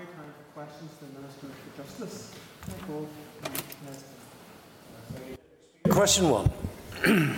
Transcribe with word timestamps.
Time 0.00 0.32
for 0.54 0.62
questions 0.62 0.90
to 0.98 1.04
the 1.04 1.20
Minister 1.20 1.46
for 1.46 1.82
Justice. 1.82 2.34
Question 5.90 6.30
one. 6.30 6.50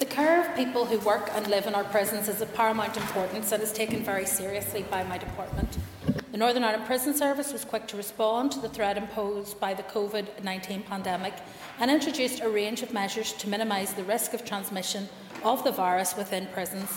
The 0.00 0.06
care 0.06 0.40
of 0.40 0.56
people 0.56 0.84
who 0.84 0.98
work 0.98 1.30
and 1.32 1.46
live 1.46 1.66
in 1.66 1.76
our 1.76 1.84
prisons 1.84 2.28
is 2.28 2.40
of 2.40 2.52
paramount 2.54 2.96
importance 2.96 3.52
and 3.52 3.62
is 3.62 3.72
taken 3.72 4.02
very 4.02 4.26
seriously 4.26 4.82
by 4.90 5.04
my 5.04 5.16
department. 5.16 5.78
The 6.32 6.38
Northern 6.38 6.64
Ireland 6.64 6.86
Prison 6.86 7.14
Service 7.14 7.52
was 7.52 7.64
quick 7.64 7.86
to 7.86 7.96
respond 7.96 8.50
to 8.52 8.58
the 8.58 8.68
threat 8.68 8.98
imposed 8.98 9.60
by 9.60 9.74
the 9.74 9.84
COVID 9.84 10.42
19 10.42 10.82
pandemic 10.82 11.34
and 11.78 11.92
introduced 11.92 12.40
a 12.40 12.48
range 12.48 12.82
of 12.82 12.92
measures 12.92 13.32
to 13.34 13.48
minimise 13.48 13.94
the 13.94 14.02
risk 14.02 14.34
of 14.34 14.44
transmission 14.44 15.08
of 15.44 15.62
the 15.62 15.70
virus 15.70 16.16
within 16.16 16.46
prisons. 16.46 16.90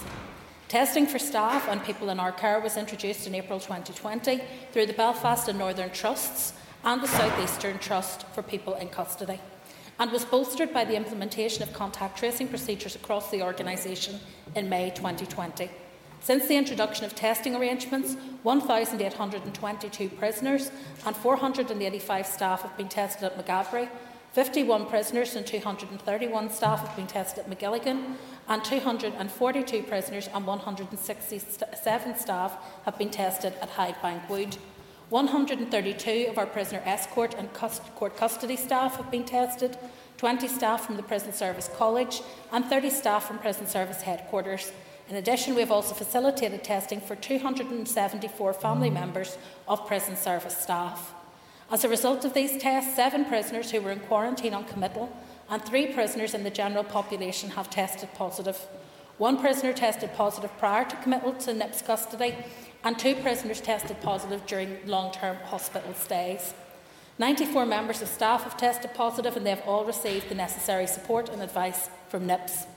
Testing 0.68 1.06
for 1.06 1.20
staff 1.20 1.68
and 1.70 1.84
people 1.84 2.10
in 2.10 2.20
our 2.20 2.32
care 2.32 2.60
was 2.60 2.76
introduced 2.76 3.28
in 3.28 3.36
April 3.36 3.60
2020 3.60 4.42
through 4.72 4.88
the 4.88 4.94
Belfast 4.94 5.48
and 5.48 5.60
Northern 5.60 5.92
Trusts 5.92 6.54
and 6.84 7.02
the 7.02 7.08
South 7.08 7.40
Eastern 7.40 7.78
Trust 7.78 8.26
for 8.34 8.42
People 8.42 8.74
in 8.74 8.90
Custody, 8.90 9.40
and 10.00 10.12
was 10.12 10.26
bolstered 10.26 10.74
by 10.74 10.84
the 10.84 10.96
implementation 10.96 11.62
of 11.62 11.72
contact 11.72 12.18
tracing 12.18 12.48
procedures 12.48 12.96
across 12.96 13.30
the 13.30 13.44
organisation 13.44 14.20
in 14.56 14.68
May 14.68 14.90
2020. 14.90 15.70
Since 16.22 16.48
the 16.48 16.58
introduction 16.58 17.06
of 17.06 17.14
testing 17.14 17.56
arrangements, 17.56 18.16
1,822 18.42 20.10
prisoners 20.10 20.72
and 21.06 21.16
485 21.16 22.26
staff 22.26 22.64
have 22.64 22.76
been 22.76 22.90
tested 22.90 23.26
at 23.26 23.38
Maghaberry, 23.38 23.88
51 24.36 24.88
prisoners 24.88 25.34
and 25.38 25.48
231 25.48 26.50
staff 26.50 26.86
have 26.86 26.94
been 26.98 27.08
tested 27.08 27.46
at 27.46 27.50
Magilligan, 27.50 28.16
and 28.50 28.66
242 28.66 29.84
prisoners 29.84 30.28
and 30.34 30.46
167 30.46 32.18
staff 32.18 32.58
have 32.84 32.98
been 32.98 33.10
tested 33.10 33.54
at 33.62 33.72
Hydebank 33.72 34.28
Wood. 34.28 34.58
132 35.08 36.26
of 36.30 36.38
our 36.38 36.46
prisoner 36.46 36.82
escort 36.84 37.34
and 37.36 37.48
court 37.54 38.18
custody 38.18 38.58
staff 38.58 38.98
have 38.98 39.10
been 39.10 39.24
tested, 39.24 39.78
20 40.18 40.50
staff 40.50 40.86
from 40.86 40.98
the 40.98 41.04
Prison 41.04 41.32
Service 41.32 41.70
College, 41.78 42.22
and 42.52 42.66
30 42.66 42.90
staff 42.90 43.26
from 43.26 43.40
Prison 43.40 43.66
Service 43.66 44.02
headquarters. 44.02 44.74
In 45.08 45.16
addition, 45.16 45.56
we 45.56 45.62
have 45.62 45.72
also 45.72 45.96
facilitated 45.96 46.62
testing 46.62 47.00
for 47.00 47.16
274 47.16 48.52
family 48.52 48.90
members 48.90 49.38
of 49.66 49.88
prison 49.88 50.18
service 50.18 50.58
staff. 50.58 51.14
As 51.72 51.84
a 51.84 51.90
result 51.90 52.24
of 52.26 52.34
these 52.34 52.62
tests, 52.62 52.96
seven 52.96 53.26
prisoners 53.26 53.72
who 53.72 53.82
were 53.82 53.92
in 53.92 54.00
quarantine 54.02 54.54
on 54.54 54.66
committal 54.66 55.12
and 55.50 55.64
three 55.64 55.88
prisoners 55.88 56.34
in 56.34 56.44
the 56.44 56.50
general 56.50 56.84
population 56.84 57.52
have 57.52 57.70
tested 57.70 58.10
positive. 58.14 58.60
One 59.18 59.40
prisoner 59.40 59.74
tested 59.74 60.14
positive 60.14 60.56
prior 60.58 60.86
to 60.86 60.96
committal 60.98 61.34
to 61.34 61.54
NIPS 61.54 61.82
custody, 61.82 62.36
and 62.84 63.00
two 63.00 63.16
prisoners 63.16 63.62
tested 63.62 64.00
positive 64.02 64.46
during 64.46 64.78
long 64.86 65.12
term 65.12 65.38
hospital 65.38 65.94
stays. 65.94 66.54
94 67.18 67.66
members 67.66 68.02
of 68.02 68.10
staff 68.10 68.44
have 68.44 68.58
tested 68.58 68.94
positive, 68.94 69.38
and 69.38 69.46
they 69.46 69.52
have 69.52 69.64
all 69.66 69.86
received 69.86 70.30
the 70.30 70.36
necessary 70.36 70.86
support 70.86 71.30
and 71.30 71.42
advice 71.42 71.90
from 72.10 72.28
NIPS. 72.28 72.68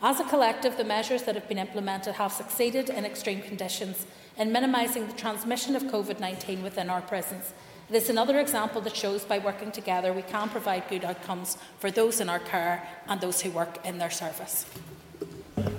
As 0.00 0.18
a 0.18 0.24
collective, 0.24 0.76
the 0.76 0.84
measures 0.84 1.24
that 1.24 1.34
have 1.34 1.48
been 1.48 1.58
implemented 1.58 2.14
have 2.14 2.32
succeeded 2.32 2.88
in 2.90 3.04
extreme 3.04 3.42
conditions 3.42 4.06
in 4.36 4.50
minimising 4.50 5.06
the 5.06 5.12
transmission 5.12 5.76
of 5.76 5.84
COVID 5.84 6.18
19 6.18 6.62
within 6.62 6.90
our 6.90 7.02
prisons 7.02 7.52
it 7.92 8.02
is 8.02 8.08
another 8.08 8.38
example 8.38 8.80
that 8.80 8.96
shows 8.96 9.22
by 9.22 9.38
working 9.38 9.70
together 9.70 10.14
we 10.14 10.22
can 10.22 10.48
provide 10.48 10.82
good 10.88 11.04
outcomes 11.04 11.58
for 11.78 11.90
those 11.90 12.20
in 12.22 12.30
our 12.30 12.38
care 12.38 12.88
and 13.06 13.20
those 13.20 13.42
who 13.42 13.50
work 13.50 13.84
in 13.84 13.98
their 13.98 14.10
service. 14.10 14.64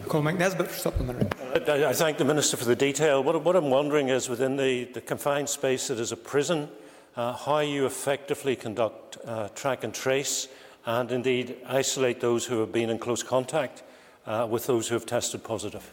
Colin 0.07 0.37
McNesbitt 0.37 0.67
for 0.67 0.77
supplementary. 0.77 1.27
I, 1.67 1.89
I 1.89 1.93
thank 1.93 2.19
the 2.19 2.25
Minister 2.25 2.55
for 2.55 2.65
the 2.65 2.75
detail. 2.75 3.23
What, 3.23 3.43
what 3.43 3.55
I'm 3.55 3.71
wondering 3.71 4.09
is 4.09 4.29
within 4.29 4.57
the, 4.57 4.83
the, 4.83 5.01
confined 5.01 5.49
space 5.49 5.87
that 5.87 5.99
is 5.99 6.11
a 6.11 6.17
prison, 6.17 6.69
uh, 7.15 7.33
how 7.33 7.59
you 7.59 7.87
effectively 7.87 8.55
conduct 8.55 9.17
uh, 9.25 9.49
track 9.49 9.83
and 9.83 9.91
trace 9.91 10.47
and 10.85 11.11
indeed 11.11 11.57
isolate 11.65 12.19
those 12.19 12.45
who 12.45 12.59
have 12.59 12.71
been 12.71 12.91
in 12.91 12.99
close 12.99 13.23
contact 13.23 13.81
uh, 14.27 14.47
with 14.47 14.67
those 14.67 14.87
who 14.87 14.93
have 14.93 15.07
tested 15.07 15.43
positive. 15.43 15.89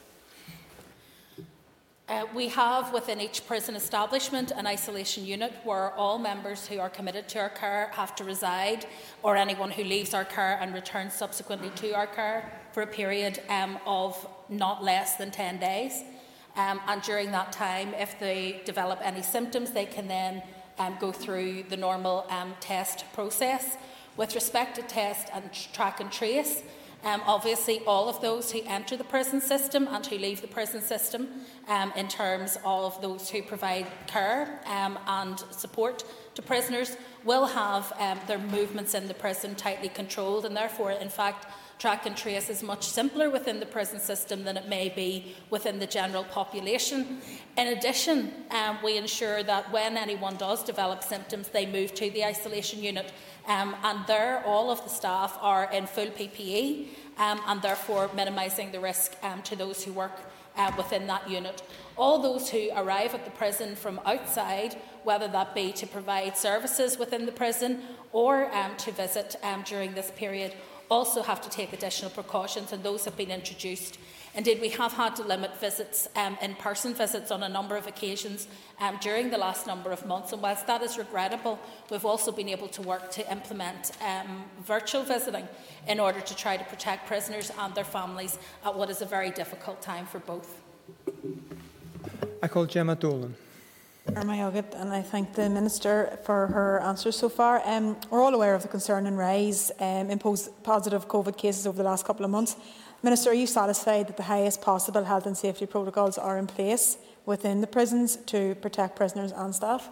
Uh, 2.11 2.27
we 2.35 2.49
have 2.49 2.93
within 2.93 3.21
each 3.21 3.47
prison 3.47 3.77
establishment 3.77 4.51
an 4.57 4.67
isolation 4.67 5.25
unit 5.25 5.53
where 5.63 5.93
all 5.93 6.19
members 6.19 6.67
who 6.67 6.81
are 6.81 6.91
committed 6.91 7.29
to 7.29 7.39
our 7.39 7.49
care 7.49 7.89
have 7.95 8.17
to 8.17 8.25
reside, 8.25 8.85
or 9.23 9.37
anyone 9.37 9.71
who 9.71 9.85
leaves 9.85 10.13
our 10.13 10.25
care 10.25 10.59
and 10.61 10.75
returns 10.75 11.15
subsequently 11.15 11.71
to 11.77 11.93
our 11.93 12.09
care 12.09 12.51
for 12.73 12.83
a 12.83 12.87
period 12.87 13.41
um, 13.49 13.79
of 13.87 14.29
not 14.49 14.83
less 14.83 15.15
than 15.15 15.31
10 15.31 15.61
days. 15.61 16.03
Um, 16.57 16.81
and 16.89 17.01
during 17.03 17.31
that 17.31 17.53
time, 17.53 17.95
if 17.95 18.19
they 18.19 18.61
develop 18.65 18.99
any 19.05 19.23
symptoms, 19.23 19.71
they 19.71 19.87
can 19.87 20.09
then 20.09 20.43
um, 20.81 20.97
go 20.99 21.13
through 21.13 21.63
the 21.69 21.77
normal 21.77 22.27
um, 22.29 22.55
test 22.59 23.05
process. 23.13 23.77
With 24.17 24.35
respect 24.35 24.75
to 24.75 24.83
test 24.83 25.29
and 25.33 25.49
track 25.53 26.01
and 26.01 26.11
trace, 26.11 26.65
um, 27.05 27.23
obviously, 27.27 27.81
all 27.87 28.09
of 28.09 28.21
those 28.21 28.53
who 28.53 28.61
enter 28.67 28.97
the 28.97 29.05
prison 29.05 29.41
system 29.41 29.89
and 29.91 30.05
who 30.05 30.19
leave 30.19 30.41
the 30.41 30.49
prison 30.49 30.83
system, 30.83 31.29
um, 31.69 31.93
in 31.97 32.09
terms 32.09 32.59
of 32.65 33.01
those 33.01 33.31
who 33.31 33.43
provide 33.43 33.87
care 34.07 34.61
um, 34.67 34.99
and 35.07 35.39
support 35.51 36.05
to 36.35 36.43
prisoners, 36.43 36.97
will 37.25 37.47
have 37.47 37.93
um, 37.99 38.19
their 38.27 38.39
movements 38.39 38.95
in 38.95 39.09
the 39.09 39.15
prison 39.15 39.55
tightly 39.55 39.89
controlled, 39.89 40.45
and 40.45 40.57
therefore, 40.57 40.93
in 40.93 41.09
fact, 41.09 41.47
track 41.79 42.05
and 42.05 42.17
trace 42.17 42.51
is 42.51 42.63
much 42.63 42.87
simpler 42.87 43.31
within 43.31 43.59
the 43.59 43.67
prison 43.67 43.99
system 43.99 44.45
than 44.45 44.57
it 44.57 44.69
may 44.69 44.91
be 44.91 45.35
within 45.49 45.79
the 45.79 45.87
general 45.87 46.25
population. 46.25 47.21
In 47.57 47.69
addition, 47.69 48.33
um, 48.51 48.79
we 48.85 48.99
ensure 48.99 49.43
that 49.43 49.73
when 49.73 49.97
anyone 49.97 50.37
does 50.37 50.63
develop 50.63 51.03
symptoms, 51.03 51.49
they 51.49 51.65
move 51.65 51.95
to 51.95 52.11
the 52.11 52.25
isolation 52.25 52.83
unit 52.83 53.13
um, 53.47 53.75
and 53.83 54.07
there, 54.07 54.45
all 54.45 54.71
of 54.71 54.83
the 54.85 54.91
staff 54.91 55.39
are 55.41 55.71
in 55.73 55.87
full 55.87 56.07
PPE 56.07 56.89
um, 57.19 57.41
and 57.47 57.63
therefore 57.63 58.11
minimising 58.15 58.71
the 58.71 58.81
risk 58.81 59.17
um, 59.23 59.43
to 59.43 59.57
those 59.57 59.83
who 59.83 59.93
work 59.93 60.30
uh, 60.57 60.73
within 60.77 61.07
that 61.07 61.29
unit. 61.29 61.63
All 61.97 62.19
those 62.19 62.49
who 62.49 62.71
arrive 62.75 63.15
at 63.15 63.25
the 63.25 63.31
prison 63.31 63.77
from 63.77 64.01
outside, 64.05 64.75
whether 65.05 65.29
that 65.29 65.55
be 65.55 65.73
to 65.73 65.87
provide 65.87 66.37
services 66.37 66.99
within 66.99 67.27
the 67.27 67.33
prison 67.33 67.83
or 68.13 68.53
um, 68.55 68.77
to 68.79 68.93
visit 68.93 69.37
um, 69.43 69.63
during 69.67 69.95
this 69.95 70.11
period, 70.17 70.55
also 70.91 71.23
have 71.23 71.41
to 71.41 71.51
take 71.51 71.73
additional 71.73 72.11
precautions, 72.11 72.73
and 72.73 72.83
those 72.83 73.05
have 73.05 73.17
been 73.17 73.31
introduced 73.31 73.99
Indeed, 74.35 74.61
we 74.61 74.69
have 74.71 74.93
had 74.93 75.17
to 75.17 75.25
limit 75.25 75.59
visits, 75.59 76.09
um, 76.15 76.39
in 76.41 76.55
person 76.55 76.95
visits, 76.95 77.33
on 77.33 77.43
a 77.43 77.49
number 77.49 77.77
of 77.77 77.89
occasions 77.89 78.47
um, 78.81 78.97
during 79.01 79.31
the 79.31 79.39
last 79.39 79.67
number 79.67 79.91
of 79.91 80.07
months. 80.07 80.33
And 80.33 80.41
whilst 80.41 80.67
that 80.69 80.83
is 80.83 80.97
regrettable, 80.97 81.59
we've 81.91 82.05
also 82.05 82.31
been 82.31 82.49
able 82.49 82.69
to 82.69 82.83
work 82.83 83.11
to 83.13 83.33
implement 83.33 83.91
um, 84.01 84.45
virtual 84.65 85.03
visiting 85.03 85.49
in 85.89 85.99
order 85.99 86.21
to 86.21 86.37
try 86.37 86.57
to 86.57 86.65
protect 86.65 87.09
prisoners 87.09 87.51
and 87.59 87.75
their 87.75 87.85
families 87.85 88.39
at 88.65 88.75
what 88.75 88.89
is 88.89 89.03
a 89.03 89.07
very 89.07 89.31
difficult 89.31 89.83
time 89.83 90.07
for 90.07 90.21
both. 90.21 90.61
I 92.43 92.49
call 92.49 92.67
Jemma 92.67 92.99
Dolan. 92.99 93.35
And 94.07 94.93
I 94.93 95.03
thank 95.03 95.35
the 95.35 95.49
Minister 95.49 96.19
for 96.25 96.49
her 96.49 96.81
answers 96.81 97.17
so 97.17 97.29
far. 97.29 97.63
Um, 97.65 97.97
we're 98.11 98.23
all 98.23 98.35
aware 98.35 98.55
of 98.55 98.63
the 98.63 98.69
concern 98.69 99.07
and 99.07 99.17
rise 99.17 99.71
um, 99.79 100.11
in 100.11 100.19
positive 100.19 101.07
COVID 101.07 101.37
cases 101.37 101.67
over 101.67 101.77
the 101.77 101.85
last 101.85 102.05
couple 102.05 102.25
of 102.25 102.31
months. 102.31 102.57
Minister, 103.03 103.31
are 103.31 103.35
you 103.35 103.47
satisfied 103.47 104.09
that 104.09 104.19
the 104.19 104.25
highest 104.25 104.61
possible 104.61 105.05
health 105.05 105.25
and 105.25 105.37
safety 105.37 105.65
protocols 105.65 106.19
are 106.19 106.37
in 106.37 106.47
place 106.47 106.99
within 107.25 107.63
the 107.63 107.67
prisons 107.67 108.17
to 108.27 108.55
protect 108.57 108.95
prisoners 108.95 109.33
and 109.33 109.55
staff? 109.55 109.89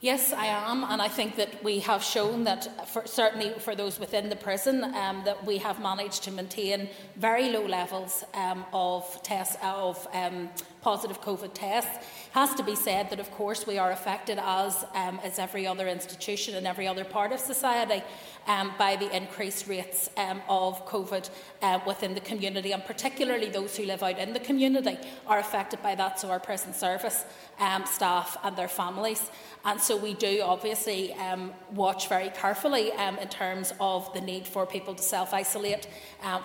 Yes, 0.00 0.32
I 0.32 0.46
am, 0.46 0.84
and 0.84 1.02
I 1.02 1.08
think 1.08 1.34
that 1.36 1.62
we 1.64 1.80
have 1.80 2.04
shown 2.04 2.44
that, 2.44 2.88
for, 2.88 3.04
certainly 3.04 3.52
for 3.58 3.74
those 3.74 3.98
within 3.98 4.28
the 4.28 4.36
prison, 4.36 4.84
um, 4.84 5.22
that 5.24 5.44
we 5.44 5.58
have 5.58 5.80
managed 5.80 6.22
to 6.24 6.30
maintain 6.30 6.88
very 7.16 7.50
low 7.50 7.66
levels 7.66 8.22
um, 8.34 8.64
of 8.72 9.20
tests 9.24 9.56
of 9.60 10.06
um, 10.12 10.50
positive 10.80 11.20
COVID 11.20 11.50
tests. 11.54 11.96
It 11.96 12.32
has 12.32 12.54
to 12.54 12.62
be 12.62 12.74
said 12.74 13.10
that, 13.10 13.20
of 13.20 13.30
course, 13.32 13.66
we 13.66 13.78
are 13.78 13.90
affected 13.90 14.38
as 14.40 14.84
um, 14.94 15.18
as 15.24 15.38
every 15.38 15.66
other 15.66 15.88
institution 15.88 16.54
and 16.54 16.66
every 16.66 16.86
other 16.86 17.04
part 17.04 17.32
of 17.32 17.40
society 17.40 18.02
um, 18.46 18.72
by 18.78 18.96
the 18.96 19.14
increased 19.14 19.66
rates 19.66 20.10
um, 20.16 20.40
of 20.48 20.86
COVID 20.86 21.30
uh, 21.62 21.80
within 21.86 22.14
the 22.14 22.20
community, 22.20 22.72
and 22.72 22.84
particularly 22.84 23.48
those 23.48 23.76
who 23.76 23.84
live 23.84 24.02
out 24.02 24.18
in 24.18 24.32
the 24.32 24.40
community 24.40 24.98
are 25.26 25.38
affected 25.38 25.82
by 25.82 25.94
that. 25.94 26.20
So 26.20 26.30
our 26.30 26.40
prison 26.40 26.72
service 26.72 27.24
um, 27.58 27.84
staff 27.86 28.36
and 28.44 28.56
their 28.56 28.68
families. 28.68 29.30
And 29.64 29.80
so 29.80 29.96
we 29.96 30.14
do 30.14 30.40
obviously 30.42 31.12
um, 31.14 31.52
watch 31.74 32.08
very 32.08 32.30
carefully 32.30 32.92
um, 32.92 33.18
in 33.18 33.28
terms 33.28 33.72
of 33.80 34.12
the 34.14 34.20
need 34.20 34.46
for 34.46 34.64
people 34.64 34.94
to 34.94 35.02
self 35.02 35.34
isolate, 35.34 35.88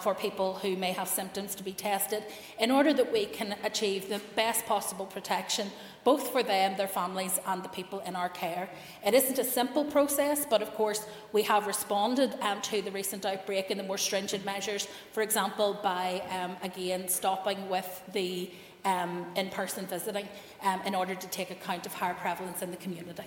for 0.01 0.15
people 0.15 0.55
who 0.55 0.75
may 0.75 0.91
have 0.91 1.07
symptoms 1.07 1.55
to 1.55 1.63
be 1.63 1.73
tested, 1.73 2.23
in 2.59 2.71
order 2.71 2.91
that 2.93 3.13
we 3.13 3.25
can 3.25 3.55
achieve 3.63 4.09
the 4.09 4.19
best 4.35 4.65
possible 4.65 5.05
protection 5.05 5.69
both 6.03 6.31
for 6.31 6.43
them, 6.43 6.75
their 6.77 6.87
families, 6.87 7.39
and 7.47 7.63
the 7.63 7.69
people 7.69 7.99
in 8.01 8.15
our 8.15 8.29
care. 8.29 8.69
It 9.05 9.13
isn't 9.13 9.39
a 9.39 9.43
simple 9.43 9.85
process, 9.85 10.45
but 10.45 10.61
of 10.61 10.73
course, 10.73 11.05
we 11.31 11.43
have 11.43 11.67
responded 11.67 12.35
um, 12.41 12.61
to 12.63 12.81
the 12.81 12.91
recent 12.91 13.25
outbreak 13.25 13.71
in 13.71 13.77
the 13.77 13.83
more 13.83 13.97
stringent 13.97 14.45
measures, 14.45 14.87
for 15.11 15.21
example, 15.23 15.79
by 15.81 16.21
um, 16.29 16.55
again 16.61 17.07
stopping 17.07 17.69
with 17.69 18.01
the 18.11 18.49
um, 18.85 19.25
in-person 19.35 19.85
visiting 19.85 20.27
um, 20.63 20.81
in 20.85 20.93
order 20.93 21.15
to 21.15 21.27
take 21.27 21.51
account 21.51 21.85
of 21.85 21.93
higher 21.93 22.13
prevalence 22.13 22.61
in 22.61 22.71
the 22.71 22.77
community. 22.77 23.23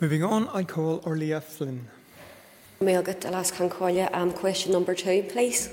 Moving 0.00 0.24
on, 0.24 0.48
I 0.48 0.64
call 0.64 1.00
Órlaithí 1.00 1.42
Flynn. 1.42 1.88
may 2.80 2.96
i 2.96 3.02
get 3.02 3.20
the 3.20 3.28
Mailgut 3.28 3.34
Alas 3.34 3.50
Concordia. 3.50 4.08
Um, 4.12 4.32
question 4.32 4.72
number 4.72 4.94
two, 4.94 5.24
please. 5.24 5.70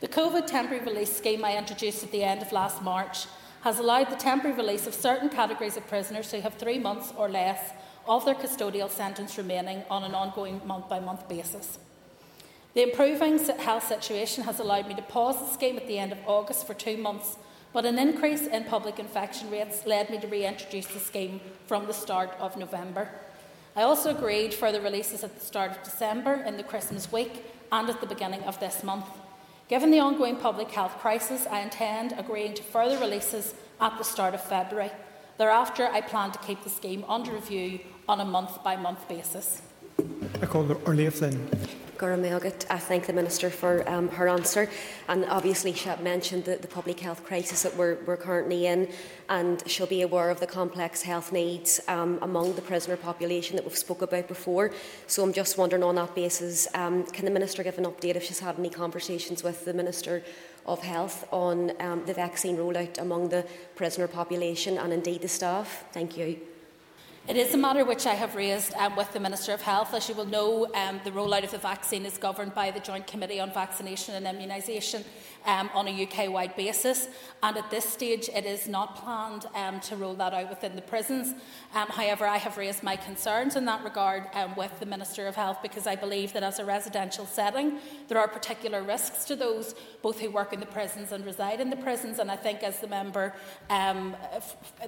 The 0.00 0.08
COVID 0.08 0.46
temporary 0.46 0.82
release 0.82 1.14
scheme 1.14 1.44
I 1.44 1.58
introduced 1.58 2.02
at 2.02 2.10
the 2.10 2.24
end 2.24 2.40
of 2.40 2.52
last 2.52 2.80
March 2.80 3.26
has 3.60 3.78
allowed 3.78 4.08
the 4.08 4.16
temporary 4.16 4.56
release 4.56 4.86
of 4.86 4.94
certain 4.94 5.28
categories 5.28 5.76
of 5.76 5.86
prisoners 5.88 6.30
who 6.30 6.40
have 6.40 6.54
three 6.54 6.78
months 6.78 7.12
or 7.18 7.28
less 7.28 7.72
of 8.08 8.24
their 8.24 8.34
custodial 8.34 8.88
sentence 8.88 9.36
remaining 9.36 9.82
on 9.90 10.02
an 10.02 10.14
ongoing 10.14 10.62
month 10.66 10.88
by 10.88 10.98
month 10.98 11.28
basis. 11.28 11.78
The 12.72 12.84
improving 12.84 13.38
health 13.58 13.88
situation 13.88 14.44
has 14.44 14.58
allowed 14.58 14.88
me 14.88 14.94
to 14.94 15.02
pause 15.02 15.38
the 15.38 15.52
scheme 15.52 15.76
at 15.76 15.86
the 15.86 15.98
end 15.98 16.12
of 16.12 16.18
August 16.26 16.66
for 16.66 16.72
two 16.72 16.96
months, 16.96 17.36
but 17.74 17.84
an 17.84 17.98
increase 17.98 18.46
in 18.46 18.64
public 18.64 18.98
infection 18.98 19.50
rates 19.50 19.84
led 19.84 20.08
me 20.08 20.18
to 20.18 20.28
reintroduce 20.28 20.86
the 20.86 20.98
scheme 20.98 21.42
from 21.66 21.86
the 21.86 21.92
start 21.92 22.30
of 22.40 22.56
November. 22.56 23.10
I 23.76 23.82
also 23.82 24.16
agreed 24.16 24.54
further 24.54 24.80
releases 24.80 25.22
at 25.22 25.38
the 25.38 25.44
start 25.44 25.72
of 25.72 25.82
December, 25.82 26.42
in 26.46 26.56
the 26.56 26.62
Christmas 26.62 27.12
week, 27.12 27.44
and 27.70 27.90
at 27.90 28.00
the 28.00 28.06
beginning 28.06 28.42
of 28.44 28.58
this 28.60 28.82
month. 28.82 29.04
Given 29.70 29.92
the 29.92 30.00
ongoing 30.00 30.34
public 30.34 30.68
health 30.72 30.98
crisis, 30.98 31.46
I 31.48 31.60
intend 31.60 32.12
agreeing 32.18 32.54
to 32.54 32.62
further 32.64 32.98
releases 32.98 33.54
at 33.80 33.96
the 33.98 34.02
start 34.02 34.34
of 34.34 34.42
February. 34.42 34.90
Thereafter, 35.38 35.86
I 35.86 36.00
plan 36.00 36.32
to 36.32 36.40
keep 36.40 36.64
the 36.64 36.68
scheme 36.68 37.04
under 37.08 37.30
review 37.30 37.78
on 38.08 38.20
a 38.20 38.24
month 38.24 38.64
by 38.64 38.74
month 38.74 39.06
basis. 39.08 39.62
I 40.42 40.46
call 40.46 40.64
Órlaithí 40.64 41.12
Flynn. 41.12 41.79
Guramailgut. 42.00 42.64
I 42.70 42.78
thank 42.78 43.06
the 43.06 43.12
Minister 43.12 43.50
for 43.50 43.86
um, 43.86 44.08
her 44.08 44.26
answer. 44.26 44.70
And 45.06 45.26
obviously, 45.26 45.74
she 45.74 45.90
mentioned 46.02 46.46
the, 46.46 46.56
the 46.56 46.66
public 46.66 46.98
health 46.98 47.22
crisis 47.24 47.62
that 47.62 47.76
we're, 47.76 47.98
we're, 48.06 48.16
currently 48.16 48.66
in, 48.66 48.88
and 49.28 49.62
she'll 49.66 49.86
be 49.86 50.00
aware 50.00 50.30
of 50.30 50.40
the 50.40 50.46
complex 50.46 51.02
health 51.02 51.30
needs 51.30 51.78
um, 51.88 52.18
among 52.22 52.54
the 52.54 52.62
prisoner 52.62 52.96
population 52.96 53.56
that 53.56 53.64
we've 53.66 53.76
spoke 53.76 54.00
about 54.00 54.28
before. 54.28 54.72
So 55.08 55.22
I'm 55.22 55.34
just 55.34 55.58
wondering 55.58 55.82
on 55.82 55.96
that 55.96 56.14
basis, 56.14 56.66
um, 56.74 57.04
can 57.04 57.26
the 57.26 57.30
Minister 57.30 57.62
give 57.62 57.76
an 57.76 57.84
update 57.84 58.16
if 58.16 58.24
she's 58.24 58.40
had 58.40 58.58
any 58.58 58.70
conversations 58.70 59.42
with 59.42 59.66
the 59.66 59.74
Minister 59.74 60.22
of 60.64 60.80
Health 60.82 61.28
on 61.30 61.72
um, 61.80 62.04
the 62.06 62.14
vaccine 62.14 62.56
rollout 62.56 62.98
among 62.98 63.28
the 63.28 63.44
prisoner 63.76 64.08
population 64.08 64.78
and 64.78 64.92
indeed 64.92 65.20
the 65.20 65.28
staff? 65.28 65.84
Thank 65.92 66.16
you. 66.16 66.40
It 67.30 67.36
is 67.36 67.54
a 67.54 67.56
matter 67.56 67.84
which 67.84 68.06
I 68.06 68.14
have 68.14 68.34
raised 68.34 68.74
um, 68.74 68.96
with 68.96 69.12
the 69.12 69.20
Minister 69.20 69.52
of 69.52 69.62
Health. 69.62 69.94
As 69.94 70.08
you 70.08 70.16
will 70.16 70.24
know, 70.24 70.66
um, 70.74 71.00
the 71.04 71.12
rollout 71.12 71.44
of 71.44 71.52
the 71.52 71.58
vaccine 71.58 72.04
is 72.04 72.18
governed 72.18 72.56
by 72.56 72.72
the 72.72 72.80
Joint 72.80 73.06
Committee 73.06 73.38
on 73.38 73.52
Vaccination 73.52 74.16
and 74.16 74.26
Immunisation 74.26 75.04
um, 75.46 75.70
on 75.74 75.88
a 75.88 76.02
UK 76.04 76.30
wide 76.30 76.54
basis. 76.56 77.08
And 77.42 77.56
at 77.56 77.70
this 77.70 77.84
stage, 77.84 78.28
it 78.28 78.44
is 78.44 78.68
not 78.68 78.96
planned 78.96 79.46
um, 79.54 79.80
to 79.80 79.96
roll 79.96 80.14
that 80.14 80.34
out 80.34 80.50
within 80.50 80.76
the 80.76 80.82
prisons. 80.82 81.34
Um, 81.74 81.88
however, 81.88 82.26
I 82.26 82.36
have 82.36 82.58
raised 82.58 82.82
my 82.82 82.96
concerns 82.96 83.56
in 83.56 83.64
that 83.64 83.82
regard 83.82 84.24
um, 84.34 84.54
with 84.56 84.78
the 84.78 84.86
Minister 84.86 85.26
of 85.26 85.36
Health 85.36 85.58
because 85.62 85.86
I 85.86 85.96
believe 85.96 86.32
that 86.34 86.42
as 86.42 86.58
a 86.58 86.64
residential 86.64 87.26
setting, 87.26 87.78
there 88.08 88.18
are 88.18 88.28
particular 88.28 88.82
risks 88.82 89.24
to 89.26 89.36
those 89.36 89.74
both 90.02 90.20
who 90.20 90.30
work 90.30 90.52
in 90.52 90.60
the 90.60 90.66
prisons 90.66 91.12
and 91.12 91.24
reside 91.24 91.60
in 91.60 91.70
the 91.70 91.76
prisons. 91.76 92.18
And 92.18 92.30
I 92.30 92.36
think, 92.36 92.62
as 92.62 92.80
the 92.80 92.88
member, 92.88 93.34
um, 93.70 94.16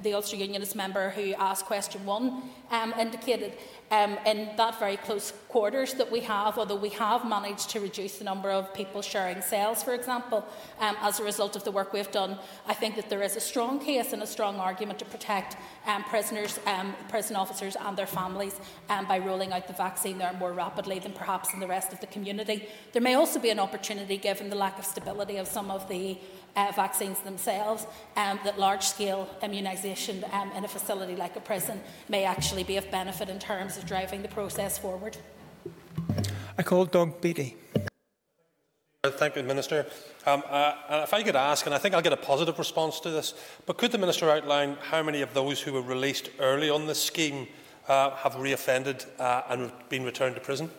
the 0.01 0.13
Ulster 0.15 0.37
Unionist 0.37 0.77
member 0.77 1.11
who 1.11 1.35
asked 1.35 1.65
question 1.67 2.05
one 2.05 2.43
um, 2.71 2.93
indicated, 2.99 3.55
in 3.91 4.49
that 4.57 4.79
very 4.79 4.97
close 4.97 5.35
quarters 5.49 5.93
that 5.95 6.11
we 6.11 6.21
have, 6.21 6.57
although 6.59 6.77
we 6.77 6.89
have 6.89 7.27
managed 7.27 7.69
to 7.71 7.81
reduce 7.81 8.17
the 8.19 8.25
number 8.25 8.51
of 8.51 8.73
people 8.73 9.03
sharing 9.03 9.43
cells, 9.43 9.83
for 9.83 9.93
example, 9.93 10.42
um, 10.81 10.97
as 11.01 11.21
a 11.21 11.25
result 11.25 11.57
of 11.57 11.65
the 11.65 11.71
work 11.71 11.93
we've 11.93 12.11
done, 12.11 12.39
I 12.67 12.75
think 12.75 12.97
that 12.97 13.09
there 13.09 13.23
is 13.23 13.37
a 13.37 13.41
strong 13.41 13.79
case 13.79 14.13
and 14.13 14.23
a 14.23 14.27
strong 14.27 14.57
argument 14.57 14.99
to 15.01 15.05
protect 15.05 15.57
um, 15.87 16.05
prisoners, 16.05 16.59
um, 16.67 16.95
prison 17.09 17.37
officers, 17.37 17.77
and 17.77 17.97
their 17.97 18.07
families 18.07 18.59
um, 18.89 19.07
by 19.07 19.19
rolling 19.19 19.53
out 19.53 19.67
the 19.67 19.73
vaccine 19.73 20.19
there 20.19 20.33
more 20.35 20.53
rapidly 20.53 20.99
than 20.99 21.13
perhaps 21.13 21.53
in 21.55 21.61
the 21.61 21.67
rest 21.67 21.93
of 21.93 22.01
the 22.01 22.07
community. 22.07 22.69
There 22.93 23.03
may 23.03 23.15
also 23.15 23.39
be 23.39 23.51
an 23.51 23.61
opportunity, 23.61 24.17
given 24.17 24.51
the 24.51 24.57
lack 24.57 24.79
of 24.79 24.85
stability 24.85 25.37
of 25.37 25.47
some 25.47 25.71
of 25.71 25.89
the 25.89 26.19
uh, 26.57 26.73
vaccines 26.75 27.21
themselves, 27.21 27.87
um, 28.17 28.39
that 28.45 28.59
large 28.59 28.85
scale 28.85 29.29
immunisation 29.43 30.23
in 30.57 30.65
a 30.65 30.69
facility 30.69 31.17
like 31.17 31.37
a 31.37 31.41
prison 31.41 31.81
may 32.09 32.25
actually 32.25 32.65
be 32.65 32.77
of 32.77 32.91
benefit 32.91 33.29
in 33.29 33.39
terms 33.39 33.77
of 33.77 33.87
driving 33.87 34.23
the 34.23 34.29
process 34.29 34.79
forward. 34.79 35.17
I 36.59 36.63
call 36.63 36.85
Doug 36.85 37.21
Beattie. 37.21 37.57
Thank 39.05 39.35
you, 39.35 39.43
Minister. 39.43 39.85
Um, 40.27 40.45
uh, 40.49 41.01
if 41.03 41.13
I 41.13 41.25
could 41.25 41.35
ask, 41.35 41.67
and 41.67 41.75
I 41.75 41.79
think 41.79 41.93
I'll 41.93 42.03
get 42.03 42.13
a 42.13 42.17
positive 42.17 42.57
response 42.57 43.01
to 43.01 43.11
this, 43.11 43.35
but 43.67 43.77
could 43.77 43.91
the 43.91 43.99
Minister 43.99 44.31
outline 44.31 44.77
how 44.81 45.03
many 45.03 45.23
of 45.23 45.35
those 45.35 45.61
who 45.61 45.73
were 45.73 45.83
released 45.83 46.31
early 46.39 46.71
on 46.71 46.87
this 46.87 47.03
scheme 47.03 47.49
uh, 47.89 48.11
have 48.11 48.35
reoffended 48.35 49.05
uh, 49.19 49.43
and 49.49 49.73
been 49.89 50.05
returned 50.05 50.37
to 50.37 50.41
prison? 50.41 50.71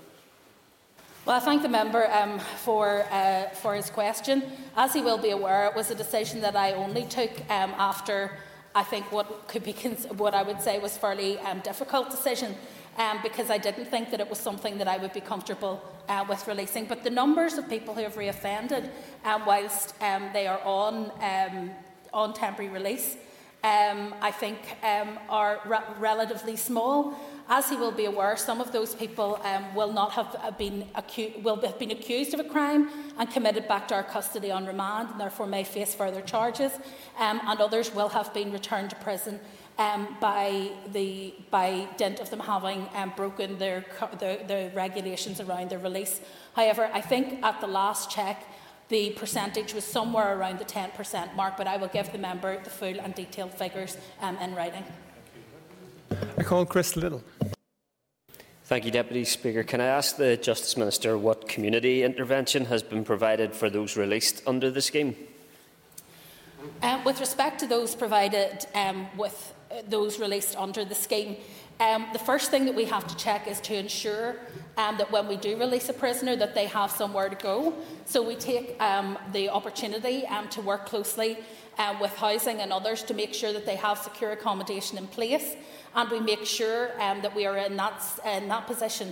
Well, 1.26 1.36
I 1.36 1.42
thank 1.42 1.64
the 1.64 1.68
member 1.68 2.10
um, 2.14 2.40
for, 2.40 3.06
uh, 3.12 3.50
for 3.50 3.76
his 3.76 3.90
question. 3.90 4.44
As 4.78 4.94
he 4.94 5.02
will 5.02 5.18
be 5.18 5.32
aware, 5.32 5.66
it 5.66 5.76
was 5.76 5.92
a 5.92 5.96
decision 5.96 6.40
that 6.40 6.56
I 6.56 6.72
only 6.76 7.04
took 7.04 7.32
um, 7.50 7.74
after 7.78 8.32
I 8.74 8.84
think 8.84 9.12
what 9.12 9.50
could 9.50 9.66
be 9.66 9.74
what 10.16 10.34
I 10.34 10.44
would 10.44 10.62
say 10.62 10.80
was 10.80 10.98
fairly 10.98 11.40
um, 11.40 11.60
difficult 11.60 12.10
decision. 12.10 12.56
Um, 12.96 13.20
because 13.24 13.50
I 13.50 13.58
didn't 13.58 13.86
think 13.86 14.12
that 14.12 14.20
it 14.20 14.30
was 14.30 14.38
something 14.38 14.78
that 14.78 14.88
I 14.88 14.98
would 14.98 15.14
be 15.14 15.22
comfortable 15.22 15.82
uh, 16.08 16.24
with 16.30 16.48
releasing. 16.48 16.86
But 16.86 17.04
the 17.04 17.10
numbers 17.10 17.58
of 17.58 17.68
people 17.68 17.96
who 17.96 18.02
have 18.02 18.14
reoffended 18.14 18.90
um, 19.26 19.46
whilst 19.48 19.96
um, 20.00 20.30
they 20.32 20.46
are 20.46 20.62
on, 20.64 21.12
um, 21.20 21.72
on 22.14 22.34
temporary 22.36 22.72
release, 22.72 23.18
um, 23.64 24.14
I 24.22 24.30
think, 24.30 24.60
um, 24.84 25.18
are 25.28 25.60
re- 25.66 25.80
relatively 25.98 26.56
small. 26.56 27.16
As 27.50 27.70
he 27.70 27.76
will 27.76 27.92
be 27.92 28.06
aware, 28.06 28.38
some 28.38 28.62
of 28.62 28.72
those 28.72 28.94
people 28.94 29.40
um, 29.44 29.74
will 29.74 29.92
not 29.92 30.12
have 30.12 30.36
uh, 30.40 30.52
been 30.52 30.88
acu- 30.96 31.42
will 31.44 31.60
have 31.62 31.80
been 31.80 31.92
accused 31.92 32.34
of 32.34 32.40
a 32.40 32.44
crime 32.44 32.90
and 33.18 33.30
committed 33.32 33.68
back 33.68 33.88
to 33.90 33.96
our 33.96 34.04
custody 34.04 34.52
on 34.52 34.66
remand, 34.66 35.10
and 35.12 35.20
therefore 35.20 35.48
may 35.48 35.64
face 35.64 35.96
further 35.96 36.22
charges. 36.22 36.72
And 37.20 37.42
others 37.46 37.94
will 37.94 38.10
have 38.10 38.34
been 38.34 38.52
returned 38.52 38.92
to 38.92 38.96
prison 38.98 39.40
um, 39.78 40.18
by 40.20 40.72
the 40.92 41.34
by 41.50 41.88
dint 41.98 42.20
of 42.20 42.30
them 42.30 42.40
having 42.40 42.88
um, 42.94 43.14
broken 43.16 43.58
their, 43.58 43.86
the, 44.20 44.40
the 44.48 44.72
regulations 44.76 45.40
around 45.40 45.70
their 45.70 45.80
release. 45.80 46.22
However, 46.56 46.90
I 46.94 47.02
think 47.02 47.44
at 47.44 47.60
the 47.62 47.68
last 47.68 48.10
check. 48.10 48.46
The 48.90 49.12
percentage 49.12 49.74
was 49.74 49.86
somewhere 49.86 50.38
around 50.38 50.60
the 50.60 50.66
10% 50.66 51.36
mark, 51.36 51.56
but 51.58 51.68
I 51.68 51.78
will 51.78 51.88
give 51.88 52.12
the 52.12 52.18
member 52.18 52.62
the 52.62 52.70
full 52.70 53.00
and 53.00 53.16
detailed 53.16 53.54
figures 53.54 53.98
um, 54.22 54.38
in 54.38 54.54
writing. 54.54 54.84
I 56.38 56.44
call 56.44 56.66
Chris 56.66 56.96
Lyttle. 56.96 57.24
Thank 58.66 58.86
you, 58.86 58.92
Deputy 58.92 59.26
Speaker. 59.26 59.64
Can 59.64 59.82
I 59.82 59.86
ask 59.86 60.18
the 60.18 60.38
Justice 60.38 60.78
Minister 60.78 61.18
what 61.18 61.48
community 61.48 62.04
intervention 62.04 62.66
has 62.66 62.84
been 62.84 63.04
provided 63.04 63.54
for 63.54 63.70
those 63.70 63.98
released 63.98 64.42
under 64.48 64.72
the 64.72 64.82
scheme? 64.82 65.16
Um, 66.82 67.04
with 67.04 67.20
respect 67.20 67.60
to 67.60 67.68
those 67.68 67.94
provided 67.94 68.66
um, 68.74 69.08
with 69.18 69.54
those 69.88 70.20
released 70.20 70.56
under 70.56 70.86
the 70.86 70.96
scheme, 70.96 71.38
um, 71.80 72.06
the 72.14 72.20
first 72.20 72.52
thing 72.52 72.66
that 72.66 72.76
we 72.76 72.86
have 72.86 73.08
to 73.08 73.16
check 73.18 73.48
is 73.48 73.60
to 73.62 73.76
ensure 73.76 74.36
um, 74.78 74.98
that 74.98 75.12
when 75.12 75.28
we 75.28 75.38
do 75.38 75.58
release 75.58 75.90
a 75.90 75.94
prisoner 75.94 76.36
that 76.36 76.54
they 76.54 76.68
have 76.68 76.92
somewhere 76.92 77.30
to 77.30 77.36
go. 77.36 77.74
So 78.06 78.22
we 78.26 78.36
take 78.36 78.82
um, 78.82 79.18
the 79.32 79.50
opportunity 79.50 80.26
um, 80.28 80.48
to 80.50 80.62
work 80.62 80.86
closely 80.86 81.40
um, 81.80 82.00
with 82.00 82.16
housing 82.16 82.60
and 82.62 82.72
others 82.72 83.02
to 83.04 83.14
make 83.14 83.34
sure 83.34 83.52
that 83.54 83.66
they 83.66 83.76
have 83.76 83.98
secure 83.98 84.32
accommodation 84.32 84.98
in 84.98 85.08
place 85.08 85.56
and 85.96 86.10
we 86.10 86.20
make 86.20 86.46
sure 86.46 86.92
um, 87.02 87.22
that 87.22 87.36
we 87.36 87.46
are 87.46 87.58
in 87.58 87.76
that, 87.78 88.02
in 88.26 88.48
that 88.48 88.68
position 88.68 89.12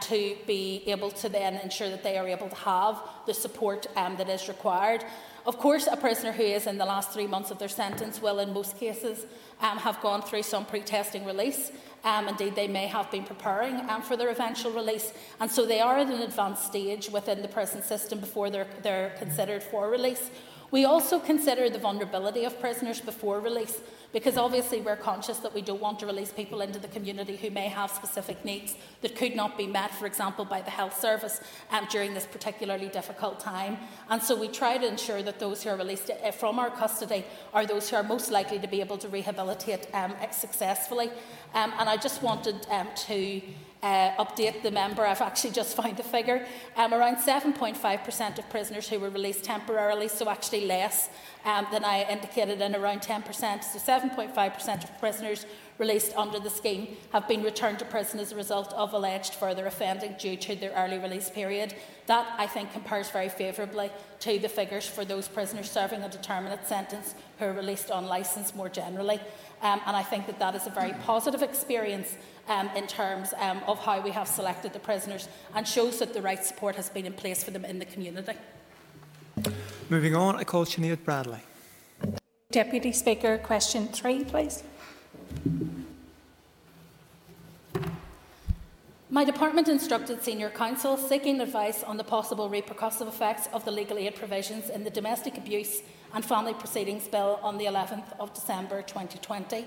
to 0.00 0.36
be 0.46 0.82
able 0.86 1.10
to 1.10 1.28
then 1.28 1.56
ensure 1.56 1.90
that 1.90 2.02
they 2.02 2.16
are 2.16 2.26
able 2.26 2.48
to 2.48 2.56
have 2.56 2.98
the 3.26 3.34
support 3.34 3.86
that 3.94 4.28
is 4.28 4.48
required. 4.48 5.04
Of 5.46 5.58
course, 5.58 5.88
a 5.90 5.96
prisoner 5.96 6.32
who 6.32 6.42
is 6.42 6.66
in 6.66 6.76
the 6.76 6.84
last 6.84 7.12
three 7.12 7.26
months 7.26 7.50
of 7.50 7.58
their 7.58 7.68
sentence 7.68 8.20
will, 8.20 8.40
in 8.40 8.52
most 8.52 8.78
cases, 8.78 9.24
um, 9.60 9.78
have 9.78 10.00
gone 10.00 10.20
through 10.22 10.42
some 10.42 10.66
pre-testing 10.66 11.24
release. 11.24 11.72
Um, 12.04 12.28
indeed, 12.28 12.54
they 12.54 12.68
may 12.68 12.86
have 12.86 13.10
been 13.10 13.24
preparing 13.24 13.88
um, 13.88 14.02
for 14.02 14.16
their 14.16 14.28
eventual 14.28 14.72
release, 14.72 15.12
and 15.40 15.50
so 15.50 15.64
they 15.64 15.80
are 15.80 15.98
at 15.98 16.08
an 16.08 16.22
advanced 16.22 16.66
stage 16.66 17.10
within 17.10 17.42
the 17.42 17.48
prison 17.48 17.82
system 17.82 18.20
before 18.20 18.50
they're, 18.50 18.68
they're 18.82 19.10
considered 19.18 19.62
for 19.62 19.88
release. 19.88 20.30
We 20.70 20.84
also 20.84 21.18
consider 21.18 21.68
the 21.68 21.78
vulnerability 21.78 22.44
of 22.44 22.60
prisoners 22.60 23.00
before 23.00 23.40
release 23.40 23.80
because 24.12 24.36
obviously 24.36 24.80
we're 24.80 24.96
conscious 24.96 25.38
that 25.38 25.54
we 25.54 25.62
don't 25.62 25.80
want 25.80 26.00
to 26.00 26.06
release 26.06 26.32
people 26.32 26.60
into 26.60 26.78
the 26.78 26.88
community 26.88 27.36
who 27.36 27.50
may 27.50 27.68
have 27.68 27.90
specific 27.90 28.44
needs 28.44 28.74
that 29.02 29.14
could 29.14 29.36
not 29.36 29.56
be 29.56 29.66
met, 29.66 29.94
for 29.94 30.06
example, 30.06 30.44
by 30.44 30.60
the 30.60 30.70
health 30.70 30.98
service 30.98 31.40
um, 31.70 31.86
during 31.90 32.12
this 32.14 32.26
particularly 32.26 32.88
difficult 32.88 33.38
time. 33.38 33.78
And 34.08 34.22
so 34.22 34.38
we 34.38 34.48
try 34.48 34.78
to 34.78 34.86
ensure 34.86 35.22
that 35.22 35.38
those 35.38 35.62
who 35.62 35.70
are 35.70 35.76
released 35.76 36.10
uh, 36.10 36.30
from 36.32 36.58
our 36.58 36.70
custody 36.70 37.24
are 37.54 37.66
those 37.66 37.88
who 37.88 37.96
are 37.96 38.02
most 38.02 38.30
likely 38.30 38.58
to 38.58 38.68
be 38.68 38.80
able 38.80 38.98
to 38.98 39.08
rehabilitate 39.08 39.86
um, 39.94 40.14
successfully. 40.32 41.10
Um, 41.54 41.72
and 41.78 41.88
I 41.88 41.96
just 41.96 42.22
wanted 42.22 42.66
um, 42.70 42.88
to 43.06 43.42
uh, 43.82 44.24
update 44.24 44.62
the 44.62 44.70
member, 44.70 45.06
I've 45.06 45.20
actually 45.20 45.52
just 45.52 45.76
found 45.80 45.96
the 45.96 46.02
figure. 46.02 46.46
Um, 46.76 46.92
around 46.92 47.16
7.5% 47.16 48.38
of 48.38 48.50
prisoners 48.50 48.88
who 48.88 48.98
were 48.98 49.10
released 49.10 49.44
temporarily, 49.44 50.08
so 50.08 50.28
actually 50.28 50.66
less 50.66 51.08
um, 51.44 51.66
than 51.72 51.84
I 51.84 52.04
indicated, 52.10 52.60
and 52.60 52.74
around 52.74 53.00
10%. 53.00 53.64
So 53.64 53.78
7.5% 53.78 54.84
of 54.84 54.98
prisoners 54.98 55.46
released 55.78 56.14
under 56.14 56.38
the 56.38 56.50
scheme 56.50 56.88
have 57.10 57.26
been 57.26 57.42
returned 57.42 57.78
to 57.78 57.86
prison 57.86 58.20
as 58.20 58.32
a 58.32 58.36
result 58.36 58.70
of 58.74 58.92
alleged 58.92 59.34
further 59.34 59.66
offending 59.66 60.14
due 60.18 60.36
to 60.36 60.54
their 60.54 60.72
early 60.72 60.98
release 60.98 61.30
period. 61.30 61.74
That, 62.06 62.26
I 62.36 62.46
think, 62.46 62.72
compares 62.72 63.08
very 63.08 63.30
favourably 63.30 63.90
to 64.20 64.38
the 64.38 64.48
figures 64.48 64.86
for 64.86 65.06
those 65.06 65.26
prisoners 65.26 65.70
serving 65.70 66.02
a 66.02 66.08
determinate 66.08 66.66
sentence 66.66 67.14
who 67.38 67.46
are 67.46 67.52
released 67.54 67.90
on 67.90 68.06
licence 68.06 68.54
more 68.54 68.68
generally. 68.68 69.20
Um, 69.62 69.80
and 69.86 69.96
I 69.96 70.02
think 70.02 70.26
that 70.26 70.38
that 70.38 70.54
is 70.54 70.66
a 70.66 70.70
very 70.70 70.92
positive 71.04 71.42
experience 71.42 72.16
um, 72.48 72.68
in 72.74 72.86
terms 72.86 73.34
um, 73.38 73.60
of 73.66 73.78
how 73.78 74.00
we 74.00 74.10
have 74.10 74.26
selected 74.26 74.72
the 74.72 74.78
prisoners 74.78 75.28
and 75.54 75.66
shows 75.66 75.98
that 75.98 76.14
the 76.14 76.22
right 76.22 76.44
support 76.44 76.76
has 76.76 76.88
been 76.88 77.06
in 77.06 77.12
place 77.12 77.44
for 77.44 77.50
them 77.50 77.64
in 77.64 77.78
the 77.78 77.84
community. 77.84 78.34
Moving 79.88 80.14
on, 80.14 80.36
I 80.36 80.44
call 80.44 80.64
Sinead 80.64 81.04
Bradley. 81.04 81.40
Deputy 82.50 82.92
Speaker, 82.92 83.38
question 83.38 83.88
three, 83.88 84.24
please. 84.24 84.62
My 89.12 89.24
department 89.24 89.66
instructed 89.66 90.22
senior 90.22 90.50
counsel 90.50 90.96
seeking 90.96 91.40
advice 91.40 91.82
on 91.82 91.96
the 91.96 92.04
possible 92.04 92.48
repercussive 92.48 93.08
effects 93.08 93.48
of 93.52 93.64
the 93.64 93.72
legal 93.72 93.98
aid 93.98 94.14
provisions 94.14 94.70
in 94.70 94.84
the 94.84 94.90
Domestic 94.90 95.36
Abuse 95.36 95.82
and 96.14 96.24
Family 96.24 96.54
Proceedings 96.54 97.08
Bill 97.08 97.40
on 97.42 97.58
the 97.58 97.64
11th 97.64 98.06
of 98.20 98.32
December 98.32 98.82
2020. 98.82 99.64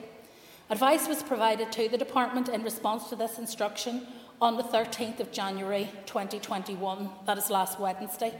Advice 0.69 1.09
was 1.09 1.21
provided 1.23 1.73
to 1.73 1.89
the 1.89 1.97
department 1.97 2.47
in 2.47 2.63
response 2.63 3.09
to 3.09 3.17
this 3.17 3.37
instruction 3.37 4.07
on 4.41 4.55
the 4.55 4.63
13th 4.63 5.19
of 5.19 5.29
January 5.33 5.89
2021, 6.05 7.09
that 7.25 7.37
is 7.37 7.49
last 7.49 7.81
Wednesday. 7.81 8.33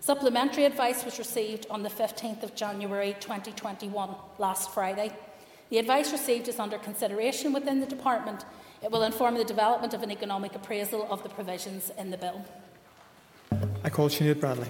Supplementary 0.00 0.66
advice 0.66 1.02
was 1.02 1.18
received 1.18 1.66
on 1.70 1.82
the 1.82 1.88
15th 1.88 2.42
of 2.42 2.54
January 2.54 3.16
2021, 3.20 4.14
last 4.38 4.70
Friday. 4.70 5.12
The 5.70 5.78
advice 5.78 6.12
received 6.12 6.48
is 6.48 6.58
under 6.58 6.76
consideration 6.76 7.54
within 7.54 7.80
the 7.80 7.86
department. 7.86 8.44
It 8.82 8.90
will 8.90 9.04
inform 9.04 9.36
the 9.36 9.44
development 9.44 9.94
of 9.94 10.02
an 10.02 10.10
economic 10.10 10.54
appraisal 10.54 11.06
of 11.08 11.22
the 11.22 11.28
provisions 11.28 11.92
in 11.96 12.10
the 12.10 12.16
bill. 12.16 12.44
I 13.84 13.90
call 13.90 14.08
Sinead 14.08 14.40
Bradley. 14.40 14.68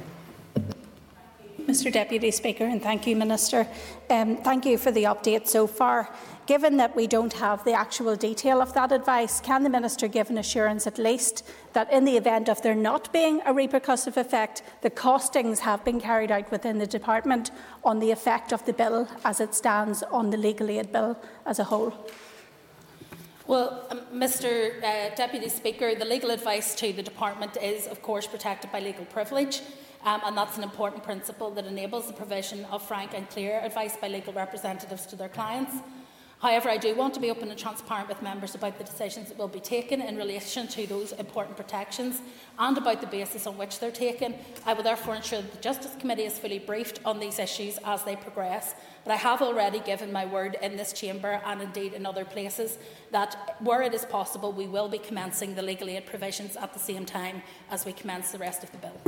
Mr 1.67 1.93
Deputy 1.93 2.31
Speaker, 2.31 2.65
and 2.65 2.83
thank 2.83 3.07
you, 3.07 3.15
Minister. 3.15 3.67
Um, 4.11 4.37
thank 4.39 4.67
you 4.67 4.77
for 4.77 4.91
the 4.91 5.05
update 5.05 5.47
so 5.47 5.67
far. 5.67 6.11
Given 6.47 6.77
that 6.79 6.95
we 6.97 7.07
don't 7.07 7.33
have 7.35 7.65
the 7.65 7.73
actual 7.73 8.17
detail 8.17 8.61
of 8.61 8.75
that 8.75 8.91
advice, 8.91 9.41
can 9.41 9.63
the 9.63 9.71
Minister 9.71 10.09
give 10.09 10.29
an 10.29 10.39
assurance 10.39 10.87
at 10.87 10.99
least 10.99 11.45
that 11.73 11.91
in 11.93 12.05
the 12.05 12.17
event 12.17 12.49
of 12.49 12.61
there 12.63 12.75
not 12.75 13.13
being 13.13 13.41
a 13.43 13.55
repercussive 13.55 14.17
effect, 14.17 14.63
the 14.83 14.91
costings 14.91 15.61
have 15.61 15.85
been 15.85 16.01
carried 16.01 16.33
out 16.33 16.51
within 16.51 16.79
the 16.79 16.87
Department 16.87 17.53
on 17.85 18.01
the 18.01 18.11
effect 18.11 18.53
of 18.53 18.67
the 18.67 18.73
bill 18.73 19.09
as 19.25 19.41
it 19.41 19.55
stands 19.55 20.03
on 20.03 20.31
the 20.31 20.37
legal 20.37 20.69
aid 20.69 20.91
bill 20.91 21.17
as 21.47 21.61
a 21.61 21.65
whole? 21.65 21.95
Well, 23.47 23.89
um, 23.91 24.03
Mr 24.15 24.81
uh, 24.85 25.15
Deputy 25.17 25.49
Speaker, 25.49 25.97
the 25.97 26.05
legal 26.05 26.31
advice 26.31 26.77
to 26.77 26.93
the 26.93 27.03
Department 27.03 27.57
is, 27.57 27.89
of 27.89 28.01
course, 28.01 28.25
protected 28.25 28.71
by 28.71 28.79
legal 28.79 29.05
privilege. 29.07 29.63
Um, 30.05 30.21
and 30.25 30.37
that's 30.37 30.57
an 30.57 30.63
important 30.63 31.03
principle 31.03 31.51
that 31.53 31.67
enables 31.67 32.07
the 32.07 32.13
provision 32.13 32.65
of 32.67 32.87
frank 32.87 33.15
and 33.15 33.29
clear 33.31 33.61
advice 33.61 33.97
by 33.97 34.07
legal 34.09 34.33
representatives 34.33 35.07
to 35.07 35.17
their 35.17 35.29
clients. 35.29 35.75
However, 36.43 36.69
I 36.71 36.77
do 36.77 36.93
want 36.97 37.15
to 37.15 37.21
be 37.21 37.31
open 37.31 37.51
and 37.51 37.59
transparent 37.59 38.09
with 38.09 38.21
members 38.21 38.57
about 38.57 38.77
the 38.77 38.83
decisions 38.83 39.29
that 39.29 39.39
will 39.39 39.47
be 39.47 39.61
taken 39.61 40.03
in 40.03 40.17
relation 40.17 40.67
to 40.67 40.89
those 40.89 41.13
important 41.13 41.57
protections 41.57 42.21
and 42.59 42.77
about 42.77 43.01
the 43.01 43.07
basis 43.07 43.47
on 43.47 43.57
which 43.57 43.79
they're 43.79 43.93
taken. 43.93 44.35
I 44.67 44.73
will 44.73 44.83
therefore 44.83 45.15
ensure 45.15 45.41
that 45.41 45.53
the 45.53 45.61
Justice 45.61 45.95
Committee 46.01 46.25
is 46.25 46.41
fully 46.41 46.59
briefed 46.59 46.99
on 47.05 47.21
these 47.21 47.39
issues 47.39 47.79
as 47.85 48.03
they 48.03 48.17
progress. 48.17 48.75
But 49.05 49.13
I 49.13 49.17
have 49.19 49.41
already 49.41 49.79
given 49.79 50.11
my 50.11 50.27
word 50.27 50.57
in 50.61 50.77
this 50.77 50.93
chamber 50.93 51.41
and 51.47 51.63
indeed 51.63 51.93
in 51.93 52.05
other 52.05 52.25
places 52.25 52.77
that 53.13 53.57
where 53.61 53.83
it 53.83 53.95
is 53.95 54.05
possible 54.05 54.51
we 54.51 54.67
will 54.67 54.89
be 54.89 54.99
commencing 54.99 55.55
the 55.55 55.63
legal 55.63 55.89
aid 55.89 56.07
provisions 56.07 56.57
at 56.57 56.73
the 56.73 56.81
same 56.81 57.07
time 57.07 57.43
as 57.71 57.87
we 57.87 57.93
commence 57.93 58.33
the 58.33 58.39
rest 58.39 58.65
of 58.65 58.73
the 58.73 58.79
bill. 58.79 59.01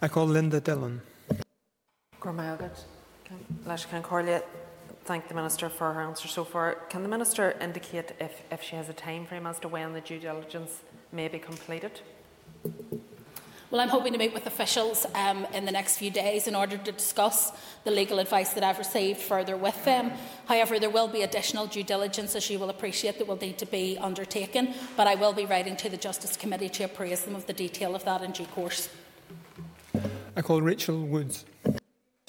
I 0.00 0.06
call 0.06 0.26
Linda 0.26 0.60
Dillon. 0.60 1.02
Thank 5.04 5.26
the 5.26 5.34
Minister 5.34 5.68
for 5.68 5.92
her 5.92 6.00
answer 6.00 6.28
so 6.28 6.44
far. 6.44 6.76
Can 6.88 7.02
the 7.02 7.08
Minister 7.08 7.56
indicate 7.60 8.12
if, 8.20 8.42
if 8.52 8.62
she 8.62 8.76
has 8.76 8.88
a 8.88 8.92
time 8.92 9.26
frame 9.26 9.46
as 9.46 9.58
to 9.60 9.68
when 9.68 9.92
the 9.92 10.00
due 10.00 10.20
diligence 10.20 10.80
may 11.10 11.26
be 11.26 11.40
completed? 11.40 12.00
Well, 13.72 13.80
I'm 13.80 13.88
hoping 13.88 14.12
to 14.12 14.18
meet 14.18 14.34
with 14.34 14.46
officials 14.46 15.06
um, 15.14 15.46
in 15.54 15.64
the 15.64 15.72
next 15.72 15.96
few 15.96 16.10
days 16.10 16.46
in 16.46 16.54
order 16.54 16.76
to 16.76 16.92
discuss 16.92 17.52
the 17.84 17.90
legal 17.90 18.18
advice 18.18 18.52
that 18.52 18.62
I've 18.62 18.78
received 18.78 19.18
further 19.18 19.56
with 19.56 19.82
them. 19.84 20.12
However, 20.46 20.78
there 20.78 20.90
will 20.90 21.08
be 21.08 21.22
additional 21.22 21.66
due 21.66 21.82
diligence, 21.82 22.36
as 22.36 22.48
you 22.48 22.58
will 22.58 22.68
appreciate, 22.70 23.18
that 23.18 23.26
will 23.26 23.38
need 23.38 23.58
to 23.58 23.66
be 23.66 23.98
undertaken, 23.98 24.74
but 24.94 25.06
I 25.06 25.14
will 25.14 25.32
be 25.32 25.46
writing 25.46 25.74
to 25.78 25.88
the 25.88 25.96
Justice 25.96 26.36
Committee 26.36 26.68
to 26.68 26.84
appraise 26.84 27.22
them 27.22 27.34
of 27.34 27.46
the 27.46 27.54
detail 27.54 27.96
of 27.96 28.04
that 28.04 28.22
in 28.22 28.32
due 28.32 28.44
course. 28.44 28.90
I 30.36 30.42
call 30.42 30.60
Rachel 30.60 31.04
Woods. 31.06 31.44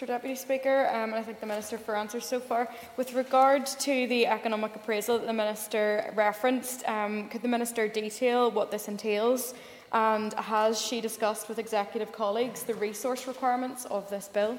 Mr 0.02 0.08
Deputy 0.08 0.34
Speaker, 0.34 0.88
um, 0.88 1.12
and 1.12 1.14
I 1.14 1.22
thank 1.22 1.40
the 1.40 1.46
Minister 1.46 1.78
for 1.78 1.96
answers 1.96 2.26
so 2.26 2.40
far. 2.40 2.68
With 2.98 3.14
regard 3.14 3.68
to 3.68 4.08
the 4.08 4.26
economic 4.26 4.76
appraisal 4.76 5.20
that 5.20 5.28
the 5.28 5.34
Minister 5.34 6.12
referenced, 6.16 6.84
um, 6.90 7.30
could 7.30 7.44
the 7.44 7.48
Minister 7.48 7.88
detail 7.88 8.50
what 8.50 8.72
this 8.72 8.88
entails? 8.88 9.54
And 9.92 10.34
has 10.34 10.82
she 10.82 11.00
discussed 11.00 11.48
with 11.48 11.60
executive 11.60 12.12
colleagues 12.12 12.64
the 12.64 12.74
resource 12.74 13.28
requirements 13.28 13.86
of 13.86 14.10
this 14.10 14.28
bill? 14.28 14.58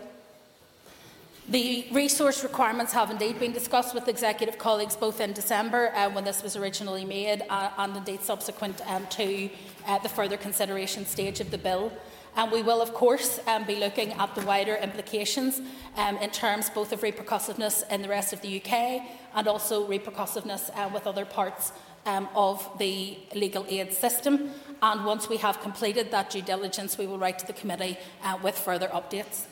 The 1.48 1.88
resource 1.90 2.44
requirements 2.44 2.92
have 2.92 3.10
indeed 3.10 3.40
been 3.40 3.52
discussed 3.52 3.92
with 3.92 4.06
executive 4.06 4.56
colleagues 4.56 4.94
both 4.94 5.20
in 5.20 5.32
December 5.32 5.92
uh, 5.96 6.10
when 6.10 6.22
this 6.22 6.44
was 6.44 6.54
originally 6.54 7.04
made 7.04 7.42
uh, 7.50 7.70
and 7.76 7.96
indeed 7.96 8.22
subsequent 8.22 8.80
um, 8.88 9.04
to 9.08 9.50
uh, 9.88 9.98
the 9.98 10.08
further 10.08 10.36
consideration 10.36 11.04
stage 11.04 11.40
of 11.40 11.50
the 11.50 11.58
bill. 11.58 11.92
And 12.36 12.50
we 12.50 12.62
will, 12.62 12.82
of 12.82 12.92
course, 12.94 13.38
um, 13.46 13.64
be 13.64 13.76
looking 13.76 14.12
at 14.14 14.34
the 14.34 14.42
wider 14.42 14.74
implications 14.76 15.60
um, 15.96 16.16
in 16.18 16.30
terms 16.30 16.68
both 16.68 16.92
of 16.92 17.00
repercussiveness 17.00 17.88
in 17.90 18.02
the 18.02 18.08
rest 18.08 18.32
of 18.32 18.40
the 18.40 18.60
UK 18.60 19.02
and 19.34 19.46
also 19.46 19.86
repercussiveness 19.86 20.70
uh, 20.76 20.90
with 20.92 21.06
other 21.06 21.24
parts 21.24 21.72
um, 22.06 22.28
of 22.34 22.68
the 22.78 23.18
legal 23.34 23.64
aid 23.68 23.92
system. 23.92 24.50
And 24.82 25.04
once 25.04 25.28
we 25.28 25.36
have 25.38 25.60
completed 25.60 26.10
that 26.10 26.30
due 26.30 26.42
diligence, 26.42 26.98
we 26.98 27.06
will 27.06 27.18
write 27.18 27.38
to 27.38 27.46
the 27.46 27.52
committee 27.52 27.96
uh, 28.22 28.38
with 28.42 28.58
further 28.58 28.88
updates. 28.88 29.46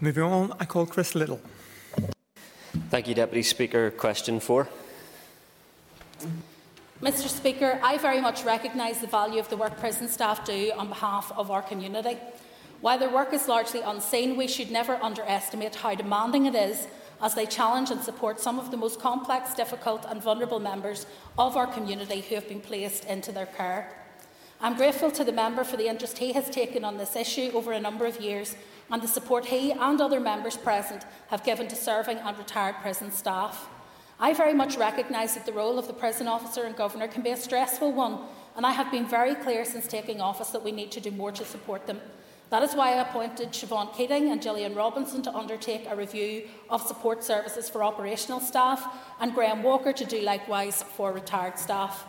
Moving 0.00 0.22
on, 0.22 0.52
I 0.60 0.64
call 0.64 0.86
Chris 0.86 1.14
Lyttle. 1.14 1.40
Thank 2.90 3.08
you, 3.08 3.14
Deputy 3.14 3.42
Speaker. 3.42 3.90
Question 3.90 4.38
four. 4.38 4.68
Mr 7.00 7.28
Speaker, 7.28 7.78
I 7.80 7.96
very 7.96 8.20
much 8.20 8.42
recognise 8.42 8.98
the 8.98 9.06
value 9.06 9.38
of 9.38 9.48
the 9.48 9.56
work 9.56 9.78
prison 9.78 10.08
staff 10.08 10.44
do 10.44 10.72
on 10.76 10.88
behalf 10.88 11.30
of 11.36 11.48
our 11.48 11.62
community. 11.62 12.18
While 12.80 12.98
their 12.98 13.08
work 13.08 13.32
is 13.32 13.46
largely 13.46 13.82
unseen, 13.82 14.36
we 14.36 14.48
should 14.48 14.72
never 14.72 14.96
underestimate 15.00 15.76
how 15.76 15.94
demanding 15.94 16.46
it 16.46 16.56
is 16.56 16.88
as 17.22 17.36
they 17.36 17.46
challenge 17.46 17.92
and 17.92 18.02
support 18.02 18.40
some 18.40 18.58
of 18.58 18.72
the 18.72 18.76
most 18.76 18.98
complex, 18.98 19.54
difficult 19.54 20.06
and 20.08 20.20
vulnerable 20.20 20.58
members 20.58 21.06
of 21.38 21.56
our 21.56 21.68
community 21.68 22.20
who 22.20 22.34
have 22.34 22.48
been 22.48 22.60
placed 22.60 23.04
into 23.04 23.30
their 23.30 23.46
care. 23.46 23.94
I'm 24.60 24.76
grateful 24.76 25.12
to 25.12 25.22
the 25.22 25.30
member 25.30 25.62
for 25.62 25.76
the 25.76 25.86
interest 25.86 26.18
he 26.18 26.32
has 26.32 26.50
taken 26.50 26.84
on 26.84 26.96
this 26.96 27.14
issue 27.14 27.52
over 27.54 27.70
a 27.70 27.80
number 27.80 28.06
of 28.06 28.20
years 28.20 28.56
and 28.90 29.00
the 29.00 29.06
support 29.06 29.46
he 29.46 29.70
and 29.70 30.00
other 30.00 30.18
members 30.18 30.56
present 30.56 31.04
have 31.28 31.44
given 31.44 31.68
to 31.68 31.76
serving 31.76 32.18
and 32.18 32.36
retired 32.36 32.74
prison 32.82 33.12
staff. 33.12 33.68
I 34.20 34.34
very 34.34 34.54
much 34.54 34.76
recognise 34.76 35.34
that 35.34 35.46
the 35.46 35.52
role 35.52 35.78
of 35.78 35.86
the 35.86 35.92
prison 35.92 36.26
officer 36.26 36.64
and 36.64 36.74
governor 36.74 37.06
can 37.06 37.22
be 37.22 37.30
a 37.30 37.36
stressful 37.36 37.92
one, 37.92 38.18
and 38.56 38.66
I 38.66 38.72
have 38.72 38.90
been 38.90 39.06
very 39.06 39.36
clear 39.36 39.64
since 39.64 39.86
taking 39.86 40.20
office 40.20 40.50
that 40.50 40.64
we 40.64 40.72
need 40.72 40.90
to 40.92 41.00
do 41.00 41.12
more 41.12 41.30
to 41.30 41.44
support 41.44 41.86
them. 41.86 42.00
That 42.50 42.64
is 42.64 42.74
why 42.74 42.94
I 42.94 43.02
appointed 43.02 43.52
Siobhan 43.52 43.94
Keating 43.94 44.32
and 44.32 44.42
Gillian 44.42 44.74
Robinson 44.74 45.22
to 45.22 45.34
undertake 45.34 45.86
a 45.88 45.94
review 45.94 46.48
of 46.68 46.82
support 46.82 47.22
services 47.22 47.68
for 47.68 47.84
operational 47.84 48.40
staff, 48.40 48.84
and 49.20 49.34
Graham 49.34 49.62
Walker 49.62 49.92
to 49.92 50.04
do 50.04 50.20
likewise 50.20 50.82
for 50.82 51.12
retired 51.12 51.56
staff. 51.56 52.04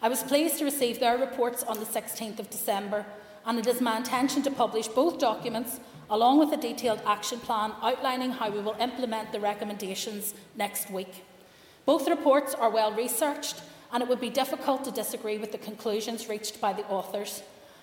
I 0.00 0.08
was 0.08 0.22
pleased 0.22 0.58
to 0.58 0.64
receive 0.64 1.00
their 1.00 1.18
reports 1.18 1.64
on 1.64 1.80
the 1.80 1.84
16th 1.84 2.38
of 2.38 2.48
December, 2.50 3.04
and 3.44 3.58
it 3.58 3.66
is 3.66 3.80
my 3.80 3.96
intention 3.96 4.42
to 4.42 4.52
publish 4.52 4.86
both 4.86 5.18
documents 5.18 5.80
along 6.10 6.38
with 6.38 6.52
a 6.52 6.56
detailed 6.56 7.00
action 7.06 7.40
plan 7.40 7.72
outlining 7.82 8.30
how 8.30 8.50
we 8.50 8.60
will 8.60 8.76
implement 8.78 9.32
the 9.32 9.40
recommendations 9.40 10.34
next 10.56 10.90
week. 10.90 11.24
Both 11.86 12.08
reports 12.08 12.54
are 12.54 12.70
well 12.70 12.92
researched, 12.92 13.62
and 13.92 14.02
it 14.02 14.08
would 14.08 14.20
be 14.20 14.30
difficult 14.30 14.84
to 14.84 14.90
disagree 14.90 15.38
with 15.38 15.52
the 15.52 15.58
conclusions 15.58 16.28
reached 16.28 16.60
by 16.60 16.72
the 16.72 16.86
authors. 16.86 17.42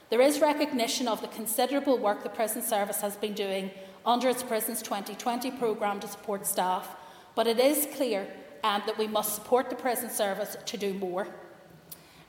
There 0.10 0.22
is 0.22 0.39
recognition 0.39 1.08
of 1.08 1.22
the 1.22 1.27
considerable 1.27 1.98
work 1.98 2.24
the 2.24 2.30
Prison 2.30 2.62
Service 2.62 3.01
has 3.01 3.18
been 3.18 3.34
doing 3.34 3.72
under 4.06 4.30
its 4.30 4.42
Prisons 4.42 4.82
2020 4.82 5.51
programme 5.51 6.00
to 6.00 6.08
support 6.08 6.46
staff, 6.46 6.96
but 7.36 7.46
it 7.46 7.60
is 7.60 7.88
clear 7.96 8.27
um, 8.63 8.82
that 8.86 8.98
we 8.98 9.08
must 9.08 9.36
support 9.36 9.70
the 9.70 9.75
prison 9.75 10.10
service 10.10 10.58
to 10.66 10.77
do 10.77 10.94
more. 10.94 11.27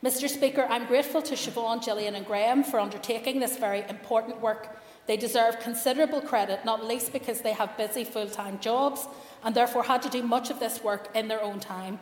Mr 0.05 0.29
Speaker, 0.29 0.67
I'm 0.69 0.87
grateful 0.87 1.23
to 1.23 1.35
Siobhan, 1.35 1.85
Gillian 1.85 2.15
and 2.15 2.25
Graham 2.25 2.63
for 2.63 2.79
undertaking 2.79 3.41
this 3.41 3.57
very 3.57 3.85
important 3.89 4.41
work. 4.41 4.79
They 5.07 5.17
deserve 5.17 5.59
considerable 5.59 6.21
credit, 6.21 6.65
not 6.65 6.85
least 6.85 7.13
because 7.13 7.41
they 7.41 7.53
have 7.53 7.77
busy 7.77 8.05
full-time 8.05 8.61
jobs 8.61 9.07
and 9.45 9.55
therefore 9.55 9.85
had 9.85 10.03
to 10.03 10.09
do 10.09 10.23
much 10.23 10.51
of 10.51 10.61
this 10.61 10.83
work 10.83 11.09
in 11.15 11.29
their 11.29 11.43
own 11.43 11.61
time. 11.61 11.99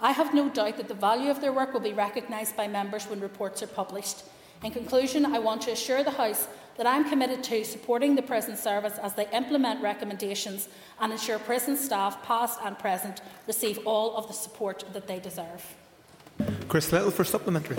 I 0.00 0.12
have 0.12 0.32
no 0.32 0.48
doubt 0.48 0.76
that 0.76 0.88
the 0.88 0.94
value 0.94 1.30
of 1.30 1.40
their 1.40 1.52
work 1.52 1.72
will 1.72 1.80
be 1.80 1.92
recognised 1.92 2.56
by 2.56 2.68
members 2.68 3.06
when 3.06 3.20
reports 3.20 3.62
are 3.62 3.66
published. 3.66 4.24
In 4.62 4.70
conclusion, 4.70 5.26
I 5.26 5.38
want 5.38 5.62
to 5.62 5.72
assure 5.72 6.02
the 6.02 6.10
House 6.10 6.48
that 6.76 6.86
I 6.86 6.96
am 6.96 7.08
committed 7.08 7.42
to 7.44 7.64
supporting 7.64 8.14
the 8.14 8.22
prison 8.22 8.56
service 8.56 8.98
as 9.02 9.14
they 9.14 9.28
implement 9.32 9.82
recommendations 9.82 10.68
and 11.00 11.12
ensure 11.12 11.38
prison 11.40 11.76
staff, 11.76 12.22
past 12.22 12.60
and 12.64 12.78
present, 12.78 13.20
receive 13.48 13.80
all 13.84 14.16
of 14.16 14.28
the 14.28 14.32
support 14.32 14.84
that 14.92 15.08
they 15.08 15.18
deserve. 15.18 15.76
Chris 16.68 16.92
Lyttle 16.92 17.10
for 17.10 17.24
supplementary. 17.24 17.76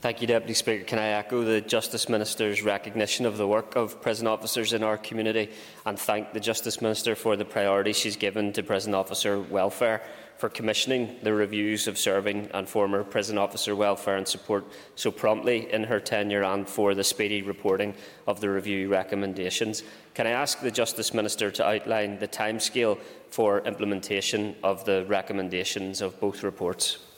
Thank 0.00 0.22
you, 0.22 0.26
Deputy 0.26 0.54
Speaker. 0.54 0.84
Can 0.84 0.98
I 0.98 1.08
echo 1.08 1.44
the 1.44 1.60
Justice 1.60 2.08
Minister's 2.08 2.62
recognition 2.62 3.26
of 3.26 3.36
the 3.36 3.46
work 3.46 3.76
of 3.76 4.00
prison 4.00 4.26
officers 4.26 4.72
in 4.72 4.82
our 4.82 4.96
community 4.96 5.50
and 5.84 5.98
thank 5.98 6.32
the 6.32 6.40
Justice 6.40 6.80
Minister 6.80 7.14
for 7.14 7.36
the 7.36 7.44
priority 7.44 7.92
she's 7.92 8.16
given 8.16 8.50
to 8.54 8.62
prison 8.62 8.94
officer 8.94 9.38
welfare, 9.38 10.00
for 10.38 10.48
commissioning 10.48 11.16
the 11.22 11.34
reviews 11.34 11.86
of 11.86 11.98
serving 11.98 12.48
and 12.54 12.66
former 12.66 13.04
prison 13.04 13.36
officer 13.36 13.76
welfare 13.76 14.16
and 14.16 14.26
support 14.26 14.64
so 14.94 15.10
promptly 15.10 15.70
in 15.70 15.84
her 15.84 16.00
tenure 16.00 16.44
and 16.44 16.66
for 16.66 16.94
the 16.94 17.04
speedy 17.04 17.42
reporting 17.42 17.92
of 18.26 18.40
the 18.40 18.48
review 18.48 18.88
recommendations. 18.88 19.82
Can 20.14 20.26
I 20.26 20.30
ask 20.30 20.62
the 20.62 20.70
Justice 20.70 21.12
Minister 21.12 21.50
to 21.50 21.66
outline 21.66 22.18
the 22.18 22.28
timescale 22.28 22.98
for 23.28 23.60
implementation 23.66 24.56
of 24.62 24.82
the 24.86 25.04
recommendations 25.08 26.00
of 26.00 26.18
both 26.18 26.42
reports? 26.42 27.09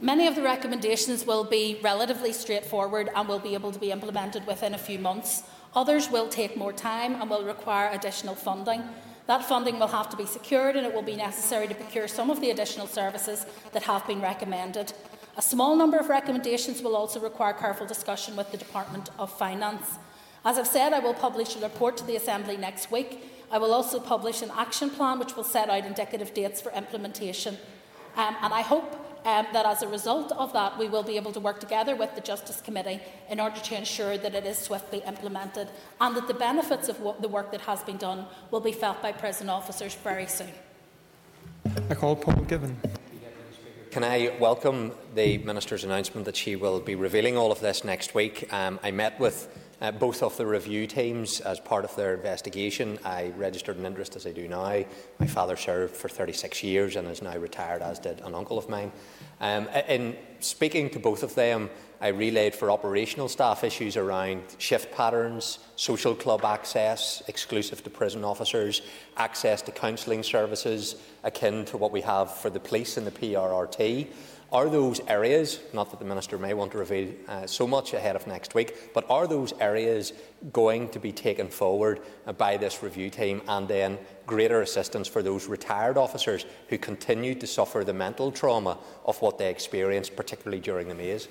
Many 0.00 0.26
of 0.26 0.34
the 0.34 0.42
recommendations 0.42 1.24
will 1.24 1.44
be 1.44 1.80
relatively 1.82 2.30
straightforward 2.30 3.08
and 3.14 3.26
will 3.26 3.38
be 3.38 3.54
able 3.54 3.72
to 3.72 3.78
be 3.78 3.90
implemented 3.90 4.46
within 4.46 4.74
a 4.74 4.78
few 4.78 4.98
months. 4.98 5.44
Others 5.74 6.10
will 6.10 6.28
take 6.28 6.54
more 6.54 6.72
time 6.72 7.14
and 7.14 7.30
will 7.30 7.44
require 7.44 7.90
additional 7.90 8.34
funding. 8.34 8.82
That 9.26 9.48
funding 9.48 9.78
will 9.78 9.86
have 9.88 10.10
to 10.10 10.16
be 10.16 10.26
secured 10.26 10.76
and 10.76 10.86
it 10.86 10.92
will 10.92 11.00
be 11.00 11.16
necessary 11.16 11.66
to 11.66 11.74
procure 11.74 12.08
some 12.08 12.30
of 12.30 12.42
the 12.42 12.50
additional 12.50 12.86
services 12.86 13.46
that 13.72 13.84
have 13.84 14.06
been 14.06 14.20
recommended. 14.20 14.92
A 15.38 15.42
small 15.42 15.74
number 15.76 15.96
of 15.96 16.10
recommendations 16.10 16.82
will 16.82 16.94
also 16.94 17.18
require 17.18 17.54
careful 17.54 17.86
discussion 17.86 18.36
with 18.36 18.52
the 18.52 18.58
Department 18.58 19.08
of 19.18 19.32
Finance. 19.32 19.98
As 20.44 20.58
I've 20.58 20.66
said, 20.66 20.92
I 20.92 20.98
will 20.98 21.14
publish 21.14 21.56
a 21.56 21.60
report 21.60 21.96
to 21.96 22.04
the 22.04 22.16
Assembly 22.16 22.58
next 22.58 22.92
week. 22.92 23.24
I 23.50 23.56
will 23.56 23.72
also 23.72 23.98
publish 23.98 24.42
an 24.42 24.50
action 24.56 24.90
plan 24.90 25.18
which 25.18 25.36
will 25.36 25.44
set 25.44 25.70
out 25.70 25.86
indicative 25.86 26.34
dates 26.34 26.60
for 26.60 26.70
implementation. 26.72 27.56
Um, 28.16 28.36
and 28.42 28.52
I 28.52 28.60
hope 28.60 29.05
um, 29.26 29.46
that 29.52 29.66
as 29.66 29.82
a 29.82 29.88
result 29.88 30.30
of 30.32 30.52
that, 30.52 30.78
we 30.78 30.88
will 30.88 31.02
be 31.02 31.16
able 31.16 31.32
to 31.32 31.40
work 31.40 31.58
together 31.58 31.96
with 31.96 32.14
the 32.14 32.20
Justice 32.20 32.60
Committee 32.60 33.00
in 33.28 33.40
order 33.40 33.58
to 33.60 33.76
ensure 33.76 34.16
that 34.16 34.34
it 34.34 34.46
is 34.46 34.56
swiftly 34.56 35.02
implemented 35.06 35.68
and 36.00 36.16
that 36.16 36.28
the 36.28 36.34
benefits 36.34 36.88
of 36.88 36.96
the 37.20 37.28
work 37.28 37.50
that 37.50 37.60
has 37.62 37.82
been 37.82 37.96
done 37.96 38.26
will 38.52 38.60
be 38.60 38.72
felt 38.72 39.02
by 39.02 39.10
prison 39.10 39.50
officers 39.50 39.96
very 39.96 40.26
soon. 40.26 40.52
I 41.90 41.94
call 41.96 42.14
Paul 42.14 42.44
Givan. 42.44 42.76
Can 43.90 44.04
I 44.04 44.32
welcome 44.38 44.92
the 45.14 45.38
Minister's 45.38 45.82
announcement 45.82 46.26
that 46.26 46.36
she 46.36 46.54
will 46.54 46.78
be 46.78 46.94
revealing 46.94 47.36
all 47.36 47.50
of 47.50 47.60
this 47.60 47.82
next 47.82 48.14
week? 48.14 48.52
Um, 48.52 48.78
I 48.84 48.92
met 48.92 49.18
with 49.18 49.48
Uh, 49.78 49.90
both 49.92 50.22
of 50.22 50.34
the 50.38 50.46
review 50.46 50.86
teams, 50.86 51.40
as 51.40 51.60
part 51.60 51.84
of 51.84 51.94
their 51.96 52.14
investigation, 52.14 52.98
I 53.04 53.32
registered 53.36 53.76
an 53.76 53.84
interest, 53.84 54.16
as 54.16 54.26
I 54.26 54.32
do 54.32 54.48
now. 54.48 54.84
My 55.18 55.26
father 55.26 55.54
served 55.54 55.94
for 55.94 56.08
36 56.08 56.62
years 56.62 56.96
and 56.96 57.06
is 57.08 57.20
now 57.20 57.36
retired, 57.36 57.82
as 57.82 57.98
did 57.98 58.20
an 58.22 58.34
uncle 58.34 58.56
of 58.56 58.70
mine. 58.70 58.90
Um, 59.38 59.68
in 59.86 60.16
speaking 60.40 60.88
to 60.90 60.98
both 60.98 61.22
of 61.22 61.34
them, 61.34 61.68
I 62.00 62.08
relayed 62.08 62.54
for 62.54 62.70
operational 62.70 63.28
staff 63.28 63.64
issues 63.64 63.96
around 63.96 64.42
shift 64.58 64.94
patterns, 64.94 65.58
social 65.76 66.14
club 66.14 66.44
access, 66.44 67.22
exclusive 67.26 67.82
to 67.84 67.90
prison 67.90 68.22
officers, 68.22 68.82
access 69.16 69.62
to 69.62 69.72
counselling 69.72 70.22
services 70.22 70.96
akin 71.24 71.64
to 71.66 71.78
what 71.78 71.92
we 71.92 72.02
have 72.02 72.34
for 72.34 72.50
the 72.50 72.60
police 72.60 72.98
and 72.98 73.06
the 73.06 73.10
PRRT. 73.10 74.08
Are 74.52 74.68
those 74.68 75.00
areas, 75.08 75.58
not 75.72 75.90
that 75.90 75.98
the 75.98 76.04
Minister 76.04 76.38
may 76.38 76.54
want 76.54 76.70
to 76.72 76.78
reveal 76.78 77.12
uh, 77.26 77.46
so 77.46 77.66
much 77.66 77.94
ahead 77.94 78.14
of 78.14 78.28
next 78.28 78.54
week, 78.54 78.92
but 78.94 79.04
are 79.10 79.26
those 79.26 79.52
areas 79.58 80.12
going 80.52 80.88
to 80.90 81.00
be 81.00 81.10
taken 81.10 81.48
forward 81.48 82.00
by 82.38 82.56
this 82.56 82.80
review 82.82 83.10
team 83.10 83.42
and 83.48 83.66
then 83.66 83.98
greater 84.24 84.60
assistance 84.60 85.08
for 85.08 85.20
those 85.20 85.46
retired 85.46 85.96
officers 85.96 86.46
who 86.68 86.78
continue 86.78 87.34
to 87.34 87.46
suffer 87.46 87.82
the 87.82 87.92
mental 87.92 88.30
trauma 88.30 88.78
of 89.04 89.20
what 89.20 89.38
they 89.38 89.50
experienced, 89.50 90.14
particularly 90.14 90.60
during 90.60 90.86
the 90.86 90.94
maze? 90.94 91.26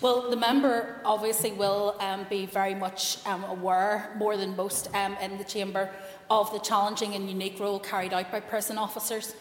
Well, 0.00 0.30
the 0.30 0.36
member 0.36 1.00
obviously 1.04 1.50
will 1.50 1.96
um, 1.98 2.24
be 2.30 2.46
very 2.46 2.72
much 2.72 3.18
um, 3.26 3.42
aware, 3.42 4.14
more 4.16 4.36
than 4.36 4.54
most 4.54 4.94
um, 4.94 5.16
in 5.20 5.38
the 5.38 5.44
chamber, 5.44 5.90
of 6.30 6.52
the 6.52 6.60
challenging 6.60 7.16
and 7.16 7.28
unique 7.28 7.58
role 7.58 7.80
carried 7.80 8.12
out 8.12 8.30
by 8.30 8.38
prison 8.38 8.78
officers. 8.78 9.34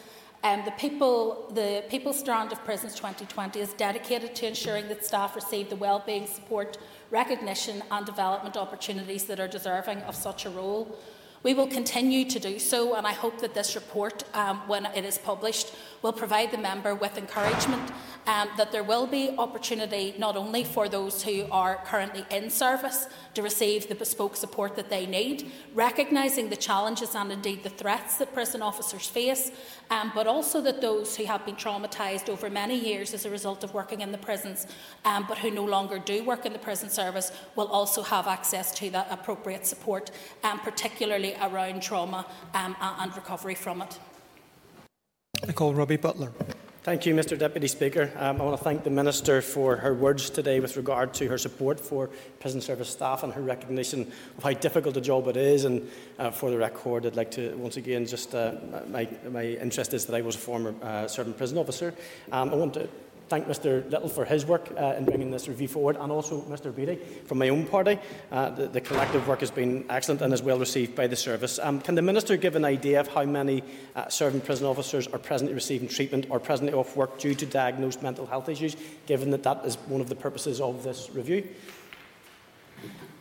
Um, 0.43 0.63
the, 0.65 0.71
people, 0.71 1.51
the 1.53 1.83
People 1.89 2.11
Strand 2.11 2.51
of 2.51 2.65
Prisons 2.65 2.95
2020 2.95 3.59
is 3.59 3.73
dedicated 3.73 4.33
to 4.33 4.47
ensuring 4.47 4.87
that 4.87 5.05
staff 5.05 5.35
receive 5.35 5.69
the 5.69 5.75
wellbeing 5.75 6.25
support, 6.25 6.79
recognition 7.11 7.83
and 7.91 8.03
development 8.03 8.57
opportunities 8.57 9.25
that 9.25 9.39
are 9.39 9.47
deserving 9.47 9.99
of 10.03 10.15
such 10.15 10.47
a 10.47 10.49
role. 10.49 10.97
We 11.43 11.53
will 11.53 11.67
continue 11.67 12.25
to 12.25 12.39
do 12.39 12.57
so, 12.57 12.95
and 12.95 13.05
I 13.05 13.13
hope 13.13 13.41
that 13.41 13.53
this 13.53 13.75
report, 13.75 14.23
um, 14.33 14.57
when 14.67 14.87
it 14.87 15.05
is 15.05 15.19
published, 15.19 15.71
will 16.01 16.13
provide 16.13 16.49
the 16.49 16.57
member 16.57 16.95
with 16.95 17.15
encouragement 17.15 17.91
um, 18.27 18.49
that 18.57 18.71
there 18.71 18.83
will 18.83 19.07
be 19.07 19.33
opportunity 19.37 20.13
not 20.17 20.35
only 20.35 20.63
for 20.63 20.89
those 20.89 21.23
who 21.23 21.47
are 21.49 21.77
currently 21.85 22.25
in 22.29 22.49
service 22.49 23.07
to 23.33 23.41
receive 23.41 23.87
the 23.87 23.95
bespoke 23.95 24.35
support 24.35 24.75
that 24.75 24.89
they 24.89 25.05
need, 25.05 25.49
recognising 25.73 26.49
the 26.49 26.55
challenges 26.55 27.15
and 27.15 27.31
indeed 27.31 27.63
the 27.63 27.69
threats 27.69 28.17
that 28.17 28.33
prison 28.33 28.61
officers 28.61 29.07
face, 29.07 29.51
um, 29.89 30.11
but 30.13 30.27
also 30.27 30.59
that 30.61 30.81
those 30.81 31.15
who 31.15 31.23
have 31.23 31.45
been 31.45 31.55
traumatised 31.55 32.27
over 32.27 32.49
many 32.49 32.77
years 32.77 33.13
as 33.13 33.25
a 33.25 33.29
result 33.29 33.63
of 33.63 33.73
working 33.73 34.01
in 34.01 34.11
the 34.11 34.17
prisons, 34.17 34.67
um, 35.05 35.25
but 35.27 35.37
who 35.37 35.49
no 35.49 35.63
longer 35.63 35.97
do 35.97 36.23
work 36.23 36.45
in 36.45 36.51
the 36.51 36.59
prison 36.59 36.89
service, 36.89 37.31
will 37.55 37.67
also 37.67 38.03
have 38.03 38.27
access 38.27 38.73
to 38.73 38.89
that 38.89 39.07
appropriate 39.09 39.65
support, 39.65 40.11
um, 40.43 40.59
particularly 40.59 41.35
around 41.41 41.81
trauma 41.81 42.25
um, 42.53 42.75
and 42.81 43.15
recovery 43.15 43.55
from 43.55 43.81
it. 43.81 43.97
I 45.47 45.53
call 45.53 45.73
Robbie 45.73 45.97
Butler. 45.97 46.33
Thank 46.87 47.05
you, 47.05 47.13
Mr 47.13 47.37
Deputy 47.37 47.67
Speaker. 47.67 48.09
Um, 48.15 48.39
I 48.39 48.45
want 48.45 48.57
to 48.57 48.63
thank 48.63 48.85
the 48.85 48.89
Minister 48.89 49.41
for 49.41 49.75
her 49.75 49.93
words 49.93 50.29
today 50.29 50.61
with 50.61 50.77
regard 50.77 51.13
to 51.15 51.27
her 51.27 51.37
support 51.37 51.81
for 51.81 52.09
prison 52.39 52.61
service 52.61 52.87
staff 52.87 53.23
and 53.23 53.33
her 53.33 53.41
recognition 53.41 54.09
of 54.37 54.43
how 54.45 54.53
difficult 54.53 54.95
a 54.95 55.01
job 55.01 55.27
it 55.27 55.35
is. 55.35 55.65
And 55.65 55.91
uh, 56.17 56.31
for 56.31 56.49
the 56.49 56.57
record, 56.57 57.05
I'd 57.05 57.17
like 57.17 57.29
to 57.31 57.53
once 57.57 57.75
again 57.75 58.05
just 58.05 58.33
uh, 58.33 58.53
my, 58.87 59.05
my 59.29 59.43
interest 59.43 59.93
is 59.93 60.05
that 60.05 60.15
I 60.15 60.21
was 60.21 60.35
a 60.35 60.39
former 60.39 60.73
uh, 60.81 61.09
serving 61.09 61.33
prison 61.33 61.57
officer. 61.57 61.93
Um, 62.31 62.51
I 62.51 62.55
want 62.55 62.73
to 62.75 62.87
thank 63.29 63.47
Mr 63.47 63.89
Little 63.89 64.09
for 64.09 64.25
his 64.25 64.45
work 64.45 64.71
uh, 64.77 64.95
in 64.97 65.05
bringing 65.05 65.31
this 65.31 65.47
review 65.47 65.67
forward 65.67 65.97
and 65.97 66.11
also 66.11 66.41
Mr 66.41 66.73
Beattie 66.75 66.99
from 67.25 67.37
my 67.37 67.49
own 67.49 67.65
party. 67.65 67.91
Eh? 67.91 67.97
Uh, 68.31 68.49
the, 68.49 68.67
the 68.67 68.81
collective 68.81 69.27
work 69.27 69.41
has 69.41 69.51
been 69.51 69.85
excellent 69.89 70.21
and 70.21 70.33
is 70.33 70.41
well 70.41 70.59
received 70.59 70.95
by 70.95 71.07
the 71.07 71.15
service. 71.15 71.59
Um, 71.59 71.81
can 71.81 71.95
the 71.95 72.01
Minister 72.01 72.37
give 72.37 72.55
an 72.55 72.65
idea 72.65 72.99
of 72.99 73.07
how 73.07 73.23
many 73.23 73.63
uh, 73.95 74.07
serving 74.09 74.41
prison 74.41 74.65
officers 74.65 75.07
are 75.07 75.19
presently 75.19 75.53
receiving 75.53 75.87
treatment 75.87 76.27
or 76.29 76.39
presently 76.39 76.73
off 76.73 76.95
work 76.95 77.19
due 77.19 77.35
to 77.35 77.45
diagnosed 77.45 78.01
mental 78.01 78.25
health 78.25 78.49
issues, 78.49 78.75
given 79.05 79.31
that 79.31 79.43
that 79.43 79.65
is 79.65 79.75
one 79.87 80.01
of 80.01 80.09
the 80.09 80.15
purposes 80.15 80.61
of 80.61 80.83
this 80.83 81.09
review? 81.13 81.47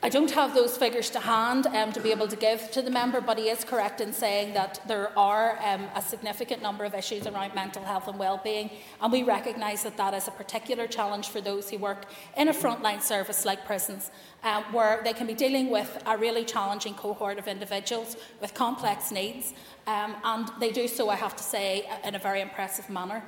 I 0.03 0.11
don't 0.11 0.31
have 0.33 0.55
those 0.55 0.77
figures 0.77 1.09
to 1.11 1.21
hand 1.21 1.67
um, 1.69 1.91
to 1.93 2.01
be 2.01 2.11
able 2.11 2.29
to 2.29 2.37
give 2.37 2.71
to 2.73 2.83
the 2.83 2.91
member, 2.91 3.23
but 3.23 3.39
he 3.39 3.49
is 3.49 3.65
correct 3.65 4.03
in 4.03 4.13
saying 4.13 4.53
that 4.53 4.79
there 4.87 5.11
are 5.19 5.59
um, 5.65 5.89
a 5.95 6.03
significant 6.03 6.61
number 6.61 6.85
of 6.85 6.95
issues 6.95 7.27
around 7.27 7.55
mental 7.55 7.83
health 7.83 8.07
and 8.07 8.19
well-being, 8.19 8.71
and 9.01 9.11
we 9.11 9.23
recognise 9.23 9.83
that 9.85 9.97
that 9.97 10.13
is 10.13 10.29
a 10.29 10.31
particular 10.33 10.87
challenge 10.87 11.31
for 11.31 11.41
those 11.41 11.71
who 11.71 11.79
work 11.79 12.05
in 12.37 12.49
a 12.49 12.53
frontline 12.53 13.01
service 13.01 13.47
like 13.47 13.65
prisons, 13.65 14.11
um, 14.45 14.65
where 14.65 15.01
they 15.03 15.15
can 15.15 15.27
be 15.27 15.35
dealing 15.35 15.71
with 15.71 16.01
a 16.05 16.17
really 16.17 16.45
challenging 16.45 16.93
cohort 16.95 17.39
of 17.39 17.49
individuals 17.49 18.17
with 18.43 18.53
complex 18.53 19.11
needs, 19.11 19.55
um, 19.87 20.15
and 20.25 20.51
they 20.61 20.73
do 20.73 20.87
so, 20.89 21.09
I 21.09 21.17
have 21.17 21.35
to 21.37 21.43
say, 21.43 21.89
in 22.05 22.15
a 22.15 22.19
very 22.19 22.43
impressive 22.43 22.91
manner. 22.91 23.25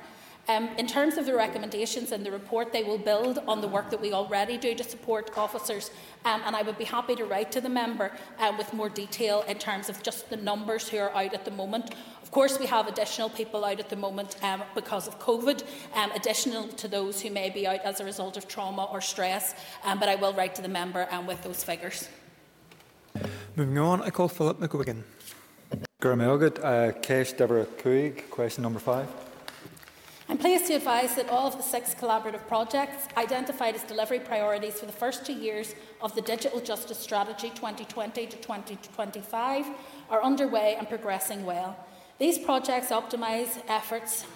Um, 0.49 0.67
in 0.79 0.87
terms 0.87 1.19
of 1.19 1.27
the 1.27 1.35
recommendations 1.35 2.11
in 2.11 2.23
the 2.23 2.31
report, 2.31 2.73
they 2.73 2.81
will 2.81 2.97
build 2.97 3.37
on 3.47 3.61
the 3.61 3.67
work 3.67 3.91
that 3.91 4.01
we 4.01 4.13
already 4.13 4.57
do 4.57 4.73
to 4.73 4.83
support 4.83 5.29
officers, 5.37 5.91
um, 6.25 6.41
and 6.43 6.55
I 6.55 6.63
would 6.63 6.79
be 6.79 6.85
happy 6.85 7.15
to 7.17 7.25
write 7.25 7.51
to 7.51 7.61
the 7.61 7.69
member 7.69 8.11
um, 8.39 8.57
with 8.57 8.73
more 8.73 8.89
detail 8.89 9.43
in 9.47 9.59
terms 9.59 9.89
of 9.89 10.01
just 10.01 10.27
the 10.31 10.37
numbers 10.37 10.89
who 10.89 10.97
are 10.97 11.15
out 11.15 11.35
at 11.35 11.45
the 11.45 11.51
moment. 11.51 11.93
Of 12.23 12.31
course, 12.31 12.57
we 12.57 12.65
have 12.65 12.87
additional 12.87 13.29
people 13.29 13.63
out 13.63 13.79
at 13.79 13.89
the 13.89 13.95
moment 13.95 14.43
um, 14.43 14.63
because 14.73 15.07
of 15.07 15.19
COVID, 15.19 15.63
um, 15.93 16.11
additional 16.13 16.67
to 16.67 16.87
those 16.87 17.21
who 17.21 17.29
may 17.29 17.51
be 17.51 17.67
out 17.67 17.81
as 17.81 17.99
a 17.99 18.03
result 18.03 18.35
of 18.35 18.47
trauma 18.47 18.85
or 18.85 19.01
stress, 19.01 19.53
um, 19.83 19.99
but 19.99 20.09
I 20.09 20.15
will 20.15 20.33
write 20.33 20.55
to 20.55 20.63
the 20.63 20.67
member 20.67 21.07
with 21.27 21.43
those 21.43 21.63
figures. 21.63 22.09
Moving 23.55 23.77
on, 23.77 24.01
I 24.01 24.09
call 24.09 24.27
Philip 24.27 24.59
McGuigan. 24.59 25.03
Gurmailgad, 26.01 26.57
uh, 26.63 26.91
Kesh 27.01 27.37
Deborah 27.37 27.65
Kuig, 27.65 28.31
question 28.31 28.63
number 28.63 28.79
five. 28.79 29.28
I'm 30.29 30.37
pleased 30.37 30.67
to 30.67 30.73
advise 30.73 31.15
that 31.15 31.29
all 31.29 31.47
of 31.47 31.57
the 31.57 31.63
six 31.63 31.95
collaborative 31.95 32.45
projects 32.47 33.07
identified 33.17 33.73
as 33.73 33.81
delivery 33.81 34.19
priorities 34.19 34.79
for 34.79 34.85
the 34.85 34.91
first 34.91 35.25
two 35.25 35.33
years 35.33 35.73
of 36.01 36.13
the 36.13 36.21
Digital 36.21 36.59
Justice 36.59 36.99
Strategy 36.99 37.49
2020 37.49 38.27
to 38.27 38.37
2025 38.37 39.65
are 40.11 40.21
underway 40.21 40.75
and 40.77 40.87
progressing 40.87 41.43
well. 41.45 41.75
These 42.19 42.37
projects 42.37 42.89
optimise 42.89 43.59
efforts 43.67 44.27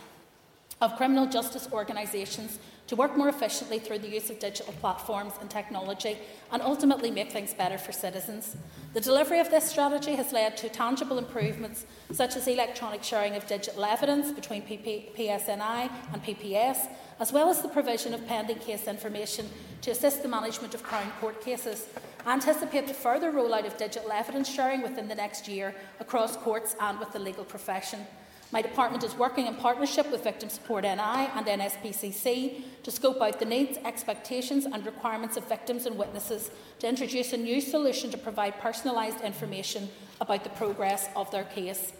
of 0.81 0.97
criminal 0.97 1.27
justice 1.27 1.69
organisations 1.71 2.57
to 2.87 2.95
work 2.95 3.15
more 3.15 3.29
efficiently 3.29 3.79
through 3.79 3.99
the 3.99 4.09
use 4.09 4.29
of 4.29 4.39
digital 4.39 4.73
platforms 4.73 5.33
and 5.39 5.49
technology 5.49 6.17
and 6.51 6.61
ultimately 6.61 7.09
make 7.09 7.31
things 7.31 7.53
better 7.53 7.77
for 7.77 7.91
citizens. 7.91 8.57
The 8.93 8.99
delivery 8.99 9.39
of 9.39 9.49
this 9.49 9.69
strategy 9.69 10.15
has 10.15 10.33
led 10.33 10.57
to 10.57 10.69
tangible 10.69 11.17
improvements 11.17 11.85
such 12.11 12.35
as 12.35 12.47
electronic 12.47 13.03
sharing 13.03 13.35
of 13.35 13.47
digital 13.47 13.85
evidence 13.85 14.31
between 14.31 14.63
PP 14.63 15.15
PSNI 15.15 15.89
and 16.11 16.23
PPS, 16.23 16.87
as 17.19 17.31
well 17.31 17.49
as 17.49 17.61
the 17.61 17.69
provision 17.69 18.13
of 18.13 18.27
pending 18.27 18.59
case 18.59 18.87
information 18.87 19.49
to 19.81 19.91
assist 19.91 20.21
the 20.21 20.27
management 20.27 20.75
of 20.75 20.83
Crown 20.83 21.09
Court 21.21 21.41
cases. 21.41 21.87
I 22.25 22.33
anticipate 22.33 22.87
the 22.87 22.93
further 22.93 23.31
rollout 23.31 23.65
of 23.65 23.77
digital 23.77 24.11
evidence 24.11 24.49
sharing 24.49 24.81
within 24.81 25.07
the 25.07 25.15
next 25.15 25.47
year 25.47 25.73
across 25.99 26.35
courts 26.37 26.75
and 26.79 26.99
with 26.99 27.11
the 27.11 27.19
legal 27.19 27.45
profession. 27.45 28.05
My 28.53 28.61
department 28.61 29.03
is 29.03 29.15
working 29.15 29.47
in 29.47 29.55
partnership 29.55 30.11
with 30.11 30.23
Victim 30.23 30.47
Support 30.47 30.83
NI 30.83 30.91
and 30.93 31.47
NSPCC 31.47 32.61
to 32.83 32.91
scope 32.91 33.19
out 33.19 33.39
the 33.39 33.45
needs, 33.45 33.79
expectations 33.83 34.65
and 34.65 34.85
requirements 34.85 35.37
of 35.37 35.49
victims 35.49 35.87
and 35.87 35.97
witnesses 35.97 36.51
to 36.77 36.87
introduce 36.87 37.33
a 37.33 37.37
new 37.37 37.59
solution 37.59 38.11
to 38.11 38.17
provide 38.19 38.59
personalised 38.59 39.23
information 39.23 39.89
about 40.21 40.43
the 40.43 40.51
progress 40.51 41.09
of 41.15 41.31
their 41.31 41.45
case. 41.45 41.93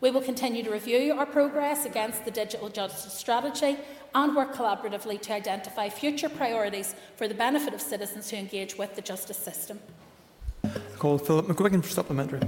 We 0.00 0.10
will 0.10 0.22
continue 0.22 0.62
to 0.62 0.70
review 0.70 1.12
our 1.12 1.26
progress 1.26 1.84
against 1.84 2.24
the 2.24 2.30
digital 2.30 2.70
justice 2.70 3.12
strategy 3.12 3.76
and 4.14 4.34
work 4.34 4.54
collaboratively 4.54 5.20
to 5.20 5.34
identify 5.34 5.90
future 5.90 6.30
priorities 6.30 6.94
for 7.16 7.28
the 7.28 7.34
benefit 7.34 7.74
of 7.74 7.82
citizens 7.82 8.30
who 8.30 8.38
engage 8.38 8.78
with 8.78 8.96
the 8.96 9.02
justice 9.02 9.36
system. 9.36 9.78
I 10.64 10.70
call 10.96 11.18
Philip 11.18 11.48
McGuigan 11.48 11.82
for 11.84 11.90
supplementary. 11.90 12.40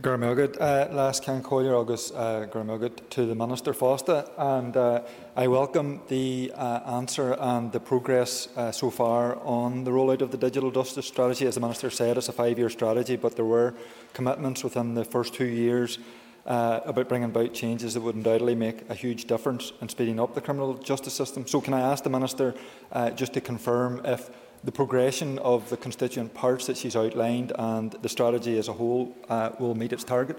Gurmilgad, 0.00 0.60
uh, 0.60 0.92
last 0.92 1.22
can 1.22 1.40
call 1.40 1.62
your 1.62 1.76
August 1.76 2.14
uh, 2.14 2.46
Gurmilgad 2.46 3.08
to 3.10 3.26
the 3.26 3.34
Minister 3.34 3.72
Foster, 3.72 4.24
and 4.36 4.76
uh, 4.76 5.02
I 5.36 5.46
welcome 5.46 6.00
the 6.08 6.52
uh, 6.56 6.80
answer 6.96 7.36
and 7.38 7.70
the 7.70 7.78
progress 7.78 8.48
uh, 8.56 8.72
so 8.72 8.90
far 8.90 9.36
on 9.44 9.84
the 9.84 9.92
rollout 9.92 10.20
of 10.20 10.32
the 10.32 10.36
digital 10.36 10.72
justice 10.72 11.06
strategy. 11.06 11.46
As 11.46 11.54
the 11.54 11.60
Minister 11.60 11.90
said, 11.90 12.16
it's 12.16 12.28
a 12.28 12.32
five-year 12.32 12.70
strategy, 12.70 13.14
but 13.14 13.36
there 13.36 13.44
were 13.44 13.74
commitments 14.14 14.64
within 14.64 14.94
the 14.94 15.04
first 15.04 15.32
two 15.32 15.46
years 15.46 15.98
uh, 16.46 16.80
about 16.84 17.08
bringing 17.08 17.30
about 17.30 17.54
changes 17.54 17.94
that 17.94 18.00
would 18.00 18.16
undoubtedly 18.16 18.56
make 18.56 18.88
a 18.90 18.94
huge 18.94 19.26
difference 19.26 19.72
in 19.80 19.88
speeding 19.88 20.18
up 20.18 20.34
the 20.34 20.40
criminal 20.40 20.74
justice 20.74 21.14
system. 21.14 21.46
So, 21.46 21.60
can 21.60 21.72
I 21.72 21.80
ask 21.80 22.02
the 22.02 22.10
Minister 22.10 22.54
uh, 22.90 23.10
just 23.10 23.32
to 23.34 23.40
confirm 23.40 24.00
if 24.04 24.28
the 24.64 24.72
progression 24.72 25.38
of 25.40 25.68
the 25.68 25.76
constituent 25.76 26.32
parts 26.32 26.66
that 26.66 26.76
she's 26.76 26.96
outlined 26.96 27.52
and 27.58 27.92
the 28.02 28.08
strategy 28.08 28.58
as 28.58 28.68
a 28.68 28.72
whole 28.72 29.14
uh, 29.28 29.50
will 29.58 29.74
meet 29.74 29.92
its 29.92 30.04
target? 30.04 30.38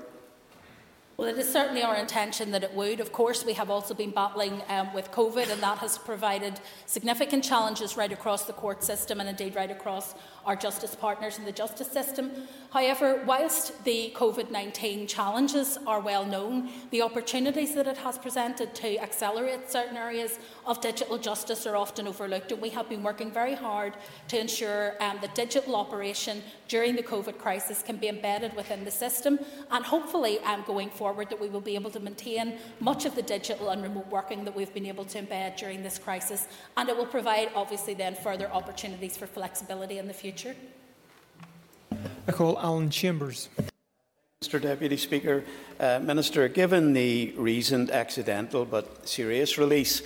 Well, 1.18 1.30
it 1.30 1.38
is 1.38 1.50
certainly 1.50 1.82
our 1.82 1.96
intention 1.96 2.52
that 2.52 2.64
it 2.64 2.74
would. 2.74 3.00
Of 3.00 3.14
course, 3.14 3.46
we 3.46 3.54
have 3.54 3.70
also 3.70 3.94
been 3.94 4.12
battling 4.12 4.62
um, 4.68 4.94
with 4.94 5.12
COVID, 5.12 5.50
and 5.50 5.62
that 5.62 5.78
has 5.78 5.98
provided 5.98 6.60
significant 6.88 7.42
challenges 7.42 7.96
right 7.96 8.12
across 8.12 8.44
the 8.44 8.52
court 8.52 8.84
system 8.84 9.22
and 9.22 9.30
indeed 9.30 9.56
right 9.56 9.72
across 9.72 10.16
our 10.46 10.56
justice 10.56 10.96
partners 10.96 11.38
in 11.40 11.46
the 11.46 11.52
justice 11.52 11.92
system. 11.92 12.32
However, 12.72 13.24
whilst 13.26 13.84
the 13.86 14.12
COVID 14.16 14.52
19 14.52 15.08
challenges 15.08 15.78
are 15.88 16.00
well 16.00 16.26
known, 16.26 16.70
the 16.92 17.02
opportunities 17.02 17.74
that 17.76 17.88
it 17.88 17.98
has 17.98 18.18
presented 18.18 18.76
to 18.76 18.98
accelerate 19.00 19.72
certain 19.72 19.98
areas 19.98 20.40
of 20.66 20.82
digital 20.82 21.18
justice 21.18 21.66
are 21.66 21.76
often 21.76 22.08
overlooked, 22.08 22.52
and 22.52 22.62
we 22.62 22.70
have 22.70 22.90
been 22.90 23.02
working 23.02 23.32
very 23.32 23.56
hard 23.56 23.94
to 24.28 24.40
ensure 24.40 24.94
um, 25.00 25.18
that 25.22 25.34
digital 25.36 25.76
operation 25.76 26.44
during 26.68 26.96
the 26.96 27.04
COVID 27.04 27.38
crisis 27.38 27.82
can 27.82 27.98
be 27.98 28.08
embedded 28.08 28.56
within 28.56 28.84
the 28.84 28.92
system, 28.92 29.40
and 29.72 29.86
hopefully, 29.86 30.40
um, 30.40 30.64
going 30.68 30.90
forward, 30.90 31.30
that 31.30 31.40
we 31.40 31.50
will 31.50 31.62
be 31.62 31.76
able 31.76 31.92
to 31.92 32.00
maintain 32.00 32.58
much 32.80 33.06
of 33.06 33.16
the 33.16 33.22
digital 33.22 33.70
and 33.70 33.82
remote 33.82 34.08
working 34.08 34.44
that 34.44 34.56
we've 34.56 34.74
been 34.74 34.86
able 34.86 35.06
to 35.06 35.22
embed 35.22 35.58
during 35.58 35.82
this 35.82 35.98
crisis, 35.98 36.48
and 36.78 36.90
it 36.90 36.98
will 36.98 37.06
provide, 37.06 37.50
obviously, 37.56 37.94
then 37.94 38.16
further 38.16 38.52
opportunities 38.52 39.16
for 39.16 39.28
flexibility 39.28 39.98
in 39.98 40.08
the 40.08 40.14
future. 40.14 40.35
I 42.28 42.32
call 42.32 42.60
Alan 42.60 42.90
Chambers. 42.90 43.50
Mr 44.44 44.62
Deputy 44.62 44.98
Speaker, 44.98 45.44
uh, 45.80 46.00
Minister, 46.04 46.48
given 46.48 46.94
the 46.94 47.34
recent 47.38 47.90
accidental 47.90 48.66
but 48.66 49.08
serious 49.08 49.58
release 49.58 50.02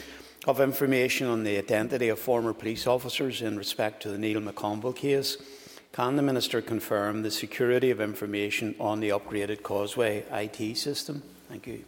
of 0.48 0.62
information 0.62 1.28
on 1.28 1.44
the 1.44 1.58
identity 1.58 2.10
of 2.10 2.20
former 2.20 2.54
police 2.54 2.88
officers 2.88 3.42
in 3.42 3.58
respect 3.58 4.02
to 4.04 4.10
the 4.10 4.18
Neil 4.18 4.40
McConville 4.40 4.96
case, 4.96 5.38
can 5.92 6.16
the 6.16 6.22
Minister 6.22 6.62
confirm 6.62 7.24
the 7.24 7.32
security 7.32 7.90
of 7.90 8.00
information 8.00 8.76
on 8.80 9.00
the 9.00 9.10
upgraded 9.10 9.64
Causeway 9.64 10.24
IT 10.32 10.78
system? 10.78 11.24
Thank 11.50 11.68
you. 11.68 11.84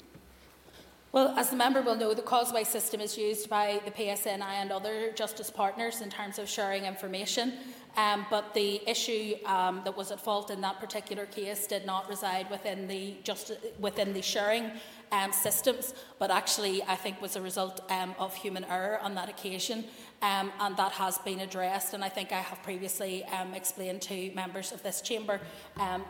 Well, 1.11 1.37
as 1.37 1.49
the 1.49 1.57
member 1.57 1.81
will 1.81 1.95
know, 1.95 2.13
the 2.13 2.21
Causeway 2.21 2.63
system 2.63 3.01
is 3.01 3.17
used 3.17 3.49
by 3.49 3.81
the 3.83 3.91
PSNI 3.91 4.41
and 4.41 4.71
other 4.71 5.11
justice 5.11 5.49
partners 5.49 5.99
in 5.99 6.09
terms 6.09 6.39
of 6.39 6.47
sharing 6.47 6.85
information. 6.85 7.53
Um, 7.97 8.25
but 8.29 8.53
the 8.53 8.81
issue 8.89 9.35
um, 9.45 9.81
that 9.83 9.95
was 9.97 10.11
at 10.11 10.21
fault 10.21 10.49
in 10.49 10.61
that 10.61 10.79
particular 10.79 11.25
case 11.25 11.67
did 11.67 11.85
not 11.85 12.09
reside 12.09 12.49
within 12.49 12.87
the, 12.87 13.15
just, 13.23 13.51
within 13.79 14.13
the 14.13 14.21
sharing 14.21 14.71
um, 15.11 15.33
systems, 15.33 15.93
but 16.19 16.31
actually 16.31 16.81
I 16.83 16.95
think 16.95 17.21
was 17.21 17.35
a 17.35 17.41
result 17.41 17.81
um, 17.91 18.15
of 18.17 18.33
human 18.33 18.63
error 18.63 18.97
on 19.01 19.13
that 19.15 19.27
occasion, 19.27 19.83
um, 20.21 20.53
and 20.61 20.77
that 20.77 20.93
has 20.93 21.17
been 21.17 21.41
addressed. 21.41 21.93
And 21.93 22.01
I 22.01 22.07
think 22.07 22.31
I 22.31 22.39
have 22.39 22.63
previously 22.63 23.25
um, 23.25 23.53
explained 23.53 24.01
to 24.03 24.31
members 24.33 24.71
of 24.71 24.81
this 24.83 25.01
chamber 25.01 25.41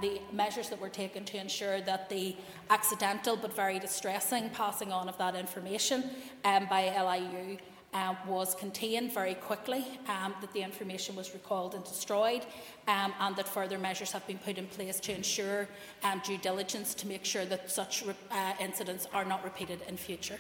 the 0.02 0.22
measures 0.32 0.70
that 0.70 0.80
were 0.80 0.90
taken 0.90 1.26
to 1.26 1.38
ensure 1.38 1.82
that 1.82 2.10
the 2.10 2.36
accidental 2.70 3.36
but 3.36 3.56
very 3.56 3.80
distressing 3.80 4.50
passing 4.52 4.92
on 4.92 5.10
of 5.10 5.18
that 5.18 5.36
information 5.36 6.04
by 6.44 6.94
LIU 6.96 7.58
um, 7.94 8.18
was 8.28 8.56
contained 8.56 9.12
very 9.14 9.36
quickly, 9.36 9.86
um, 10.08 10.34
that 10.42 10.52
the 10.54 10.62
information 10.62 11.16
was 11.16 11.34
recalled 11.34 11.76
and 11.76 11.84
destroyed, 11.84 12.46
um, 12.88 13.14
and 13.20 13.36
that 13.36 13.48
further 13.48 13.78
measures 13.78 14.12
have 14.12 14.26
been 14.28 14.38
put 14.38 14.58
in 14.58 14.68
place 14.68 15.00
to 15.02 15.14
ensure 15.14 15.68
um, 16.04 16.22
due 16.26 16.38
diligence 16.38 16.94
to 16.96 17.08
make 17.08 17.26
sure 17.26 17.46
that 17.46 17.70
such 17.70 18.04
uh, 18.04 18.54
incidents 18.60 19.08
are 19.14 19.26
not 19.26 19.44
repeated 19.44 19.82
in 19.88 19.98
future. 19.98 20.40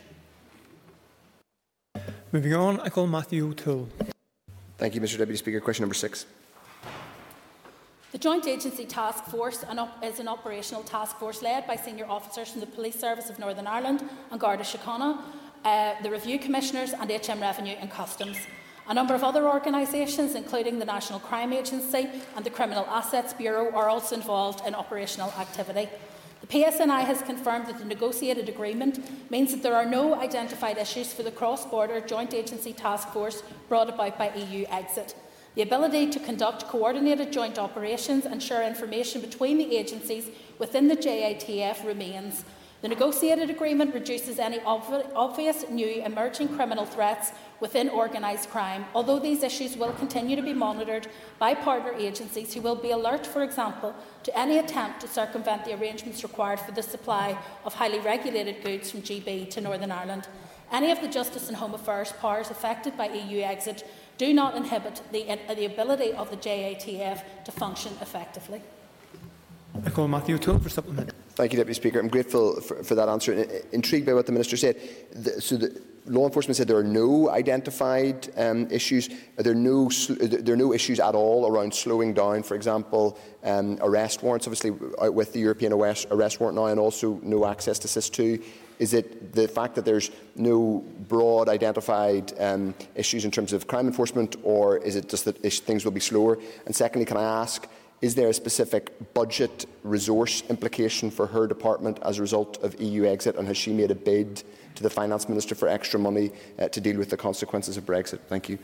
Moving 2.32 2.54
on, 2.54 2.80
I 2.80 2.90
call 2.90 3.08
Matthew 3.08 3.50
O'Toole. 3.50 3.90
Thank 4.78 4.96
you, 4.96 5.02
Mr 5.02 5.18
Deputy 5.18 5.38
Speaker. 5.38 5.60
Question 5.60 5.84
number 5.84 5.96
six. 5.96 6.26
The 8.14 8.18
Joint 8.18 8.46
Agency 8.46 8.86
Task 8.86 9.24
Force 9.26 9.64
is 10.04 10.20
an 10.20 10.28
operational 10.28 10.84
task 10.84 11.18
force 11.18 11.42
led 11.42 11.66
by 11.66 11.78
senior 11.78 12.06
officers 12.08 12.50
from 12.50 12.60
the 12.60 12.68
Police 12.68 13.00
Service 13.00 13.30
of 13.30 13.40
Northern 13.40 13.68
Ireland 13.68 14.04
and 14.32 14.40
Garda 14.40 14.64
Síochána, 14.64 15.22
uh, 15.64 15.96
the 16.02 16.10
Revenue 16.10 16.38
Commissioners 16.38 16.94
and 16.94 17.10
HM 17.10 17.40
Revenue 17.40 17.76
and 17.80 17.90
Customs. 17.90 18.38
A 18.88 18.94
number 18.94 19.14
of 19.14 19.24
other 19.24 19.48
organisations, 19.48 20.36
including 20.36 20.80
the 20.80 20.86
National 20.86 21.20
Crime 21.20 21.54
Agency 21.54 22.10
and 22.36 22.44
the 22.44 22.50
Criminal 22.50 22.86
Assets 22.88 23.34
Bureau, 23.34 23.72
are 23.74 23.90
also 23.90 24.16
involved 24.16 24.66
in 24.66 24.76
operational 24.76 25.32
activity. 25.38 25.88
The 26.42 26.48
PSNI 26.48 27.06
has 27.06 27.22
confirmed 27.22 27.68
that 27.68 27.78
the 27.78 27.86
negotiated 27.86 28.50
agreement 28.50 29.00
means 29.30 29.52
that 29.52 29.62
there 29.62 29.76
are 29.76 29.86
no 29.86 30.16
identified 30.16 30.78
issues 30.78 31.14
for 31.14 31.22
the 31.22 31.32
cross 31.32 31.66
border 31.66 32.02
joint 32.02 32.34
agency 32.34 32.74
task 32.74 33.10
force 33.10 33.44
brought 33.70 33.90
about 33.90 34.18
by 34.18 34.34
EU 34.34 34.66
exit. 34.70 35.16
The 35.54 35.62
ability 35.62 36.10
to 36.10 36.20
conduct 36.20 36.68
coordinated 36.68 37.32
joint 37.32 37.60
operations 37.60 38.26
and 38.26 38.42
share 38.42 38.66
information 38.66 39.22
between 39.22 39.58
the 39.58 39.78
agencies 39.78 40.30
within 40.58 40.88
the 40.88 40.96
JATF 40.96 41.86
remains, 41.86 42.44
the 42.82 42.88
negotiated 42.88 43.52
agreement 43.52 43.94
reduces 43.94 44.40
any 44.40 44.58
obvi 44.60 45.08
obvious 45.16 45.70
new 45.70 46.02
emerging 46.04 46.48
criminal 46.56 46.86
threats 46.86 47.32
within 47.60 47.90
organised 47.90 48.50
crime, 48.50 48.86
although 48.96 49.20
these 49.20 49.44
issues 49.44 49.78
will 49.78 49.94
continue 49.94 50.36
to 50.36 50.42
be 50.42 50.54
monitored 50.54 51.08
by 51.38 51.54
partner 51.54 51.94
agencies 51.94 52.56
who 52.56 52.62
will 52.62 52.76
be 52.76 52.90
alert, 52.90 53.28
for 53.28 53.44
example, 53.44 53.94
to 54.24 54.36
any 54.36 54.58
attempt 54.58 55.00
to 55.00 55.08
circumvent 55.08 55.64
the 55.64 55.76
arrangements 55.80 56.24
required 56.24 56.60
for 56.60 56.72
the 56.72 56.82
supply 56.82 57.38
of 57.66 57.76
highly 57.76 58.00
regulated 58.00 58.64
goods 58.64 58.90
from 58.90 59.04
GB 59.04 59.48
to 59.52 59.62
Northern 59.62 59.92
Ireland. 59.92 60.28
Any 60.72 60.90
of 60.90 61.02
the 61.02 61.08
Justice 61.08 61.50
and 61.50 61.58
Home 61.58 61.76
Affairs 61.76 62.14
powers 62.14 62.50
affected 62.50 62.98
by 62.98 63.10
EU 63.10 63.42
exit 63.42 63.88
do 64.18 64.34
not 64.34 64.56
inhibit 64.56 65.02
the, 65.12 65.38
the 65.54 65.66
ability 65.66 66.14
of 66.14 66.32
the 66.32 66.38
JATF 66.38 67.24
to 67.46 67.52
function 67.52 67.94
effectively. 68.02 68.62
I 69.86 69.90
call 69.92 70.08
Matthew 70.08 70.36
O'Toole 70.36 70.60
for 70.60 70.70
supplement. 70.70 71.12
Thank 71.36 71.54
you, 71.54 71.58
Deputy 71.58 71.76
Speaker. 71.76 72.00
I'm 72.00 72.10
grateful 72.10 72.60
for, 72.60 72.84
for 72.84 72.96
that 72.96 73.08
answer. 73.08 73.34
Intrigued 73.72 74.06
by 74.06 74.14
what 74.14 74.26
the 74.26 74.32
Minister 74.32 74.58
said. 74.58 74.78
The, 75.12 75.42
so 75.42 75.58
the, 75.58 75.82
law 76.06 76.26
enforcement 76.26 76.58
said 76.58 76.68
there 76.68 76.78
are 76.78 76.84
no 76.84 77.30
identified 77.30 78.30
um, 78.38 78.68
issues. 78.72 79.10
Are 79.38 79.44
there 79.44 79.54
no 79.54 79.90
there 80.08 80.54
are 80.54 80.58
no 80.58 80.74
issues 80.74 81.00
at 81.00 81.16
all 81.16 81.48
around 81.48 81.74
slowing 81.74 82.14
down, 82.14 82.44
for 82.44 82.56
example, 82.56 83.18
um, 83.44 83.78
arrest 83.82 84.24
warrants? 84.24 84.48
Obviously, 84.48 84.72
with 84.72 85.34
the 85.34 85.40
European 85.40 85.74
arrest, 85.74 86.08
arrest 86.12 86.40
warrant 86.40 86.58
now, 86.58 86.66
and 86.66 86.80
also 86.80 87.20
no 87.24 87.46
access 87.46 87.80
to 87.80 87.88
SIS2. 87.88 88.44
Is 88.80 88.96
it 88.96 89.34
the 89.34 89.48
fact 89.48 89.76
that 89.76 89.86
there's 89.86 90.10
no 90.36 90.84
broad 91.08 91.50
identified 91.50 92.34
um, 92.40 92.74
issues 92.96 93.26
in 93.26 93.32
terms 93.32 93.54
of 93.54 93.68
crime 93.68 93.86
enforcement, 93.86 94.38
or 94.42 94.78
is 94.78 94.96
it 94.96 95.08
just 95.08 95.26
that 95.26 95.38
things 95.38 95.86
will 95.86 95.92
be 95.92 96.00
slower? 96.00 96.40
And 96.66 96.76
secondly, 96.76 97.06
can 97.06 97.18
I 97.18 97.42
ask? 97.42 97.68
Is 98.02 98.16
there 98.16 98.30
a 98.30 98.34
specific 98.34 99.14
budget 99.14 99.68
resource 99.84 100.42
implication 100.50 101.12
for 101.12 101.28
her 101.28 101.46
department 101.46 102.00
as 102.02 102.18
a 102.18 102.22
result 102.22 102.58
of 102.64 102.82
EU 102.82 103.06
exit, 103.06 103.36
and 103.36 103.48
has 103.48 103.58
she 103.58 103.72
made 103.72 103.92
a 103.92 103.96
bid 103.96 104.42
to 104.74 104.82
the 104.82 104.90
Finance 104.90 105.30
Minister 105.30 105.54
for 105.54 105.68
extra 105.68 106.00
money 106.00 106.32
uh, 106.58 106.68
to 106.70 106.82
deal 106.82 106.98
with 106.98 107.12
the 107.12 107.18
consequences 107.18 107.78
of 107.78 107.86
Brexit? 107.86 108.20
Thank 108.28 108.50
you. 108.50 108.58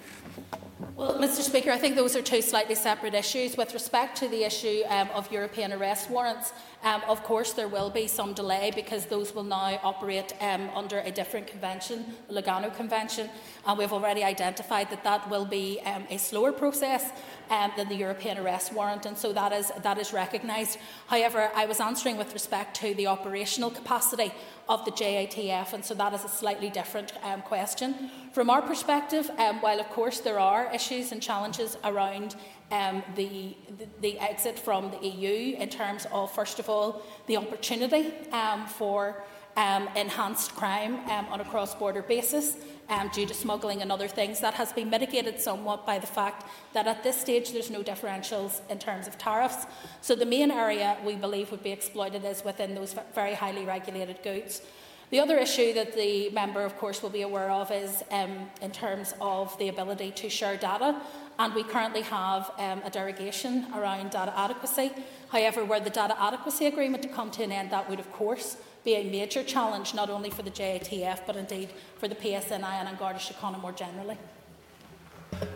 Well, 0.95 1.19
Mr 1.19 1.41
Speaker, 1.41 1.71
I 1.71 1.77
think 1.77 1.95
those 1.95 2.15
are 2.15 2.21
two 2.21 2.41
slightly 2.41 2.73
separate 2.73 3.13
issues. 3.13 3.57
With 3.57 3.73
respect 3.73 4.17
to 4.17 4.27
the 4.27 4.43
issue 4.43 4.81
um, 4.87 5.09
of 5.13 5.31
European 5.31 5.71
arrest 5.73 6.09
warrants, 6.09 6.53
um, 6.83 7.01
of 7.07 7.23
course 7.23 7.53
there 7.53 7.67
will 7.67 7.89
be 7.89 8.07
some 8.07 8.33
delay 8.33 8.71
because 8.73 9.05
those 9.05 9.35
will 9.35 9.43
now 9.43 9.79
operate 9.83 10.33
um, 10.41 10.69
under 10.75 10.99
a 10.99 11.11
different 11.11 11.45
convention, 11.45 12.05
the 12.27 12.41
Lugano 12.41 12.75
Convention, 12.75 13.29
and 13.65 13.77
we've 13.77 13.93
already 13.93 14.23
identified 14.23 14.89
that 14.89 15.03
that 15.03 15.29
will 15.29 15.45
be 15.45 15.79
um, 15.81 16.05
a 16.09 16.17
slower 16.17 16.51
process 16.51 17.11
um, 17.49 17.71
than 17.75 17.87
the 17.89 17.95
European 17.95 18.37
arrest 18.37 18.73
warrant, 18.73 19.05
and 19.05 19.17
so 19.17 19.33
that 19.33 19.51
is, 19.53 19.71
that 19.83 19.97
is 19.97 20.13
recognised. 20.13 20.77
However, 21.07 21.49
I 21.55 21.65
was 21.65 21.79
answering 21.79 22.17
with 22.17 22.33
respect 22.33 22.75
to 22.77 22.93
the 22.93 23.07
operational 23.07 23.69
capacity 23.69 24.33
of 24.69 24.83
the 24.85 24.91
JATF, 24.91 25.73
and 25.73 25.83
so 25.83 25.93
that 25.95 26.13
is 26.13 26.23
a 26.23 26.29
slightly 26.29 26.69
different 26.69 27.13
um, 27.23 27.41
question. 27.41 28.09
From 28.33 28.49
our 28.49 28.61
perspective, 28.61 29.29
um, 29.37 29.61
while 29.61 29.79
of 29.79 29.89
course 29.89 30.19
there 30.19 30.39
are 30.39 30.73
issues 30.73 31.11
and 31.11 31.21
challenges 31.21 31.77
around 31.83 32.35
um, 32.71 33.03
the, 33.15 33.55
the, 33.77 33.87
the, 34.01 34.19
exit 34.19 34.59
from 34.59 34.91
the 34.91 35.07
EU 35.07 35.55
in 35.57 35.69
terms 35.69 36.05
of, 36.11 36.31
first 36.31 36.59
of 36.59 36.69
all, 36.69 37.01
the 37.27 37.37
opportunity 37.37 38.13
um, 38.31 38.67
for 38.67 39.23
um, 39.57 39.89
enhanced 39.95 40.55
crime 40.55 40.95
um, 41.09 41.25
on 41.29 41.41
a 41.41 41.45
cross 41.45 41.75
border 41.75 42.03
basis 42.03 42.55
um, 42.89 43.09
due 43.13 43.25
to 43.25 43.33
smuggling 43.33 43.81
and 43.81 43.91
other 43.91 44.07
things. 44.07 44.39
That 44.39 44.53
has 44.53 44.71
been 44.71 44.89
mitigated 44.89 45.41
somewhat 45.41 45.85
by 45.85 45.99
the 45.99 46.07
fact 46.07 46.45
that 46.73 46.87
at 46.87 47.03
this 47.03 47.19
stage 47.19 47.51
there's 47.51 47.71
no 47.71 47.83
differentials 47.83 48.61
in 48.69 48.77
terms 48.79 49.07
of 49.07 49.17
tariffs. 49.17 49.65
So 50.01 50.15
the 50.15 50.25
main 50.25 50.51
area 50.51 50.95
we 51.03 51.15
believe 51.15 51.51
would 51.51 51.63
be 51.63 51.71
exploited 51.71 52.23
is 52.23 52.45
within 52.45 52.75
those 52.75 52.95
very 53.13 53.33
highly 53.33 53.65
regulated 53.65 54.21
goods. 54.23 54.61
The 55.09 55.19
other 55.19 55.37
issue 55.37 55.73
that 55.73 55.95
the 55.95 56.29
member, 56.31 56.63
of 56.63 56.77
course, 56.77 57.01
will 57.01 57.09
be 57.09 57.21
aware 57.21 57.49
of 57.49 57.71
is 57.71 58.03
um, 58.11 58.49
in 58.61 58.71
terms 58.71 59.13
of 59.21 59.57
the 59.57 59.69
ability 59.69 60.11
to 60.11 60.29
share 60.29 60.57
data. 60.57 61.01
And 61.39 61.53
we 61.55 61.63
currently 61.63 62.01
have 62.01 62.51
um, 62.57 62.81
a 62.83 62.89
derogation 62.89 63.67
around 63.73 64.11
data 64.11 64.37
adequacy. 64.37 64.91
However, 65.29 65.63
were 65.63 65.79
the 65.79 65.89
data 65.89 66.21
adequacy 66.21 66.65
agreement 66.65 67.03
to 67.03 67.09
come 67.09 67.31
to 67.31 67.43
an 67.43 67.53
end, 67.53 67.71
that 67.71 67.89
would, 67.89 67.99
of 67.99 68.11
course, 68.11 68.57
be 68.87 68.95
a 68.95 69.03
major 69.03 69.43
challenge 69.43 69.93
not 69.93 70.09
only 70.09 70.29
for 70.29 70.43
the 70.43 70.49
JATF 70.49 71.19
but 71.27 71.35
indeed 71.35 71.69
for 71.99 72.07
the 72.07 72.15
PSNI 72.15 72.75
and 72.79 72.87
An 72.87 72.95
Garda 72.95 73.19
Síochána 73.19 73.59
more 73.59 73.73
generally. 73.73 74.17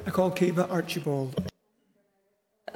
I 0.05 0.09
call 0.11 0.31
Caoimhe 0.31 0.69
Archibald. 0.69 1.49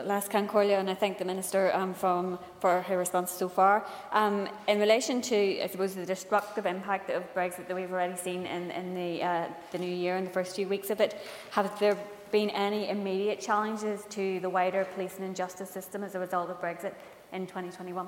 Last 0.02 0.30
Concordia, 0.32 0.80
and 0.80 0.90
I 0.90 0.94
thank 0.94 1.18
the 1.18 1.26
Minister 1.26 1.74
um, 1.74 1.94
from, 1.94 2.40
for 2.62 2.82
her 2.84 2.98
response 2.98 3.32
so 3.32 3.50
far. 3.50 3.86
Um, 4.14 4.48
in 4.70 4.80
relation 4.80 5.22
to, 5.24 5.62
I 5.62 5.68
suppose, 5.68 5.94
the 5.94 6.06
destructive 6.06 6.66
impact 6.66 7.10
of 7.10 7.22
Brexit 7.34 7.68
that 7.68 7.76
we've 7.76 7.92
already 7.92 8.16
seen 8.16 8.46
in, 8.46 8.72
in 8.72 8.94
the, 8.96 9.24
uh, 9.24 9.48
the 9.74 9.78
new 9.78 9.94
year 9.94 10.16
and 10.16 10.26
the 10.26 10.32
first 10.32 10.56
few 10.56 10.68
weeks 10.70 10.90
of 10.90 11.02
it, 11.02 11.18
have 11.52 11.78
there 11.80 11.98
been 12.32 12.50
any 12.52 12.88
immediate 12.90 13.42
challenges 13.42 14.04
to 14.10 14.40
the 14.40 14.50
wider 14.50 14.86
police 14.96 15.18
and 15.20 15.36
justice 15.36 15.70
system 15.70 16.02
as 16.04 16.16
a 16.16 16.20
result 16.20 16.50
of 16.50 16.62
Brexit 16.62 16.94
in 17.34 17.46
2021? 17.46 18.08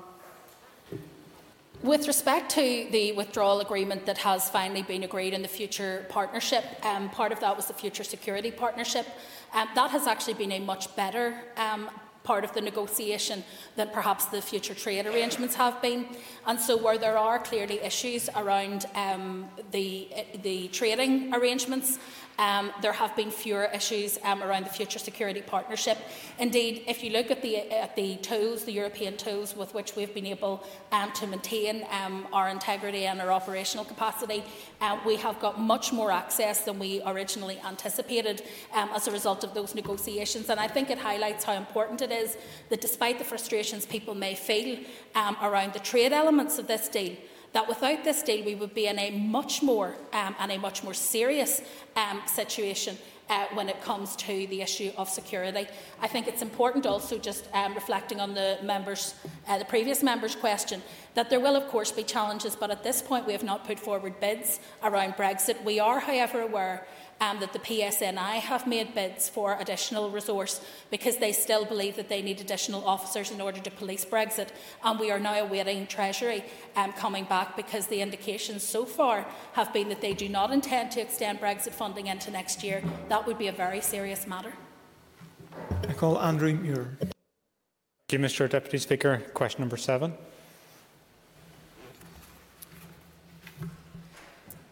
With 1.84 2.08
respect 2.08 2.50
to 2.52 2.88
the 2.92 3.12
withdrawal 3.12 3.60
agreement 3.60 4.08
that 4.08 4.18
has 4.18 4.50
finally 4.50 4.82
been 4.82 5.04
agreed 5.04 5.34
in 5.34 5.44
the 5.44 5.48
future 5.48 6.08
partnership, 6.10 6.66
um, 6.84 7.10
part 7.10 7.32
of 7.32 7.40
that 7.42 7.56
was 7.56 7.68
the 7.68 7.74
future 7.74 8.04
security 8.04 8.50
partnership. 8.50 9.06
Um, 9.54 9.68
that 9.76 9.92
has 9.92 10.08
actually 10.08 10.34
been 10.34 10.52
a 10.54 10.60
much 10.60 10.96
better 10.96 11.40
um, 11.56 11.90
part 12.28 12.44
of 12.44 12.52
the 12.54 12.62
negotiation 12.62 13.44
than 13.78 13.88
perhaps 14.00 14.26
the 14.26 14.42
future 14.42 14.76
trade 14.84 15.06
arrangements 15.12 15.56
have 15.56 15.82
been. 15.82 16.06
And 16.46 16.60
so, 16.60 16.74
where 16.86 16.98
there 16.98 17.18
are 17.18 17.40
clearly 17.40 17.80
issues 17.92 18.30
around 18.36 18.86
um, 18.96 19.48
the, 19.72 20.10
the 20.44 20.68
trading 20.80 21.34
arrangements, 21.34 22.00
um, 22.40 22.72
there 22.82 22.94
have 22.94 23.16
been 23.16 23.32
fewer 23.32 23.68
issues 23.74 24.20
um, 24.24 24.44
around 24.44 24.66
the 24.66 24.70
future 24.70 25.00
security 25.00 25.42
partnership. 25.42 25.98
Indeed, 26.38 26.84
if 26.88 27.04
you 27.04 27.10
look 27.10 27.32
at 27.32 27.42
the, 27.42 27.54
at 27.72 27.96
the 27.96 28.18
tools, 28.18 28.64
the 28.64 28.74
European 28.74 29.18
tools 29.18 29.56
with 29.56 29.74
which 29.74 29.96
we've 29.96 30.14
been 30.14 30.28
able 30.28 30.64
um, 30.92 31.12
to 31.14 31.26
maintain 31.26 31.86
um, 31.90 32.28
our 32.32 32.50
integrity 32.50 33.06
and 33.06 33.20
our 33.22 33.32
operational 33.32 33.86
capacity, 33.86 34.44
uh, 34.82 35.00
we 35.06 35.16
have 35.16 35.40
got 35.40 35.60
much 35.60 35.92
more 35.92 36.12
access 36.12 36.62
than 36.62 36.78
we 36.78 37.02
originally 37.08 37.60
anticipated 37.66 38.44
um, 38.74 38.90
as 38.94 39.08
a 39.08 39.12
result 39.12 39.44
of 39.44 39.56
those 39.56 39.74
negotiations. 39.74 40.50
And 40.50 40.60
I 40.60 40.68
think 40.68 40.92
it 40.92 41.00
highlights 41.00 41.44
how 41.44 41.54
important 41.54 42.02
it 42.04 42.12
is 42.12 42.17
that 42.70 42.82
despite 42.82 43.18
the 43.20 43.26
frustrations 43.26 43.86
people 43.86 44.16
may 44.16 44.36
feel 44.36 44.80
um, 45.16 45.38
around 45.42 45.74
the 45.74 45.80
trade 45.80 46.14
elements 46.14 46.60
of 46.60 46.68
this 46.68 46.88
deal, 46.90 47.16
that 47.54 47.68
without 47.68 48.04
this 48.04 48.22
deal 48.24 48.46
we 48.46 48.56
would 48.56 48.74
be 48.74 48.88
in 48.88 49.00
a 49.00 49.12
much 49.12 49.64
more 49.64 49.96
um, 50.14 50.36
and 50.40 50.52
a 50.52 50.58
much 50.58 50.84
more 50.84 50.94
serious 50.94 51.62
um, 51.96 52.22
situation 52.26 52.98
uh, 53.30 53.46
when 53.54 53.70
it 53.70 53.82
comes 53.82 54.16
to 54.16 54.48
the 54.48 54.62
issue 54.62 54.92
of 54.98 55.10
security. 55.10 55.68
I 56.02 56.08
think 56.08 56.28
it's 56.28 56.42
important 56.42 56.86
also, 56.86 57.18
just 57.18 57.48
um, 57.54 57.74
reflecting 57.74 58.20
on 58.20 58.34
the 58.34 58.58
members, 58.64 59.16
uh, 59.48 59.58
the 59.58 59.66
previous 59.66 60.04
member's 60.04 60.36
question, 60.36 60.82
that 61.14 61.30
there 61.30 61.40
will 61.40 61.56
of 61.56 61.68
course 61.68 61.92
be 61.92 62.04
challenges, 62.04 62.56
but 62.56 62.72
at 62.72 62.84
this 62.84 63.02
point 63.02 63.26
we 63.26 63.34
have 63.34 63.44
not 63.44 63.66
put 63.66 63.80
forward 63.80 64.20
bids 64.20 64.60
around 64.84 65.14
Brexit. 65.14 65.62
We 65.64 65.80
are, 65.80 66.00
however, 66.00 66.42
aware 66.42 66.88
um, 67.22 67.40
that 67.40 67.54
the 67.54 67.60
PSNI 67.60 68.40
have 68.40 68.68
made 68.68 68.94
bids 68.94 69.30
for 69.30 69.58
additional 69.60 70.10
resource 70.10 70.62
because 70.92 71.18
they 71.18 71.32
still 71.32 71.66
believe 71.66 71.96
that 71.96 72.10
they 72.10 72.22
need 72.22 72.40
additional 72.42 72.86
officers 72.88 73.32
in 73.32 73.42
order 73.42 73.60
to 73.60 73.72
police 73.72 74.06
Brexit. 74.06 74.50
And 74.84 75.00
we 75.00 75.12
are 75.12 75.20
now 75.20 75.36
awaiting 75.36 75.88
Treasury 75.88 76.44
um, 76.76 76.94
coming 76.94 77.26
back 77.26 77.56
because 77.56 77.88
the 77.88 78.02
indications 78.02 78.64
so 78.64 78.86
far 78.86 79.26
have 79.54 79.74
been 79.74 79.90
that 79.90 80.02
they 80.02 80.14
do 80.14 80.30
not 80.30 80.52
intend 80.52 80.92
to 80.92 81.02
extend 81.02 81.40
Brexit 81.40 81.72
funding 81.72 82.08
into 82.08 82.32
next 82.32 82.64
year. 82.64 82.84
That 83.10 83.26
would 83.26 83.38
be 83.38 83.48
a 83.48 83.52
very 83.52 83.82
serious 83.82 84.28
matter. 84.28 84.54
I 85.88 85.94
call 85.94 86.20
Andrew 86.20 86.54
Muir. 86.54 86.98
Thank 87.00 87.12
you, 88.12 88.20
Mr 88.20 88.50
Deputy 88.50 88.78
Speaker. 88.78 89.18
Question 89.34 89.62
number 89.62 89.78
seven. 89.78 90.14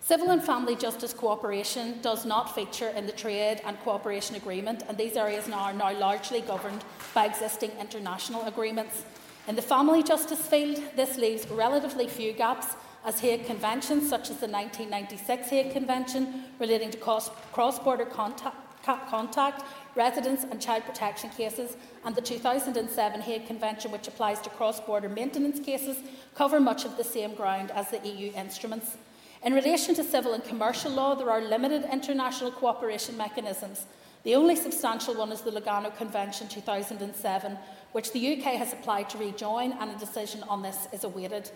Civil 0.06 0.30
and 0.30 0.44
family 0.44 0.76
justice 0.76 1.16
cooperation 1.16 2.00
does 2.04 2.28
not 2.28 2.54
feature 2.54 2.90
in 2.90 3.08
the 3.08 3.12
trade 3.12 3.60
and 3.66 3.80
cooperation 3.80 4.36
agreement, 4.36 4.84
and 4.88 4.96
these 4.96 5.18
areas 5.18 5.48
now 5.48 5.62
are 5.62 5.74
now 5.74 5.98
largely 5.98 6.42
governed 6.42 6.84
by 7.16 7.26
existing 7.26 7.72
international 7.80 8.44
agreements. 8.44 9.04
In 9.48 9.56
the 9.56 9.64
family 9.64 10.04
justice 10.04 10.46
field, 10.46 10.80
this 10.96 11.18
leaves 11.18 11.50
relatively 11.50 12.08
few 12.08 12.34
gaps, 12.34 12.76
as 13.04 13.20
Hague 13.20 13.48
conventions, 13.48 14.08
such 14.08 14.30
as 14.30 14.38
the 14.38 14.48
1996 14.48 15.50
Hague 15.50 15.72
Convention 15.72 16.44
relating 16.60 16.92
to 16.92 17.00
cross 17.00 17.80
border 17.80 18.06
contact, 18.06 18.56
contact, 19.10 19.64
residence 19.96 20.44
and 20.44 20.62
child 20.62 20.84
protection 20.84 21.32
cases, 21.32 21.78
and 22.06 22.16
the 22.16 22.22
2007 22.22 23.22
Hague 23.22 23.48
Convention, 23.48 23.92
which 23.92 24.08
applies 24.08 24.40
to 24.42 24.52
cross 24.52 24.80
border 24.80 25.10
maintenance 25.10 25.60
cases, 25.60 25.98
cover 26.36 26.60
much 26.60 26.86
of 26.86 26.96
the 26.96 27.04
same 27.04 27.34
ground 27.34 27.72
as 27.72 27.90
the 27.90 28.08
EU 28.08 28.32
instruments. 28.34 28.98
In 29.46 29.54
relation 29.54 29.94
to 29.94 30.04
civil 30.04 30.34
and 30.34 30.44
commercial 30.44 30.92
law, 30.92 31.14
there 31.14 31.30
are 31.30 31.40
limited 31.40 31.88
international 31.92 32.50
cooperation 32.50 33.16
mechanisms. 33.16 33.86
The 34.24 34.34
only 34.34 34.56
substantial 34.56 35.14
one 35.14 35.32
is 35.32 35.42
the 35.42 35.52
Lugano 35.52 35.96
Convention 35.96 36.48
2007, 36.48 37.56
which 37.92 38.12
the 38.12 38.34
UK 38.34 38.56
has 38.56 38.74
applied 38.74 39.08
to 39.12 39.20
rejoin, 39.20 39.74
and 39.74 39.92
a 39.92 40.00
decision 40.00 40.42
on 40.50 40.64
this 40.64 40.88
is 40.92 41.04
awaited. 41.04 41.52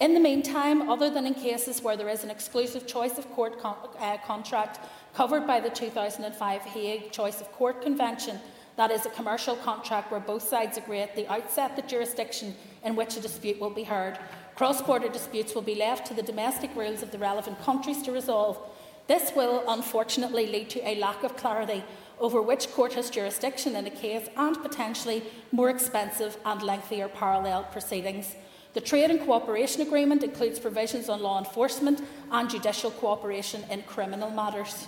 In 0.00 0.14
the 0.14 0.20
meantime, 0.20 0.88
other 0.88 1.10
than 1.10 1.26
in 1.26 1.34
cases 1.34 1.82
where 1.82 1.94
there 1.94 2.08
is 2.08 2.24
an 2.24 2.30
exclusive 2.30 2.86
choice 2.86 3.18
of 3.18 3.30
court 3.32 3.60
con 3.60 3.76
uh, 3.98 4.16
contract 4.24 4.80
covered 5.12 5.46
by 5.46 5.60
the 5.60 5.68
2005 5.68 6.62
Hague 6.62 7.12
Choice 7.12 7.42
of 7.42 7.52
Court 7.52 7.82
Convention, 7.82 8.40
that 8.76 8.90
is 8.90 9.04
a 9.04 9.10
commercial 9.10 9.56
contract 9.56 10.10
where 10.10 10.20
both 10.20 10.42
sides 10.42 10.78
agree 10.78 11.00
at 11.00 11.14
the 11.14 11.30
outset 11.30 11.76
the 11.76 11.82
jurisdiction 11.82 12.54
in 12.82 12.96
which 12.96 13.14
a 13.18 13.20
dispute 13.20 13.60
will 13.60 13.70
be 13.70 13.84
heard, 13.84 14.18
Cross 14.56 14.82
border 14.82 15.10
disputes 15.10 15.54
will 15.54 15.60
be 15.60 15.74
left 15.74 16.06
to 16.06 16.14
the 16.14 16.22
domestic 16.22 16.74
rules 16.74 17.02
of 17.02 17.10
the 17.10 17.18
relevant 17.18 17.60
countries 17.62 18.00
to 18.02 18.10
resolve. 18.10 18.58
This 19.06 19.32
will 19.36 19.62
unfortunately 19.68 20.46
lead 20.46 20.70
to 20.70 20.88
a 20.88 20.94
lack 20.94 21.22
of 21.22 21.36
clarity 21.36 21.84
over 22.18 22.40
which 22.40 22.72
court 22.72 22.94
has 22.94 23.10
jurisdiction 23.10 23.76
in 23.76 23.86
a 23.86 23.90
case 23.90 24.28
and 24.34 24.56
potentially 24.62 25.22
more 25.52 25.68
expensive 25.68 26.38
and 26.46 26.62
lengthier 26.62 27.06
parallel 27.06 27.64
proceedings. 27.64 28.34
The 28.72 28.80
Trade 28.80 29.10
and 29.10 29.20
Cooperation 29.20 29.82
Agreement 29.82 30.22
includes 30.22 30.58
provisions 30.58 31.10
on 31.10 31.22
law 31.22 31.38
enforcement 31.38 32.00
and 32.30 32.48
judicial 32.48 32.90
cooperation 32.90 33.62
in 33.70 33.82
criminal 33.82 34.30
matters. 34.30 34.86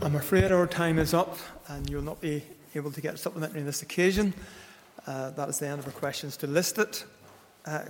I'm 0.00 0.16
afraid 0.16 0.50
our 0.50 0.66
time 0.66 0.98
is 0.98 1.12
up 1.12 1.36
and 1.68 1.88
you'll 1.90 2.00
not 2.00 2.22
be 2.22 2.42
able 2.74 2.90
to 2.90 3.00
get 3.02 3.18
supplementary 3.18 3.60
on 3.60 3.66
this 3.66 3.82
occasion. 3.82 4.32
Uh, 5.06 5.30
that 5.30 5.50
is 5.50 5.58
the 5.58 5.66
end 5.66 5.78
of 5.78 5.86
our 5.86 5.92
questions 5.92 6.38
to 6.38 6.46
list 6.46 6.78
it. 6.78 7.04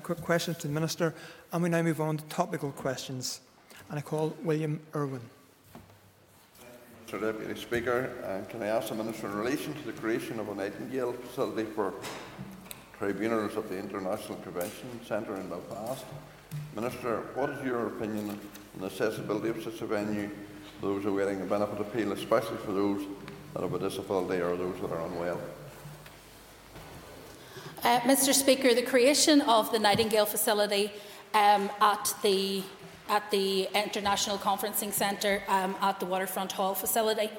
Quick 0.03 0.21
questions 0.21 0.59
to 0.59 0.69
the 0.69 0.75
Minister. 0.75 1.15
And 1.53 1.63
we 1.63 1.69
now 1.69 1.83
move 1.83 2.01
on 2.01 2.17
to 2.17 2.25
topical 2.25 2.73
questions. 2.73 3.41
And 3.89 3.99
I 3.99 4.03
call 4.03 4.37
William 4.43 4.81
Irwin. 4.95 5.23
Mr 7.07 7.21
Deputy 7.21 7.61
Speaker, 7.61 8.13
uh, 8.25 8.49
can 8.49 8.63
I 8.63 8.67
ask 8.67 8.89
the 8.89 8.95
Minister 8.95 9.27
in 9.27 9.35
relation 9.35 9.75
to 9.75 9.83
the 9.87 9.93
creation 9.93 10.39
of 10.39 10.49
a 10.49 10.55
Nightingale 10.55 11.13
facility 11.13 11.65
for 11.65 11.95
tribunals 12.99 13.57
at 13.57 13.69
the 13.69 13.77
International 13.77 14.39
Convention 14.39 15.01
Centre 15.05 15.35
in 15.35 15.49
Belfast? 15.49 16.05
Minister, 16.75 17.23
what 17.35 17.51
is 17.51 17.65
your 17.65 17.89
opinion 17.89 18.31
on 18.31 18.39
the 18.79 18.87
accessibility 18.87 19.49
of 19.49 19.63
such 19.63 19.81
a 19.81 19.87
venue 19.87 20.31
for 20.79 20.87
those 20.87 21.05
awaiting 21.05 21.41
a 21.41 21.45
benefit 21.45 21.81
appeal, 21.81 22.13
especially 22.13 22.59
for 22.59 22.73
those 22.73 23.03
that 23.55 23.63
have 23.63 23.75
a 23.75 23.79
disability 23.79 24.41
or 24.41 24.57
those 24.57 24.81
that 24.81 24.93
are 24.93 25.05
unwell? 25.07 25.41
Uh, 27.83 27.99
Mr 28.01 28.35
Speaker, 28.35 28.75
the 28.75 28.83
creation 28.83 29.41
of 29.41 29.73
the 29.73 29.79
Nightingale 29.79 30.27
facility 30.27 30.93
um, 31.33 31.71
at 31.81 32.13
the 32.23 32.63
at 33.09 33.29
the 33.31 33.69
International 33.75 34.37
Conferencing 34.37 34.93
Centre 34.93 35.43
um, 35.49 35.75
at 35.81 35.99
the 35.99 36.05
Waterfront 36.05 36.53
Hall 36.53 36.75
facility 36.75 37.31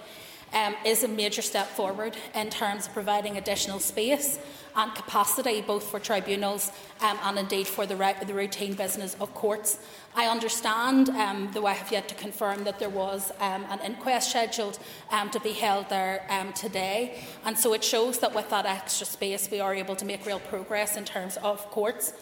um, 0.54 0.76
is 0.86 1.04
a 1.04 1.08
major 1.08 1.42
step 1.42 1.68
forward 1.68 2.16
in 2.36 2.50
terms 2.50 2.88
of 2.88 2.94
providing 2.94 3.38
additional 3.38 3.80
space 3.80 4.40
and 4.76 4.94
capacity 4.96 5.62
both 5.62 5.84
for 5.84 6.00
tribunals 6.00 6.72
um, 7.02 7.18
and 7.24 7.40
indeed 7.40 7.68
for 7.68 7.86
the, 7.86 7.96
the, 8.26 8.34
routine 8.34 8.74
business 8.74 9.16
of 9.20 9.34
courts. 9.34 9.80
I 10.16 10.28
understand, 10.28 11.10
um, 11.10 11.50
though 11.54 11.66
I 11.66 11.74
have 11.74 11.92
yet 11.92 12.08
to 12.10 12.16
confirm, 12.16 12.64
that 12.64 12.80
there 12.80 12.90
was 12.90 13.32
um, 13.40 13.66
an 13.70 13.80
inquest 13.86 14.30
scheduled 14.30 14.80
um, 15.12 15.30
to 15.32 15.40
be 15.40 15.52
held 15.52 15.90
there 15.90 16.26
um, 16.30 16.54
today, 16.54 17.24
and 17.46 17.58
so 17.58 17.74
it 17.74 17.84
shows 17.84 18.20
that 18.20 18.34
with 18.34 18.50
that 18.50 18.66
extra 18.66 19.06
space 19.06 19.50
we 19.52 19.60
are 19.60 19.74
able 19.74 19.96
to 19.96 20.06
make 20.06 20.26
real 20.26 20.40
progress 20.40 20.98
in 20.98 21.06
terms 21.06 21.38
of 21.38 21.70
courts. 21.72 22.14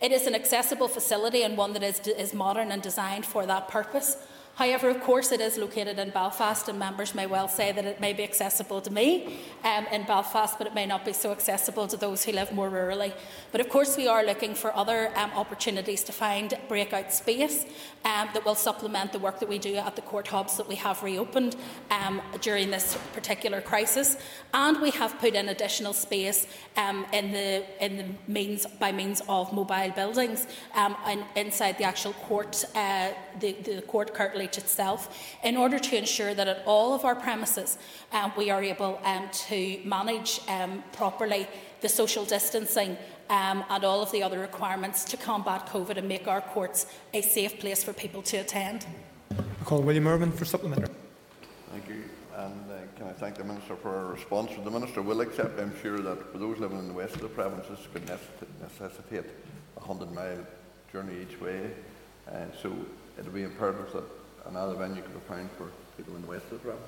It 0.00 0.12
is 0.12 0.26
an 0.26 0.34
accessible 0.34 0.88
facility 0.88 1.42
and 1.42 1.56
one 1.56 1.72
that 1.72 1.82
is, 1.82 2.00
is 2.06 2.32
modern 2.32 2.70
and 2.70 2.80
designed 2.80 3.26
for 3.26 3.46
that 3.46 3.68
purpose. 3.68 4.16
However, 4.58 4.88
of 4.88 5.00
course, 5.00 5.30
it 5.30 5.40
is 5.40 5.56
located 5.56 6.00
in 6.00 6.10
Belfast, 6.10 6.68
and 6.68 6.80
members 6.80 7.14
may 7.14 7.26
well 7.26 7.46
say 7.46 7.70
that 7.70 7.84
it 7.84 8.00
may 8.00 8.12
be 8.12 8.24
accessible 8.24 8.80
to 8.80 8.92
me 8.92 9.38
um, 9.62 9.86
in 9.92 10.02
Belfast, 10.02 10.58
but 10.58 10.66
it 10.66 10.74
may 10.74 10.84
not 10.84 11.04
be 11.04 11.12
so 11.12 11.30
accessible 11.30 11.86
to 11.86 11.96
those 11.96 12.24
who 12.24 12.32
live 12.32 12.50
more 12.50 12.68
rurally. 12.68 13.12
But 13.52 13.60
of 13.60 13.68
course, 13.68 13.96
we 13.96 14.08
are 14.08 14.24
looking 14.24 14.56
for 14.56 14.74
other 14.74 15.16
um, 15.16 15.30
opportunities 15.36 16.02
to 16.02 16.12
find 16.12 16.58
breakout 16.66 17.12
space 17.12 17.66
um, 18.04 18.30
that 18.34 18.44
will 18.44 18.56
supplement 18.56 19.12
the 19.12 19.20
work 19.20 19.38
that 19.38 19.48
we 19.48 19.58
do 19.60 19.76
at 19.76 19.94
the 19.94 20.02
court 20.02 20.26
hubs 20.26 20.56
that 20.56 20.66
we 20.66 20.74
have 20.74 21.04
reopened 21.04 21.54
um, 21.92 22.20
during 22.40 22.72
this 22.72 22.98
particular 23.14 23.60
crisis. 23.60 24.16
And 24.52 24.82
we 24.82 24.90
have 24.90 25.20
put 25.20 25.34
in 25.34 25.50
additional 25.50 25.92
space 25.92 26.48
um, 26.76 27.06
in 27.12 27.30
the 27.30 27.64
in 27.80 27.96
the 27.96 28.06
means 28.26 28.66
by 28.66 28.90
means 28.90 29.22
of 29.28 29.52
mobile 29.52 29.92
buildings 29.94 30.48
um, 30.74 30.96
in, 31.08 31.24
inside 31.36 31.78
the 31.78 31.84
actual 31.84 32.14
court, 32.14 32.64
uh, 32.74 33.10
the, 33.40 33.52
the 33.52 33.82
court 33.82 34.14
curtilage 34.14 34.58
itself 34.58 35.16
in 35.42 35.56
order 35.56 35.78
to 35.78 35.96
ensure 35.96 36.34
that 36.34 36.48
at 36.48 36.62
all 36.66 36.94
of 36.94 37.04
our 37.04 37.14
premises 37.14 37.78
um, 38.12 38.32
we 38.36 38.50
are 38.50 38.62
able 38.62 39.00
um, 39.04 39.28
to 39.32 39.80
manage 39.84 40.40
um, 40.48 40.82
properly 40.92 41.46
the 41.80 41.88
social 41.88 42.24
distancing 42.24 42.96
um, 43.30 43.64
and 43.70 43.84
all 43.84 44.00
of 44.00 44.10
the 44.12 44.22
other 44.22 44.38
requirements 44.38 45.04
to 45.04 45.16
combat 45.16 45.66
COVID 45.66 45.96
and 45.96 46.08
make 46.08 46.26
our 46.26 46.40
courts 46.40 46.86
a 47.12 47.20
safe 47.22 47.58
place 47.60 47.84
for 47.84 47.92
people 47.92 48.22
to 48.22 48.38
attend. 48.38 48.86
I 49.30 49.64
call 49.64 49.82
William 49.82 50.08
Irwin 50.08 50.32
for 50.32 50.44
supplementary. 50.44 50.94
Thank 51.70 51.88
you. 51.88 52.04
And 52.36 52.70
uh, 52.70 52.74
can 52.96 53.08
I 53.08 53.12
thank 53.12 53.34
the 53.34 53.44
Minister 53.44 53.74
for 53.76 53.90
her 53.90 54.06
response? 54.06 54.52
The 54.64 54.70
Minister 54.70 55.02
will 55.02 55.20
accept, 55.20 55.58
I'm 55.58 55.74
sure, 55.82 55.98
that 55.98 56.32
for 56.32 56.38
those 56.38 56.58
living 56.58 56.78
in 56.78 56.86
the 56.86 56.94
west 56.94 57.16
of 57.16 57.22
the 57.22 57.28
province, 57.28 57.66
this 57.68 57.80
could 57.92 58.08
necessitate 58.62 59.24
a 59.76 59.80
100 59.80 60.14
mile 60.14 60.46
journey 60.92 61.14
each 61.20 61.40
way. 61.40 61.70
Uh, 62.30 62.44
so 62.62 62.72
it 63.18 63.24
will 63.24 63.32
be 63.32 63.42
imperative 63.42 63.92
that 63.92 64.04
another 64.48 64.74
venue 64.74 65.02
could 65.02 65.12
be 65.12 65.20
found 65.28 65.50
for 65.52 65.68
people 65.96 66.14
in 66.14 66.22
the 66.22 66.28
west 66.28 66.48
province. 66.62 66.80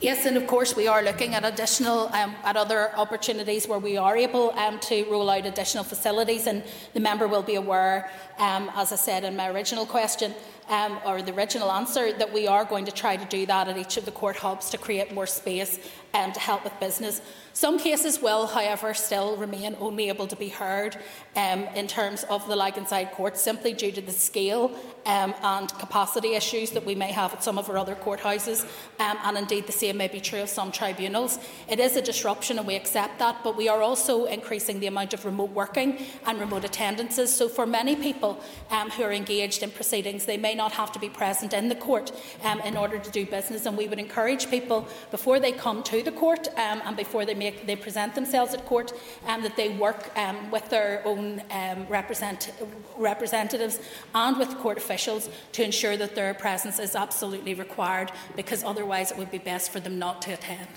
Yes, 0.00 0.26
and 0.26 0.36
of 0.36 0.48
course 0.48 0.74
we 0.74 0.88
are 0.88 1.02
looking 1.02 1.34
at 1.34 1.44
additional 1.44 2.08
um, 2.08 2.34
at 2.42 2.56
other 2.56 2.90
opportunities 2.96 3.68
where 3.68 3.78
we 3.78 3.96
are 3.96 4.16
able 4.16 4.50
um, 4.58 4.80
to 4.80 5.04
roll 5.04 5.30
out 5.30 5.46
additional 5.46 5.84
facilities, 5.84 6.48
and 6.48 6.64
the 6.94 7.00
member 7.00 7.28
will 7.28 7.42
be 7.42 7.54
aware, 7.54 8.10
um, 8.38 8.70
as 8.74 8.92
I 8.92 8.96
said 8.96 9.22
in 9.22 9.36
my 9.36 9.48
original 9.48 9.86
question, 9.86 10.34
um, 10.68 10.98
or 11.04 11.22
the 11.22 11.34
original 11.34 11.70
answer, 11.70 12.12
that 12.12 12.32
we 12.32 12.46
are 12.46 12.64
going 12.64 12.84
to 12.84 12.92
try 12.92 13.16
to 13.16 13.24
do 13.26 13.46
that 13.46 13.68
at 13.68 13.76
each 13.76 13.96
of 13.96 14.04
the 14.04 14.12
court 14.12 14.36
hubs 14.36 14.70
to 14.70 14.78
create 14.78 15.12
more 15.12 15.26
space 15.26 15.78
um, 16.14 16.32
to 16.32 16.40
help 16.40 16.64
with 16.64 16.78
business. 16.80 17.20
Some 17.54 17.78
cases 17.78 18.22
will, 18.22 18.46
however, 18.46 18.94
still 18.94 19.36
remain 19.36 19.76
only 19.78 20.08
able 20.08 20.26
to 20.26 20.36
be 20.36 20.48
heard 20.48 20.96
um, 21.36 21.64
in 21.74 21.86
terms 21.86 22.24
of 22.24 22.46
the 22.48 22.56
Laganside 22.56 23.12
court 23.12 23.36
simply 23.36 23.74
due 23.74 23.92
to 23.92 24.00
the 24.00 24.12
scale 24.12 24.72
um, 25.04 25.34
and 25.42 25.68
capacity 25.78 26.34
issues 26.34 26.70
that 26.70 26.84
we 26.84 26.94
may 26.94 27.12
have 27.12 27.34
at 27.34 27.42
some 27.42 27.58
of 27.58 27.68
our 27.68 27.76
other 27.76 27.94
courthouses, 27.94 28.64
um, 29.00 29.18
and 29.24 29.36
indeed 29.36 29.66
the 29.66 29.72
same 29.72 29.96
may 29.96 30.08
be 30.08 30.20
true 30.20 30.40
of 30.40 30.48
some 30.48 30.72
tribunals. 30.72 31.38
It 31.68 31.78
is 31.78 31.96
a 31.96 32.02
disruption 32.02 32.58
and 32.58 32.66
we 32.66 32.74
accept 32.74 33.18
that, 33.18 33.42
but 33.44 33.56
we 33.56 33.68
are 33.68 33.82
also 33.82 34.24
increasing 34.26 34.80
the 34.80 34.86
amount 34.86 35.12
of 35.12 35.24
remote 35.24 35.50
working 35.50 35.98
and 36.26 36.40
remote 36.40 36.64
attendances. 36.64 37.34
So 37.34 37.48
for 37.48 37.66
many 37.66 37.96
people 37.96 38.40
um, 38.70 38.90
who 38.90 39.02
are 39.02 39.12
engaged 39.12 39.62
in 39.62 39.70
proceedings, 39.70 40.24
they 40.24 40.36
may 40.36 40.51
not 40.54 40.72
have 40.72 40.92
to 40.92 40.98
be 40.98 41.08
present 41.08 41.52
in 41.52 41.68
the 41.68 41.74
court 41.74 42.12
um, 42.44 42.60
in 42.60 42.76
order 42.76 42.98
to 42.98 43.10
do 43.10 43.24
business, 43.26 43.66
and 43.66 43.76
we 43.76 43.88
would 43.88 43.98
encourage 43.98 44.50
people 44.50 44.86
before 45.10 45.40
they 45.40 45.52
come 45.52 45.82
to 45.84 46.02
the 46.02 46.12
court 46.12 46.48
um, 46.56 46.82
and 46.84 46.96
before 46.96 47.24
they 47.24 47.34
make 47.34 47.66
they 47.66 47.76
present 47.76 48.14
themselves 48.14 48.54
at 48.54 48.64
court, 48.66 48.92
um, 49.26 49.42
that 49.42 49.56
they 49.56 49.70
work 49.70 50.10
um, 50.16 50.50
with 50.50 50.68
their 50.68 51.02
own 51.04 51.42
um, 51.50 51.86
represent, 51.88 52.52
representatives 52.96 53.80
and 54.14 54.36
with 54.36 54.48
court 54.58 54.78
officials 54.78 55.28
to 55.52 55.62
ensure 55.64 55.96
that 55.96 56.14
their 56.14 56.34
presence 56.34 56.78
is 56.78 56.94
absolutely 56.94 57.54
required, 57.54 58.10
because 58.36 58.64
otherwise 58.64 59.10
it 59.10 59.18
would 59.18 59.30
be 59.30 59.38
best 59.38 59.70
for 59.70 59.80
them 59.80 59.98
not 59.98 60.22
to 60.22 60.32
attend. 60.32 60.68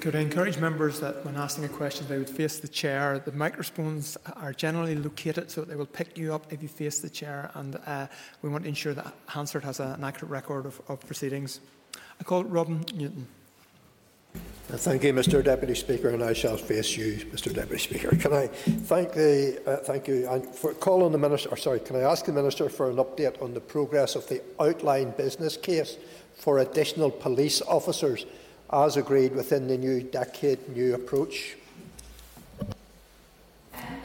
Could 0.00 0.16
I 0.16 0.20
encourage 0.20 0.58
members 0.58 1.00
that 1.00 1.24
when 1.24 1.36
asking 1.36 1.64
a 1.64 1.68
question 1.68 2.06
they 2.08 2.18
would 2.18 2.30
face 2.30 2.58
the 2.58 2.68
chair? 2.68 3.18
The 3.18 3.32
microphones 3.32 4.16
are 4.36 4.52
generally 4.52 4.94
located 4.94 5.50
so 5.50 5.60
that 5.60 5.68
they 5.68 5.76
will 5.76 5.86
pick 5.86 6.16
you 6.16 6.34
up 6.34 6.50
if 6.52 6.62
you 6.62 6.68
face 6.68 7.00
the 7.00 7.10
chair, 7.10 7.50
and 7.54 7.78
uh, 7.86 8.06
we 8.42 8.48
want 8.48 8.64
to 8.64 8.68
ensure 8.68 8.94
that 8.94 9.12
Hansard 9.26 9.64
has 9.64 9.80
an 9.80 10.02
accurate 10.02 10.30
record 10.30 10.66
of, 10.66 10.80
of 10.88 11.00
proceedings. 11.00 11.60
I 12.18 12.24
call 12.24 12.44
Robin 12.44 12.84
Newton. 12.94 13.26
Uh, 14.72 14.78
thank 14.78 15.04
you, 15.04 15.12
Mr 15.12 15.44
Deputy 15.44 15.74
Speaker, 15.74 16.08
and 16.08 16.22
I 16.22 16.32
shall 16.32 16.56
face 16.56 16.96
you, 16.96 17.16
Mr 17.26 17.52
Deputy 17.52 17.82
Speaker. 17.82 18.16
Can 18.16 18.32
I 18.32 18.46
thank 18.46 19.12
the 19.12 19.60
uh, 19.66 19.76
thank 19.84 20.08
you 20.08 20.26
and 20.28 20.46
for 20.46 20.72
calling 20.72 21.12
the 21.12 21.18
minister? 21.18 21.50
Or 21.50 21.58
sorry, 21.58 21.80
can 21.80 21.96
I 21.96 22.00
ask 22.00 22.24
the 22.24 22.32
minister 22.32 22.70
for 22.70 22.88
an 22.90 22.96
update 22.96 23.40
on 23.42 23.52
the 23.52 23.60
progress 23.60 24.16
of 24.16 24.26
the 24.28 24.40
outline 24.58 25.10
business 25.10 25.58
case 25.58 25.98
for 26.34 26.60
additional 26.60 27.10
police 27.10 27.60
officers, 27.62 28.24
as 28.74 28.96
agreed 28.96 29.34
within 29.34 29.68
the 29.68 29.78
new 29.78 30.02
decade 30.02 30.68
new 30.74 30.94
approach? 30.94 31.56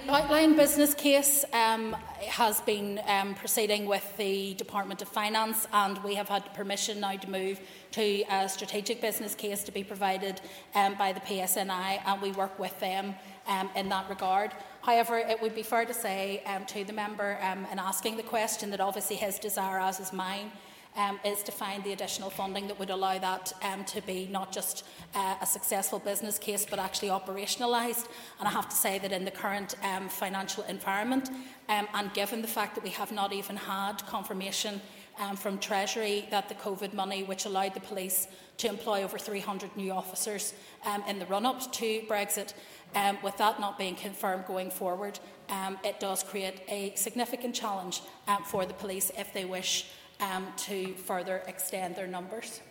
The 0.06 0.16
outline 0.16 0.56
business 0.56 0.94
case 0.94 1.46
um, 1.54 1.94
has 2.28 2.62
been 2.62 3.00
um, 3.08 3.36
proceeding 3.36 3.86
with 3.86 4.18
the 4.18 4.54
Department 4.56 5.02
of 5.02 5.08
Finance, 5.08 5.68
and 5.72 6.04
we 6.04 6.16
have 6.16 6.30
had 6.30 6.52
permission 6.54 7.00
now 7.00 7.16
to 7.16 7.30
move 7.30 7.60
to 7.92 8.24
a 8.32 8.50
strategic 8.50 9.02
business 9.02 9.36
case 9.36 9.64
to 9.64 9.72
be 9.72 9.84
provided 9.84 10.42
um, 10.74 10.96
by 10.96 11.14
the 11.14 11.20
PSNI, 11.20 12.02
and 12.06 12.22
we 12.22 12.32
work 12.32 12.58
with 12.58 12.80
them 12.80 13.14
um, 13.48 13.70
in 13.76 13.90
that 13.90 14.10
regard. 14.10 14.52
However, 14.82 15.18
it 15.18 15.40
would 15.42 15.54
be 15.54 15.64
fair 15.64 15.86
to 15.86 15.94
say 15.94 16.44
um, 16.46 16.66
to 16.68 16.84
the 16.84 16.94
member 16.94 17.38
um, 17.42 17.68
in 17.72 17.78
asking 17.78 18.18
the 18.18 18.24
question 18.24 18.72
that 18.72 18.80
obviously 18.80 19.16
his 19.16 19.38
desire, 19.38 19.80
as 19.80 20.00
is 20.00 20.12
mine, 20.12 20.52
um, 21.00 21.18
is 21.24 21.42
to 21.44 21.52
find 21.52 21.82
the 21.84 21.94
additional 21.94 22.30
funding 22.30 22.68
that 22.68 22.78
would 22.78 22.90
allow 22.90 23.18
that 23.18 23.54
um, 23.64 23.86
to 23.86 24.02
be 24.02 24.28
not 24.30 24.52
just 24.52 24.86
uh, 25.16 25.36
a 25.42 25.46
successful 25.46 25.98
business 26.00 26.38
case 26.38 26.66
but 26.70 26.78
actually 26.78 27.08
operationalised. 27.08 28.08
And 28.40 28.48
I 28.48 28.52
have 28.52 28.68
to 28.68 28.76
say 28.76 29.00
that 29.00 29.14
in 29.14 29.24
the 29.24 29.32
current 29.32 29.76
um, 29.84 30.10
financial 30.10 30.64
environment, 30.66 31.30
um, 31.70 31.88
and 31.94 32.14
given 32.14 32.42
the 32.42 32.48
fact 32.48 32.76
that 32.76 32.84
we 32.84 32.90
have 32.90 33.12
not 33.14 33.32
even 33.32 33.56
had 33.56 34.06
confirmation 34.08 34.82
um, 35.20 35.36
from 35.38 35.58
Treasury 35.58 36.28
that 36.32 36.50
the 36.50 36.56
COVID 36.56 36.94
money, 36.94 37.24
which 37.24 37.46
allowed 37.46 37.74
the 37.74 37.80
police 37.80 38.28
to 38.58 38.68
employ 38.68 39.04
over 39.04 39.18
300 39.18 39.76
new 39.78 39.92
officers 39.92 40.54
um, 40.86 41.04
in 41.08 41.20
the 41.20 41.26
run 41.28 41.46
up 41.46 41.72
to 41.74 42.02
Brexit, 42.10 42.54
um, 42.96 43.18
with 43.24 43.38
that 43.38 43.60
not 43.60 43.78
being 43.78 43.96
confirmed 43.96 44.46
going 44.48 44.72
forward, 44.72 45.20
um, 45.50 45.78
it 45.84 46.00
does 46.00 46.24
create 46.24 46.62
a 46.68 46.94
significant 46.96 47.56
challenge 47.56 48.02
um, 48.28 48.44
for 48.44 48.66
the 48.66 48.74
police 48.74 49.12
if 49.18 49.32
they 49.34 49.46
wish 49.46 49.86
um, 50.20 50.48
to 50.58 50.94
further 50.94 51.42
extend 51.48 51.96
their 51.96 52.08
numbers. 52.08 52.62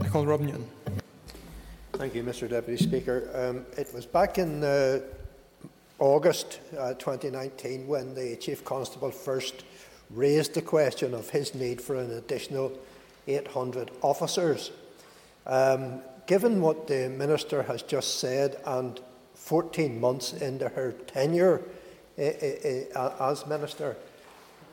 I 0.00 0.08
call 0.08 0.26
Rob 0.26 0.40
Newton. 0.40 0.68
Thank 1.94 2.14
you, 2.14 2.22
Mr 2.22 2.48
Deputy 2.48 2.82
Speaker. 2.82 3.28
Um, 3.34 3.66
it 3.78 3.92
was 3.94 4.06
back 4.06 4.38
in 4.38 4.64
uh, 4.64 5.00
August 5.98 6.60
uh, 6.78 6.94
2019 6.94 7.86
when 7.86 8.14
the 8.14 8.36
Chief 8.36 8.64
Constable 8.64 9.10
first 9.10 9.64
raised 10.10 10.54
the 10.54 10.62
question 10.62 11.14
of 11.14 11.30
his 11.30 11.54
need 11.54 11.80
for 11.80 11.96
an 11.96 12.10
additional 12.12 12.72
800 13.26 13.90
officers. 14.02 14.72
Um, 15.46 16.00
given 16.26 16.60
what 16.60 16.86
the 16.86 17.08
Minister 17.08 17.62
has 17.62 17.82
just 17.82 18.18
said 18.18 18.56
and 18.64 19.00
14 19.34 20.00
months 20.00 20.32
into 20.32 20.68
her 20.68 20.92
tenure 20.92 21.62
uh, 22.18 22.22
uh, 22.22 23.30
as 23.30 23.46
Minister, 23.46 23.96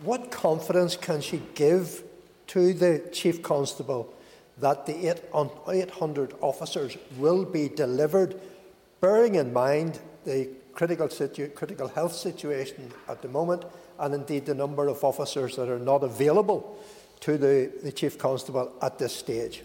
what 0.03 0.31
confidence 0.31 0.95
can 0.95 1.21
she 1.21 1.41
give 1.55 2.03
to 2.47 2.73
the 2.73 3.09
Chief 3.11 3.41
Constable 3.43 4.13
that 4.57 4.85
the 4.85 5.07
800 5.07 6.33
officers 6.41 6.97
will 7.17 7.45
be 7.45 7.69
delivered, 7.69 8.39
bearing 9.01 9.35
in 9.35 9.53
mind 9.53 9.99
the 10.25 10.49
critical, 10.73 11.09
situ- 11.09 11.49
critical 11.49 11.87
health 11.87 12.13
situation 12.13 12.91
at 13.07 13.21
the 13.21 13.27
moment 13.27 13.63
and 13.99 14.13
indeed 14.13 14.45
the 14.45 14.53
number 14.53 14.87
of 14.87 15.03
officers 15.03 15.55
that 15.55 15.69
are 15.69 15.79
not 15.79 16.03
available 16.03 16.77
to 17.21 17.37
the, 17.37 17.71
the 17.83 17.91
Chief 17.91 18.17
Constable 18.17 18.71
at 18.81 18.97
this 18.97 19.13
stage? 19.13 19.63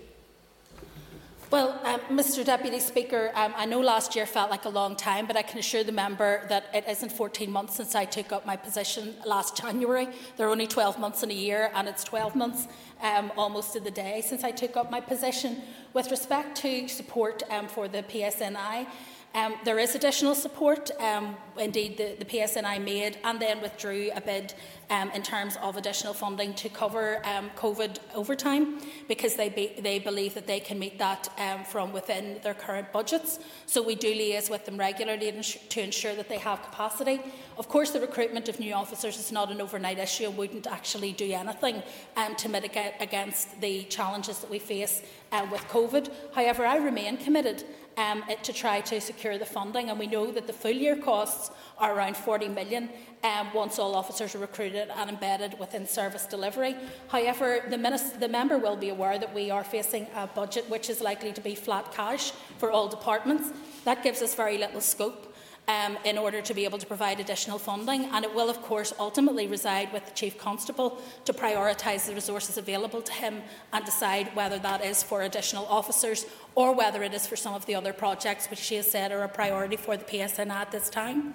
Well, 1.54 1.80
um, 1.84 2.00
Mr 2.10 2.44
Deputy 2.44 2.80
Speaker, 2.80 3.30
um, 3.36 3.54
I 3.56 3.64
know 3.64 3.80
last 3.80 4.16
year 4.16 4.26
felt 4.26 4.50
like 4.50 4.64
a 4.64 4.68
long 4.68 4.96
time, 4.96 5.24
but 5.24 5.36
I 5.36 5.42
can 5.42 5.60
assure 5.60 5.84
the 5.84 5.92
member 5.92 6.44
that 6.48 6.64
it 6.74 6.84
isn't 6.88 7.12
14 7.12 7.48
months 7.48 7.76
since 7.76 7.94
I 7.94 8.06
took 8.06 8.32
up 8.32 8.44
my 8.44 8.56
position 8.56 9.14
last 9.24 9.56
January. 9.56 10.08
There 10.36 10.48
are 10.48 10.50
only 10.50 10.66
12 10.66 10.98
months 10.98 11.22
in 11.22 11.30
a 11.30 11.34
year, 11.34 11.70
and 11.72 11.86
it's 11.86 12.02
12 12.02 12.34
months 12.34 12.66
um, 13.02 13.30
almost 13.36 13.72
to 13.74 13.78
the 13.78 13.92
day 13.92 14.20
since 14.26 14.42
I 14.42 14.50
took 14.50 14.76
up 14.76 14.90
my 14.90 14.98
position. 14.98 15.62
With 15.92 16.10
respect 16.10 16.56
to 16.62 16.88
support 16.88 17.44
um, 17.50 17.68
for 17.68 17.86
the 17.86 18.02
PSNI, 18.02 18.88
um, 19.34 19.54
there 19.64 19.78
is 19.80 19.94
additional 19.94 20.34
support. 20.34 20.90
Um, 21.00 21.36
indeed, 21.58 21.96
the, 21.96 22.14
the 22.18 22.24
PSNI 22.24 22.82
made 22.82 23.18
and 23.24 23.40
then 23.40 23.60
withdrew 23.60 24.10
a 24.14 24.20
bid 24.20 24.54
um, 24.90 25.10
in 25.10 25.22
terms 25.22 25.56
of 25.60 25.76
additional 25.76 26.14
funding 26.14 26.54
to 26.54 26.68
cover 26.68 27.20
um, 27.24 27.50
COVID 27.56 27.98
overtime 28.14 28.80
because 29.08 29.34
they, 29.34 29.48
be, 29.48 29.72
they 29.80 29.98
believe 29.98 30.34
that 30.34 30.46
they 30.46 30.60
can 30.60 30.78
meet 30.78 30.98
that 30.98 31.28
um, 31.38 31.64
from 31.64 31.92
within 31.92 32.38
their 32.42 32.54
current 32.54 32.92
budgets. 32.92 33.40
So 33.66 33.82
we 33.82 33.94
do 33.94 34.14
liaise 34.14 34.50
with 34.50 34.66
them 34.66 34.76
regularly 34.76 35.32
to 35.70 35.80
ensure 35.80 36.14
that 36.14 36.28
they 36.28 36.38
have 36.38 36.62
capacity. 36.62 37.20
Of 37.56 37.68
course, 37.68 37.90
the 37.90 38.00
recruitment 38.00 38.48
of 38.48 38.60
new 38.60 38.72
officers 38.72 39.18
is 39.18 39.32
not 39.32 39.50
an 39.50 39.60
overnight 39.60 39.98
issue 39.98 40.26
and 40.26 40.36
wouldn't 40.36 40.66
actually 40.66 41.12
do 41.12 41.32
anything 41.32 41.82
um, 42.16 42.36
to 42.36 42.48
mitigate 42.48 42.94
against 43.00 43.60
the 43.60 43.84
challenges 43.84 44.38
that 44.38 44.50
we 44.50 44.58
face 44.58 45.02
uh, 45.32 45.46
with 45.50 45.62
COVID. 45.68 46.10
However, 46.34 46.64
I 46.64 46.76
remain 46.76 47.16
committed 47.16 47.64
um, 47.96 48.22
to 48.42 48.52
try 48.52 48.80
to 48.82 49.00
secure 49.00 49.38
the 49.38 49.46
funding. 49.46 49.90
And 49.90 49.98
we 49.98 50.06
know 50.06 50.30
that 50.32 50.46
the 50.46 50.52
full 50.52 50.70
year 50.70 50.96
costs 50.96 51.50
are 51.78 51.96
around 51.96 52.16
40 52.16 52.48
million 52.48 52.88
um, 53.22 53.52
once 53.54 53.78
all 53.78 53.94
officers 53.94 54.34
are 54.34 54.38
recruited 54.38 54.88
and 54.96 55.10
embedded 55.10 55.58
within 55.58 55.86
service 55.86 56.26
delivery. 56.26 56.76
However, 57.08 57.60
the, 57.68 57.78
minister, 57.78 58.18
the 58.18 58.28
member 58.28 58.58
will 58.58 58.76
be 58.76 58.90
aware 58.90 59.18
that 59.18 59.34
we 59.34 59.50
are 59.50 59.64
facing 59.64 60.06
a 60.14 60.26
budget 60.26 60.68
which 60.68 60.90
is 60.90 61.00
likely 61.00 61.32
to 61.32 61.40
be 61.40 61.54
flat 61.54 61.92
cash 61.92 62.32
for 62.58 62.70
all 62.70 62.88
departments. 62.88 63.50
That 63.84 64.02
gives 64.02 64.22
us 64.22 64.34
very 64.34 64.58
little 64.58 64.80
scope 64.80 65.33
um, 65.68 65.96
in 66.04 66.18
order 66.18 66.42
to 66.42 66.54
be 66.54 66.64
able 66.64 66.78
to 66.78 66.86
provide 66.86 67.20
additional 67.20 67.58
funding. 67.58 68.04
And 68.06 68.24
it 68.24 68.34
will, 68.34 68.50
of 68.50 68.60
course, 68.62 68.92
ultimately 68.98 69.46
reside 69.46 69.92
with 69.92 70.04
the 70.04 70.12
Chief 70.12 70.36
Constable 70.38 71.00
to 71.24 71.32
prioritise 71.32 72.06
the 72.06 72.14
resources 72.14 72.58
available 72.58 73.00
to 73.02 73.12
him 73.12 73.42
and 73.72 73.84
decide 73.84 74.34
whether 74.34 74.58
that 74.58 74.84
is 74.84 75.02
for 75.02 75.22
additional 75.22 75.66
officers 75.66 76.26
or 76.54 76.74
whether 76.74 77.02
it 77.02 77.14
is 77.14 77.26
for 77.26 77.36
some 77.36 77.54
of 77.54 77.64
the 77.66 77.74
other 77.74 77.92
projects 77.92 78.48
which 78.50 78.58
she 78.58 78.76
has 78.76 78.90
said 78.90 79.10
are 79.12 79.22
a 79.22 79.28
priority 79.28 79.76
for 79.76 79.96
the 79.96 80.04
PSN 80.04 80.50
at 80.50 80.70
this 80.70 80.90
time. 80.90 81.34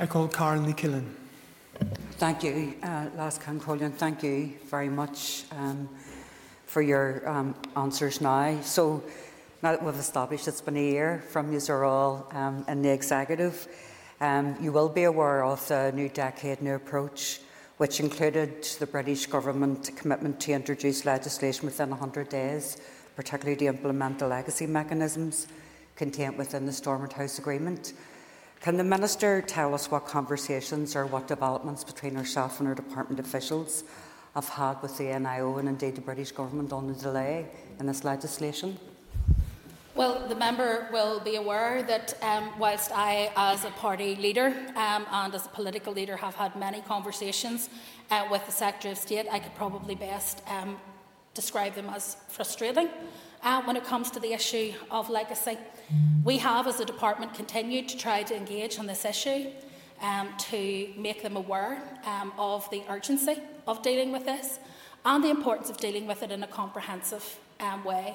I 0.00 0.06
call 0.06 0.28
Carál 0.28 0.64
Ní 0.64 0.74
Chuilín. 0.74 1.04
Thank 2.18 2.42
you, 2.42 2.74
uh, 2.82 3.06
Leas-Cheann 3.16 3.60
Comhairle. 3.60 3.92
Thank 3.92 4.22
you 4.22 4.52
very 4.66 4.88
much 4.88 5.44
um, 5.52 5.88
for 6.66 6.82
your 6.82 7.28
um, 7.28 7.54
answers 7.76 8.20
now. 8.20 8.60
So, 8.62 9.02
now 9.60 9.72
that 9.72 9.82
we've 9.82 9.94
established 9.96 10.46
it's 10.46 10.60
been 10.60 10.76
a 10.76 10.90
year 10.90 11.24
from 11.30 11.52
you 11.52 11.60
are 11.68 11.84
all 11.84 12.28
um, 12.32 12.64
in 12.68 12.80
the 12.80 12.90
executive, 12.90 13.66
um, 14.20 14.56
you 14.60 14.70
will 14.70 14.88
be 14.88 15.02
aware 15.02 15.44
of 15.44 15.66
the 15.66 15.90
new 15.92 16.08
decade 16.08 16.62
new 16.62 16.74
approach, 16.74 17.40
which 17.78 17.98
included 17.98 18.62
the 18.78 18.86
British 18.86 19.26
government 19.26 19.90
commitment 19.96 20.38
to 20.40 20.52
introduce 20.52 21.04
legislation 21.04 21.66
within 21.66 21.90
100 21.90 22.28
days, 22.28 22.76
particularly 23.16 23.56
to 23.56 23.66
implement 23.66 24.20
the 24.20 24.28
legacy 24.28 24.66
mechanisms 24.66 25.48
contained 25.96 26.38
within 26.38 26.64
the 26.64 26.72
Stormont 26.72 27.12
House 27.12 27.40
Agreement. 27.40 27.94
Can 28.60 28.76
the 28.76 28.84
Minister 28.84 29.42
tell 29.42 29.74
us 29.74 29.90
what 29.90 30.06
conversations 30.06 30.94
or 30.94 31.04
what 31.04 31.26
developments 31.26 31.82
between 31.82 32.14
herself 32.14 32.60
and 32.60 32.68
her 32.68 32.76
department 32.76 33.18
officials 33.18 33.82
have 34.36 34.48
had 34.48 34.80
with 34.82 34.96
the 34.98 35.04
NIO 35.04 35.58
and 35.58 35.68
indeed 35.68 35.96
the 35.96 36.00
British 36.00 36.30
Government 36.30 36.72
on 36.72 36.86
the 36.86 36.94
delay 36.94 37.48
in 37.80 37.86
this 37.86 38.04
legislation? 38.04 38.78
Well, 39.98 40.28
the 40.28 40.36
member 40.36 40.86
will 40.92 41.18
be 41.18 41.34
aware 41.34 41.82
that 41.82 42.14
um, 42.22 42.56
whilst 42.56 42.92
I, 42.94 43.32
as 43.34 43.64
a 43.64 43.70
party 43.70 44.14
leader 44.14 44.54
um, 44.76 45.04
and 45.10 45.34
as 45.34 45.46
a 45.46 45.48
political 45.48 45.92
leader, 45.92 46.16
have 46.16 46.36
had 46.36 46.54
many 46.54 46.82
conversations 46.82 47.68
uh, 48.12 48.24
with 48.30 48.46
the 48.46 48.52
Secretary 48.52 48.92
of 48.92 48.98
State, 48.98 49.26
I 49.28 49.40
could 49.40 49.56
probably 49.56 49.96
best 49.96 50.40
um, 50.46 50.76
describe 51.34 51.74
them 51.74 51.88
as 51.88 52.16
frustrating 52.28 52.88
uh, 53.42 53.60
when 53.62 53.74
it 53.74 53.82
comes 53.82 54.12
to 54.12 54.20
the 54.20 54.32
issue 54.32 54.72
of 54.88 55.10
legacy. 55.10 55.58
We 56.22 56.38
have, 56.38 56.68
as 56.68 56.78
a 56.78 56.84
department, 56.84 57.34
continued 57.34 57.88
to 57.88 57.98
try 57.98 58.22
to 58.22 58.36
engage 58.36 58.78
on 58.78 58.86
this 58.86 59.04
issue 59.04 59.50
um, 60.00 60.28
to 60.50 60.90
make 60.96 61.24
them 61.24 61.34
aware 61.34 61.82
um, 62.04 62.32
of 62.38 62.70
the 62.70 62.84
urgency 62.88 63.38
of 63.66 63.82
dealing 63.82 64.12
with 64.12 64.26
this 64.26 64.60
and 65.04 65.24
the 65.24 65.30
importance 65.30 65.70
of 65.70 65.78
dealing 65.78 66.06
with 66.06 66.22
it 66.22 66.30
in 66.30 66.44
a 66.44 66.46
comprehensive 66.46 67.40
um, 67.58 67.82
way. 67.82 68.14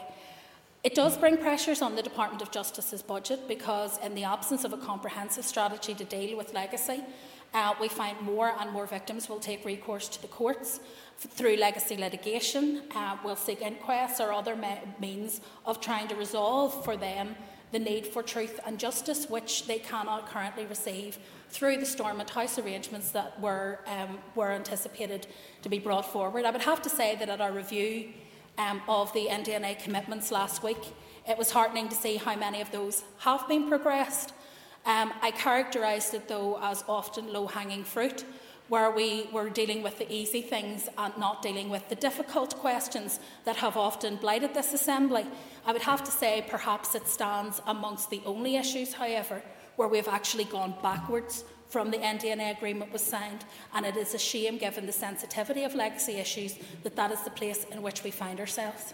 It 0.84 0.96
does 0.96 1.18
bring 1.18 1.38
pressures 1.38 1.82
on 1.82 1.96
the 1.96 2.02
Department 2.02 2.42
of 2.42 2.52
Justice's 2.52 3.02
budget 3.02 3.48
because, 3.48 3.98
in 4.00 4.16
the 4.16 4.26
absence 4.26 4.66
of 4.66 4.74
a 4.74 4.78
comprehensive 4.78 5.46
strategy 5.46 5.94
to 5.94 6.04
deal 6.04 6.36
with 6.36 6.54
legacy, 6.54 7.02
uh, 7.54 7.74
we 7.80 7.88
find 7.88 8.20
more 8.20 8.54
and 8.60 8.70
more 8.70 8.86
victims 8.86 9.30
will 9.30 9.40
take 9.40 9.64
recourse 9.64 10.10
to 10.10 10.22
the 10.22 10.28
courts 10.28 10.82
through 11.18 11.56
legacy 11.56 11.96
litigation, 11.96 12.82
uh, 12.96 13.16
will 13.24 13.38
seek 13.38 13.62
inquests 13.62 14.20
or 14.20 14.34
other 14.34 14.58
me- 14.58 14.82
means 15.00 15.40
of 15.66 15.80
trying 15.80 16.10
to 16.10 16.16
resolve 16.16 16.84
for 16.84 16.98
them 16.98 17.38
the 17.72 17.80
need 17.80 18.06
for 18.06 18.22
truth 18.22 18.60
and 18.66 18.78
justice, 18.78 19.30
which 19.30 19.66
they 19.68 19.80
cannot 19.80 20.28
currently 20.28 20.66
receive 20.66 21.18
through 21.50 21.78
the 21.78 21.86
Stormont 21.86 22.30
House 22.30 22.60
arrangements 22.60 23.12
that 23.12 23.40
were, 23.40 23.80
um, 23.88 24.20
were 24.36 24.52
anticipated 24.52 25.28
to 25.62 25.70
be 25.70 25.80
brought 25.80 26.06
forward. 26.12 26.44
I 26.44 26.52
would 26.52 26.62
have 26.64 26.82
to 26.82 26.90
say 26.90 27.16
that 27.16 27.30
at 27.30 27.40
our 27.40 27.54
review 27.54 28.10
um, 28.58 28.82
of 28.88 29.12
the 29.14 29.28
NDNA 29.28 29.84
commitments 29.84 30.32
last 30.32 30.64
week. 30.64 30.94
It 31.28 31.38
was 31.38 31.52
heartening 31.52 31.90
to 31.90 31.96
see 31.96 32.18
how 32.18 32.36
many 32.36 32.62
of 32.62 32.72
those 32.72 33.04
have 33.20 33.48
been 33.48 33.68
progressed. 33.68 34.34
Um, 34.86 35.14
I 35.22 35.32
characterised 35.32 36.14
it, 36.14 36.28
though, 36.28 36.60
as 36.62 36.84
often 36.88 37.32
low 37.32 37.48
hanging 37.48 37.84
fruit, 37.84 38.26
where 38.68 38.92
we 38.92 39.30
were 39.32 39.50
dealing 39.50 39.84
with 39.84 39.98
the 39.98 40.12
easy 40.12 40.42
things 40.42 40.90
and 40.98 41.18
not 41.18 41.42
dealing 41.42 41.70
with 41.70 41.88
the 41.90 41.96
difficult 41.96 42.58
questions 42.58 43.20
that 43.46 43.56
have 43.58 43.78
often 43.78 44.18
blighted 44.18 44.54
this 44.54 44.74
Assembly. 44.74 45.26
I 45.66 45.72
would 45.72 45.84
have 45.84 46.04
to 46.04 46.12
say 46.12 46.46
perhaps 46.50 46.96
it 46.96 47.08
stands 47.08 47.62
amongst 47.66 48.10
the 48.10 48.22
only 48.26 48.58
issues, 48.58 48.94
however, 48.94 49.42
where 49.78 49.88
we've 49.88 50.08
actually 50.08 50.46
gone 50.46 50.76
backwards 50.82 51.46
from 51.74 51.90
the 51.90 51.98
NDNA 51.98 52.56
agreement 52.56 52.94
was 52.94 53.02
signed, 53.02 53.46
and 53.74 53.84
it 53.84 53.98
is 53.98 54.14
a 54.14 54.20
shame, 54.20 54.60
given 54.60 54.86
the 54.86 54.92
sensitivity 54.92 55.64
of 55.64 55.74
legacy 55.74 56.14
issues, 56.26 56.54
that 56.84 56.96
that 56.96 57.12
is 57.12 57.22
the 57.22 57.32
place 57.32 57.66
in 57.72 57.82
which 57.82 58.04
we 58.04 58.12
find 58.12 58.40
ourselves. 58.40 58.94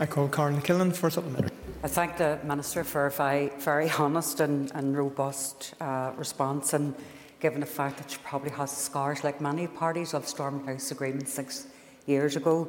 I 0.00 0.06
call 0.06 0.28
Carál 0.28 0.56
Ní 0.56 0.62
Chuilín 0.64 0.92
for 0.92 1.10
supplementary. 1.10 1.52
I 1.84 1.86
thank 1.86 2.16
the 2.16 2.40
Minister 2.42 2.82
for 2.82 3.06
a 3.06 3.10
very, 3.12 3.52
very 3.60 3.88
honest 3.98 4.40
and, 4.40 4.72
and 4.74 4.96
robust 4.98 5.74
uh, 5.80 6.10
response, 6.16 6.72
and 6.72 6.92
given 7.38 7.60
the 7.60 7.66
fact 7.66 7.98
that 7.98 8.10
she 8.10 8.18
probably 8.24 8.50
has 8.50 8.76
scars 8.76 9.22
like 9.22 9.40
many 9.40 9.68
parties 9.68 10.12
of 10.12 10.26
Stormont 10.26 10.66
House 10.66 10.90
Agreement 10.90 11.28
six 11.28 11.68
years 12.06 12.34
ago, 12.34 12.66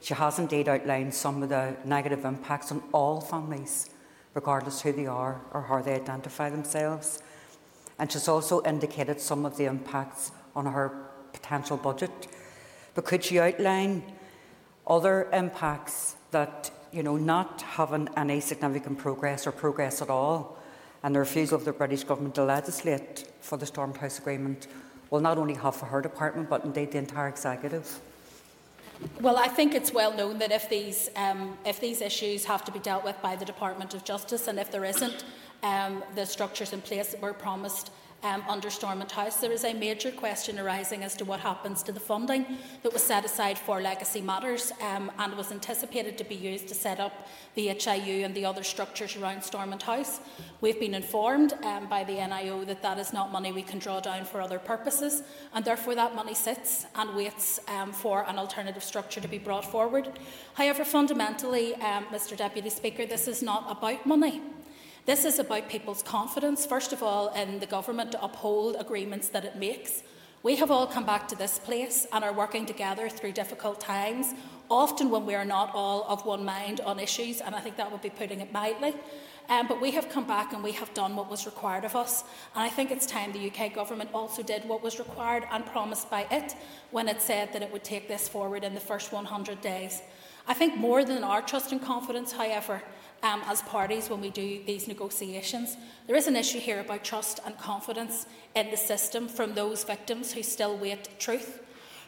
she 0.00 0.14
has 0.14 0.38
indeed 0.38 0.68
outlined 0.68 1.12
some 1.12 1.42
of 1.42 1.48
the 1.48 1.74
negative 1.84 2.24
impacts 2.24 2.70
on 2.70 2.84
all 2.92 3.20
families, 3.20 3.90
regardless 4.34 4.80
who 4.80 4.92
they 4.92 5.06
are 5.06 5.40
or 5.52 5.62
how 5.62 5.82
they 5.82 5.94
identify 5.94 6.48
themselves 6.48 7.20
and 8.00 8.10
she's 8.10 8.28
also 8.28 8.62
indicated 8.62 9.20
some 9.20 9.44
of 9.44 9.58
the 9.58 9.66
impacts 9.66 10.32
on 10.56 10.64
her 10.64 10.88
potential 11.34 11.76
budget. 11.76 12.10
But 12.94 13.04
could 13.04 13.22
she 13.22 13.38
outline 13.38 14.02
other 14.86 15.28
impacts 15.32 16.16
that, 16.30 16.70
you 16.92 17.02
know, 17.02 17.18
not 17.18 17.60
having 17.60 18.08
any 18.16 18.40
significant 18.40 18.98
progress 18.98 19.46
or 19.46 19.52
progress 19.52 20.00
at 20.00 20.08
all, 20.08 20.56
and 21.02 21.14
the 21.14 21.18
refusal 21.18 21.56
of 21.56 21.66
the 21.66 21.72
British 21.72 22.04
Government 22.04 22.34
to 22.36 22.44
legislate 22.44 23.30
for 23.42 23.58
the 23.58 23.66
Stormont 23.66 24.00
House 24.00 24.18
Agreement 24.18 24.66
will 25.10 25.20
not 25.20 25.36
only 25.36 25.54
have 25.54 25.76
for 25.76 25.86
her 25.86 26.00
department, 26.00 26.48
but 26.48 26.64
indeed 26.64 26.92
the 26.92 26.98
entire 26.98 27.28
executive? 27.28 28.00
Well, 29.20 29.36
I 29.36 29.48
think 29.48 29.74
it's 29.74 29.92
well 29.92 30.14
known 30.14 30.38
that 30.38 30.52
if 30.52 30.68
these, 30.68 31.10
um, 31.16 31.58
if 31.66 31.80
these 31.80 32.00
issues 32.00 32.44
have 32.46 32.64
to 32.64 32.72
be 32.72 32.78
dealt 32.78 33.04
with 33.04 33.20
by 33.22 33.36
the 33.36 33.44
Department 33.44 33.92
of 33.94 34.04
Justice 34.04 34.48
and 34.48 34.58
if 34.58 34.70
there 34.70 34.84
isn't 34.84 35.24
um, 35.62 36.02
the 36.14 36.24
structures 36.24 36.72
in 36.72 36.80
place 36.80 37.08
that 37.08 37.20
were 37.20 37.32
promised 37.32 37.90
um, 38.22 38.42
under 38.48 38.68
Stormont 38.68 39.12
House, 39.12 39.36
there 39.36 39.52
is 39.52 39.64
a 39.64 39.72
major 39.72 40.10
question 40.10 40.58
arising 40.58 41.02
as 41.04 41.16
to 41.16 41.24
what 41.24 41.40
happens 41.40 41.82
to 41.84 41.92
the 41.92 42.00
funding 42.00 42.44
that 42.82 42.92
was 42.92 43.02
set 43.02 43.24
aside 43.24 43.58
for 43.58 43.80
legacy 43.80 44.20
matters 44.20 44.72
um, 44.82 45.10
and 45.18 45.34
was 45.34 45.50
anticipated 45.50 46.18
to 46.18 46.24
be 46.24 46.34
used 46.34 46.68
to 46.68 46.74
set 46.74 47.00
up 47.00 47.28
the 47.54 47.68
HIU 47.68 48.24
and 48.24 48.34
the 48.34 48.44
other 48.44 48.62
structures 48.62 49.16
around 49.16 49.42
Stormont 49.42 49.82
House. 49.82 50.20
We've 50.60 50.78
been 50.78 50.94
informed 50.94 51.54
um, 51.64 51.88
by 51.88 52.04
the 52.04 52.16
NIO 52.16 52.66
that 52.66 52.82
that 52.82 52.98
is 52.98 53.12
not 53.12 53.32
money 53.32 53.52
we 53.52 53.62
can 53.62 53.78
draw 53.78 54.00
down 54.00 54.24
for 54.24 54.40
other 54.40 54.58
purposes, 54.58 55.22
and 55.54 55.64
therefore 55.64 55.94
that 55.94 56.14
money 56.14 56.34
sits 56.34 56.86
and 56.94 57.16
waits 57.16 57.58
um, 57.68 57.92
for 57.92 58.28
an 58.28 58.38
alternative 58.38 58.84
structure 58.84 59.20
to 59.20 59.28
be 59.28 59.38
brought 59.38 59.64
forward. 59.64 60.10
However, 60.54 60.84
fundamentally, 60.84 61.74
um, 61.76 62.04
Mr 62.06 62.36
Deputy 62.36 62.68
Speaker, 62.68 63.06
this 63.06 63.26
is 63.26 63.42
not 63.42 63.64
about 63.70 64.04
money. 64.04 64.42
This 65.06 65.24
is 65.24 65.38
about 65.38 65.68
people's 65.68 66.02
confidence, 66.02 66.66
first 66.66 66.92
of 66.92 67.02
all, 67.02 67.28
in 67.28 67.58
the 67.58 67.66
government 67.66 68.12
to 68.12 68.22
uphold 68.22 68.76
agreements 68.78 69.28
that 69.30 69.46
it 69.46 69.56
makes. 69.56 70.02
We 70.42 70.56
have 70.56 70.70
all 70.70 70.86
come 70.86 71.06
back 71.06 71.26
to 71.28 71.36
this 71.36 71.58
place 71.58 72.06
and 72.12 72.22
are 72.22 72.32
working 72.32 72.66
together 72.66 73.08
through 73.08 73.32
difficult 73.32 73.80
times, 73.80 74.34
often 74.70 75.10
when 75.10 75.24
we 75.24 75.34
are 75.34 75.44
not 75.44 75.70
all 75.74 76.04
of 76.08 76.26
one 76.26 76.44
mind 76.44 76.80
on 76.80 76.98
issues, 76.98 77.40
and 77.40 77.54
I 77.54 77.60
think 77.60 77.76
that 77.76 77.90
would 77.90 78.02
be 78.02 78.10
putting 78.10 78.40
it 78.40 78.52
mildly. 78.52 78.94
Um, 79.48 79.66
but 79.66 79.80
we 79.80 79.90
have 79.92 80.08
come 80.10 80.26
back 80.26 80.52
and 80.52 80.62
we 80.62 80.72
have 80.72 80.92
done 80.94 81.16
what 81.16 81.28
was 81.28 81.44
required 81.44 81.84
of 81.84 81.96
us. 81.96 82.22
And 82.54 82.62
I 82.62 82.68
think 82.68 82.90
it's 82.92 83.04
time 83.04 83.32
the 83.32 83.50
UK 83.50 83.74
government 83.74 84.10
also 84.14 84.42
did 84.42 84.68
what 84.68 84.82
was 84.82 84.98
required 84.98 85.44
and 85.50 85.66
promised 85.66 86.08
by 86.08 86.26
it 86.30 86.54
when 86.90 87.08
it 87.08 87.20
said 87.20 87.52
that 87.52 87.62
it 87.62 87.72
would 87.72 87.82
take 87.82 88.06
this 88.06 88.28
forward 88.28 88.64
in 88.64 88.74
the 88.74 88.80
first 88.80 89.12
100 89.12 89.60
days. 89.60 90.02
I 90.46 90.54
think 90.54 90.76
more 90.76 91.04
than 91.04 91.24
our 91.24 91.42
trust 91.42 91.72
and 91.72 91.82
confidence, 91.82 92.32
however, 92.32 92.82
um, 93.22 93.42
as 93.46 93.62
parties 93.62 94.08
when 94.08 94.20
we 94.20 94.30
do 94.30 94.62
these 94.66 94.88
negotiations. 94.88 95.76
There 96.06 96.16
is 96.16 96.26
an 96.26 96.36
issue 96.36 96.58
here 96.58 96.80
about 96.80 97.04
trust 97.04 97.40
and 97.44 97.56
confidence 97.58 98.26
in 98.54 98.70
the 98.70 98.76
system 98.76 99.28
from 99.28 99.54
those 99.54 99.84
victims 99.84 100.32
who 100.32 100.42
still 100.42 100.76
wait 100.76 101.08
truth, 101.18 101.60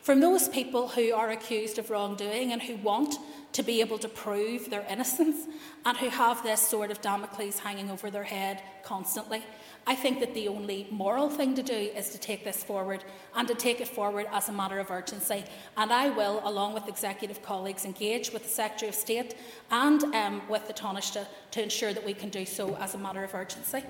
from 0.02 0.20
those 0.20 0.48
people 0.48 0.88
who 0.88 1.12
are 1.12 1.30
accused 1.30 1.78
of 1.78 1.90
wrongdoing 1.90 2.52
and 2.52 2.62
who 2.62 2.76
want 2.76 3.16
to 3.52 3.62
be 3.62 3.80
able 3.80 3.98
to 3.98 4.08
prove 4.08 4.70
their 4.70 4.86
innocence 4.88 5.46
and 5.84 5.96
who 5.98 6.08
have 6.08 6.42
this 6.42 6.60
sort 6.60 6.90
of 6.90 7.00
Damocles 7.02 7.58
hanging 7.58 7.90
over 7.90 8.10
their 8.10 8.24
head 8.24 8.62
constantly. 8.82 9.44
I 9.86 9.94
think 9.96 10.20
that 10.20 10.32
the 10.34 10.48
only 10.48 10.86
moral 10.90 11.28
thing 11.28 11.54
to 11.54 11.62
do 11.62 11.74
is 11.74 12.10
to 12.10 12.18
take 12.18 12.44
this 12.44 12.62
forward 12.62 13.04
and 13.34 13.48
to 13.48 13.54
take 13.54 13.80
it 13.80 13.88
forward 13.88 14.26
as 14.32 14.48
a 14.48 14.52
matter 14.52 14.78
of 14.78 14.90
urgency. 14.90 15.44
And 15.76 15.92
I 15.92 16.10
will, 16.10 16.40
along 16.44 16.74
with 16.74 16.88
executive 16.88 17.42
colleagues, 17.42 17.84
engage 17.84 18.32
with 18.32 18.44
the 18.44 18.48
Secretary 18.48 18.88
of 18.90 18.94
State 18.94 19.34
and 19.70 20.02
um, 20.14 20.42
with 20.48 20.68
the 20.68 20.72
Taoiseach 20.72 21.26
to 21.50 21.62
ensure 21.62 21.92
that 21.92 22.04
we 22.04 22.14
can 22.14 22.28
do 22.28 22.46
so 22.46 22.76
as 22.76 22.94
a 22.94 22.98
matter 22.98 23.24
of 23.24 23.34
urgency. 23.34 23.82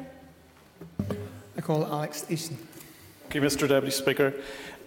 I 1.57 1.61
call 1.61 1.84
Alex 1.84 2.24
Easton. 2.30 2.57
Okay, 3.26 3.40
Mr 3.40 3.68
Deputy 3.68 3.90
Speaker. 3.90 4.34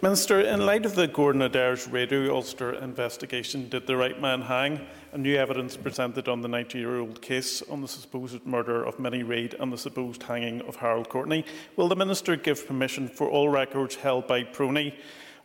Minister, 0.01 0.41
in 0.41 0.65
light 0.65 0.85
of 0.85 0.95
the 0.95 1.07
Gordon 1.07 1.41
Adair's 1.41 1.87
Radio 1.87 2.35
Ulster 2.35 2.73
investigation, 2.73 3.69
did 3.69 3.87
the 3.87 3.95
right 3.95 4.19
man 4.19 4.41
hang? 4.41 4.85
And 5.13 5.23
new 5.23 5.35
evidence 5.37 5.77
presented 5.77 6.27
on 6.27 6.41
the 6.41 6.49
90 6.49 6.77
year 6.77 6.99
old 6.99 7.21
case 7.21 7.61
on 7.69 7.81
the 7.81 7.87
supposed 7.87 8.45
murder 8.45 8.83
of 8.83 8.99
Minnie 8.99 9.23
Reid 9.23 9.55
and 9.57 9.71
the 9.71 9.77
supposed 9.77 10.21
hanging 10.23 10.61
of 10.63 10.75
Harold 10.75 11.07
Courtney. 11.07 11.45
Will 11.77 11.87
the 11.87 11.95
Minister 11.95 12.35
give 12.35 12.67
permission 12.67 13.07
for 13.07 13.29
all 13.29 13.47
records 13.47 13.95
held 13.95 14.27
by 14.27 14.43
PRONI 14.43 14.93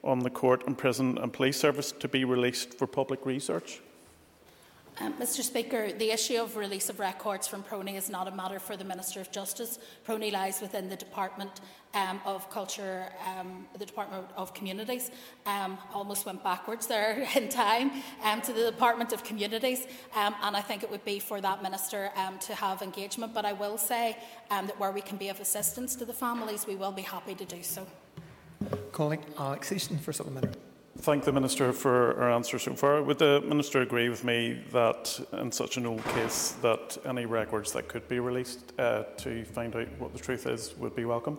on 0.03 0.19
the 0.19 0.31
court 0.31 0.67
and 0.67 0.77
prison 0.77 1.17
and 1.19 1.33
police 1.33 1.57
service 1.57 1.93
to 1.93 2.09
be 2.09 2.25
released 2.25 2.75
for 2.75 2.89
public 2.89 3.25
research? 3.25 3.81
Um, 5.03 5.15
Mr 5.15 5.43
Speaker, 5.43 5.93
the 5.93 6.11
issue 6.11 6.37
of 6.43 6.57
release 6.57 6.91
of 6.91 7.01
records 7.01 7.49
from 7.49 7.63
PRONI 7.63 7.97
is 7.97 8.11
not 8.11 8.29
a 8.29 8.31
matter 8.31 8.59
for 8.59 8.77
the 8.77 8.85
Minister 8.85 9.19
of 9.23 9.33
Justice. 9.33 9.79
PRONI 10.05 10.31
lies 10.31 10.61
within 10.61 10.91
the 10.91 10.97
Department 10.97 11.63
um, 11.95 12.21
of 12.27 12.51
Culture, 12.51 13.07
um, 13.27 13.67
the 13.79 13.87
Department 13.87 14.27
of 14.37 14.53
Communities. 14.53 15.11
Um, 15.47 15.79
almost 15.95 16.27
went 16.27 16.45
backwards 16.45 16.87
there 16.87 17.27
in 17.35 17.49
time 17.49 17.93
um, 18.23 18.43
to 18.43 18.53
the 18.53 18.71
Department 18.71 19.15
of 19.15 19.25
Communities, 19.25 19.87
um, 20.15 20.35
and 20.43 20.55
I 20.55 20.61
think 20.61 20.83
it 20.83 20.91
would 20.91 21.05
be 21.07 21.19
for 21.19 21.41
that 21.41 21.63
Minister 21.63 22.11
to 22.41 22.55
have 22.55 22.83
engagement. 22.83 23.33
But 23.33 23.47
I 23.47 23.55
will 23.55 23.79
say 23.79 24.19
that 24.51 24.79
where 24.79 24.93
we 24.93 25.01
can 25.01 25.17
be 25.17 25.31
of 25.31 25.41
assistance 25.41 25.97
to 25.97 26.05
the 26.05 26.13
families, 26.13 26.67
we 26.67 26.77
will 26.77 26.93
be 26.93 27.03
happy 27.03 27.35
to 27.37 27.45
do 27.47 27.63
so. 27.63 27.87
Calling 28.93 29.25
Alex 29.39 29.73
Easton 29.73 29.99
for 29.99 30.13
supplementary 30.13 30.53
thank 31.01 31.25
the 31.25 31.33
Minister 31.33 31.73
for 31.73 32.15
her 32.15 32.31
answer 32.31 32.59
so 32.59 32.75
far. 32.75 33.03
Would 33.03 33.19
the 33.19 33.41
Minister 33.41 33.81
agree 33.81 34.09
with 34.09 34.25
me 34.25 34.63
that 34.73 35.19
in 35.33 35.51
such 35.51 35.77
an 35.77 35.87
old 35.87 36.05
case 36.05 36.57
that 36.63 36.99
any 37.07 37.27
records 37.27 37.73
that 37.73 37.89
could 37.89 38.07
be 38.09 38.21
released 38.21 38.73
uh, 38.79 39.05
to 39.19 39.45
find 39.45 39.75
out 39.75 39.89
what 39.99 40.13
the 40.13 40.19
truth 40.19 40.47
is 40.47 40.77
would 40.77 40.95
be 40.95 41.05
welcome? 41.05 41.39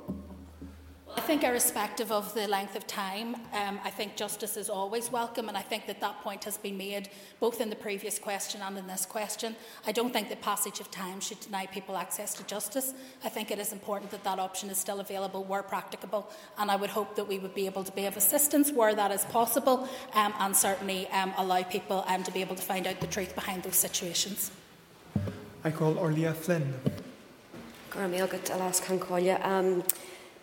I 1.18 1.20
think, 1.20 1.44
irrespective 1.44 2.10
of 2.12 2.34
the 2.34 2.48
length 2.48 2.76
of 2.76 2.88
time, 2.88 3.36
um, 3.54 3.80
I 3.84 3.90
think 3.90 4.16
justice 4.16 4.56
is 4.56 4.70
always 4.70 5.12
welcome, 5.12 5.50
and 5.50 5.58
I 5.58 5.62
think 5.62 5.86
that 5.88 6.00
that 6.00 6.22
point 6.22 6.46
has 6.46 6.58
been 6.58 6.78
made 6.78 7.10
both 7.40 7.60
in 7.60 7.70
the 7.70 7.76
previous 7.76 8.18
question 8.18 8.62
and 8.62 8.78
in 8.78 8.88
this 8.88 9.06
question. 9.06 9.56
I 9.86 9.92
don't 9.92 10.14
think 10.14 10.30
that 10.30 10.42
passage 10.42 10.80
of 10.80 10.90
time 10.90 11.20
should 11.20 11.40
deny 11.42 11.66
people 11.66 11.98
access 11.98 12.34
to 12.36 12.44
justice. 12.46 12.94
I 13.26 13.30
think 13.30 13.52
it 13.52 13.60
is 13.60 13.74
important 13.74 14.12
that 14.12 14.24
that 14.24 14.40
option 14.40 14.70
is 14.70 14.78
still 14.78 15.02
available 15.02 15.44
where 15.44 15.64
practicable, 15.64 16.30
and 16.58 16.72
I 16.72 16.78
would 16.78 16.90
hope 16.90 17.16
that 17.18 17.28
we 17.28 17.40
would 17.40 17.54
be 17.54 17.66
able 17.66 17.84
to 17.84 17.92
be 17.92 18.06
of 18.06 18.16
assistance 18.16 18.72
where 18.72 18.96
that 18.96 19.12
is 19.12 19.26
possible, 19.26 19.90
um, 20.14 20.34
and 20.40 20.56
certainly 20.56 21.10
um, 21.10 21.34
allow 21.38 21.62
people 21.64 22.06
um, 22.08 22.24
to 22.24 22.32
be 22.32 22.40
able 22.42 22.56
to 22.56 22.64
find 22.64 22.88
out 22.88 23.02
the 23.02 23.08
truth 23.08 23.36
behind 23.36 23.64
those 23.64 23.76
situations. 23.76 24.52
I 25.64 25.72
call 25.72 25.96
Órlaithí 25.96 26.36
Flynn. 26.36 26.74
Um, 29.44 29.84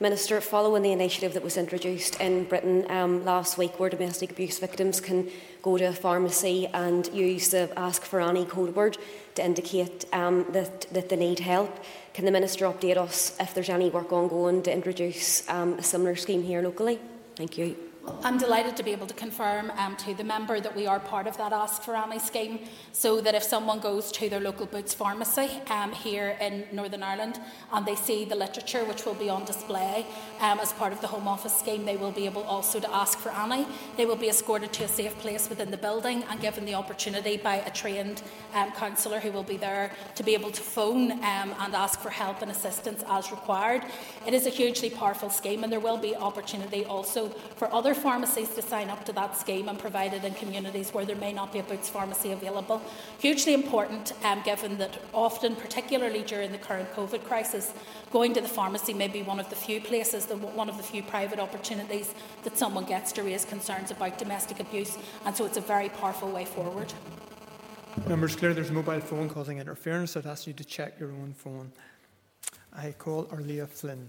Minister, 0.01 0.41
following 0.41 0.83
the 0.83 0.93
initiative 0.93 1.35
that 1.35 1.43
was 1.43 1.57
introduced 1.57 2.21
in 2.21 2.45
Britain 2.45 2.89
um, 2.89 3.25
last 3.25 3.59
week, 3.59 3.81
where 3.81 3.91
domestic 3.91 4.31
abuse 4.31 4.61
victims 4.61 5.01
can 5.01 5.29
go 5.61 5.77
to 5.77 5.87
a 5.87 5.93
pharmacy 5.93 6.69
and 6.69 7.09
use 7.13 7.49
the 7.49 7.69
Ask 7.77 8.05
for 8.05 8.21
Annie 8.21 8.45
code 8.45 8.77
word 8.77 8.97
to 9.35 9.45
indicate 9.45 10.05
um, 10.13 10.47
that, 10.53 10.83
that 10.93 11.09
they 11.09 11.17
need 11.17 11.41
help, 11.41 11.83
can 12.15 12.25
the 12.25 12.31
Minister 12.31 12.67
update 12.67 12.97
us 12.97 13.37
if 13.41 13.55
there's 13.55 13.69
any 13.69 13.91
work 13.91 14.13
ongoing 14.13 14.63
to 14.63 14.73
introduce 14.73 15.49
um, 15.49 15.75
a 15.75 15.83
similar 15.83 16.15
scheme 16.15 16.45
here 16.45 16.63
locally? 16.63 17.01
Thank 17.35 17.59
you. 17.59 17.77
I'm 18.23 18.39
delighted 18.39 18.77
to 18.77 18.83
be 18.83 18.93
able 18.93 19.07
to 19.07 19.15
confirm 19.15 19.71
um, 19.73 19.97
to 19.99 20.15
the 20.15 20.25
member 20.25 20.61
that 20.61 20.75
we 20.75 20.87
are 20.87 21.01
part 21.01 21.27
of 21.27 21.37
that 21.37 21.53
Ask 21.53 21.83
for 21.83 21.97
ANI 21.97 22.19
scheme, 22.19 22.61
so 22.93 23.21
that 23.21 23.35
if 23.35 23.43
someone 23.43 23.81
goes 23.81 24.11
to 24.13 24.29
their 24.29 24.41
local 24.41 24.67
Boots 24.67 24.95
pharmacy 24.95 25.49
um, 25.71 25.93
here 25.93 26.37
in 26.41 26.65
Northern 26.73 27.03
Ireland 27.03 27.41
and 27.73 27.87
they 27.87 27.95
see 27.95 28.25
the 28.25 28.35
literature 28.35 28.85
which 28.85 29.05
will 29.05 29.15
be 29.15 29.29
on 29.29 29.45
display 29.45 30.07
um, 30.41 30.59
as 30.61 30.73
part 30.73 30.93
of 30.93 31.01
the 31.01 31.07
Home 31.07 31.29
Office 31.29 31.57
scheme, 31.59 31.85
they 31.85 31.97
will 31.97 32.11
be 32.11 32.27
able 32.27 32.43
also 32.43 32.81
to 32.81 32.95
ask 32.95 33.19
for 33.19 33.31
ANI. 33.31 33.67
They 33.97 34.07
will 34.07 34.17
be 34.17 34.29
escorted 34.29 34.73
to 34.75 34.85
a 34.85 34.89
safe 34.89 35.17
place 35.19 35.49
within 35.49 35.71
the 35.71 35.77
building 35.77 36.25
and 36.25 36.41
given 36.41 36.65
the 36.65 36.75
opportunity 36.75 37.37
by 37.37 37.57
a 37.57 37.71
trained 37.71 38.23
um, 38.55 38.73
counsellor 38.73 39.21
who 39.21 39.33
will 39.33 39.43
be 39.43 39.57
there 39.57 39.91
to 40.15 40.23
be 40.23 40.35
able 40.35 40.51
to 40.51 40.63
phone 40.63 41.13
um, 41.13 41.55
and 41.61 41.75
ask 41.75 42.01
for 42.01 42.11
help 42.11 42.43
and 42.43 42.51
assistance 42.51 43.05
as 43.09 43.31
required. 43.31 43.83
It 44.27 44.35
is 44.35 44.47
a 44.47 44.51
hugely 44.51 44.91
powerful 44.91 45.31
scheme, 45.31 45.63
and 45.65 45.73
there 45.73 45.81
will 45.81 45.99
be 45.99 46.17
opportunity 46.17 46.85
also 46.85 47.29
for 47.29 47.73
other 47.73 47.95
pharmacies 47.99 48.49
to 48.51 48.63
sign 48.63 48.89
up 48.89 49.05
to 49.05 49.13
that 49.13 49.37
scheme 49.37 49.69
and 49.69 49.79
provide 49.79 50.15
it 50.15 50.25
in 50.25 50.35
communities 50.35 50.91
where 50.95 51.05
there 51.05 51.17
may 51.17 51.33
not 51.33 51.53
be 51.53 51.59
a 51.59 51.63
Boots 51.63 51.89
pharmacy 51.89 52.33
available. 52.33 52.81
Hugely 53.19 53.53
important, 53.53 54.13
um, 54.25 54.43
given 54.43 54.79
that 54.79 54.99
often, 55.13 55.55
particularly 55.57 56.23
during 56.23 56.53
the 56.53 56.59
current 56.59 56.91
COVID 56.95 57.25
crisis, 57.25 57.73
going 58.11 58.33
to 58.35 58.41
the 58.41 58.49
pharmacy 58.49 58.95
may 58.95 59.09
be 59.09 59.23
one 59.23 59.39
of 59.39 59.51
the 59.51 59.57
few 59.57 59.81
places, 59.81 60.27
the, 60.27 60.37
one 60.37 60.69
of 60.69 60.77
the 60.77 60.83
few 60.83 61.03
private 61.03 61.39
opportunities 61.39 62.15
that 62.45 62.57
someone 62.57 62.85
gets 62.85 63.13
to 63.13 63.23
raise 63.23 63.45
concerns 63.45 63.91
about 63.91 64.17
domestic 64.19 64.61
abuse, 64.61 64.97
and 65.27 65.37
so 65.37 65.45
it's 65.45 65.59
a 65.59 65.61
very 65.61 65.89
powerful 65.89 66.31
way 66.31 66.45
forward. 66.45 66.93
Members, 68.07 68.37
clear 68.37 68.55
there's 68.55 68.71
a 68.71 68.73
mobile 68.73 69.01
phone 69.01 69.29
causing 69.29 69.59
interference. 69.59 70.17
I'd 70.17 70.27
ask 70.27 70.47
you 70.47 70.53
to 70.55 70.65
check 70.65 70.99
your 71.01 71.11
own 71.11 71.35
phone. 71.37 71.73
I 72.73 72.93
call 72.93 73.25
Órlaithí 73.27 73.69
Flynn 73.69 74.09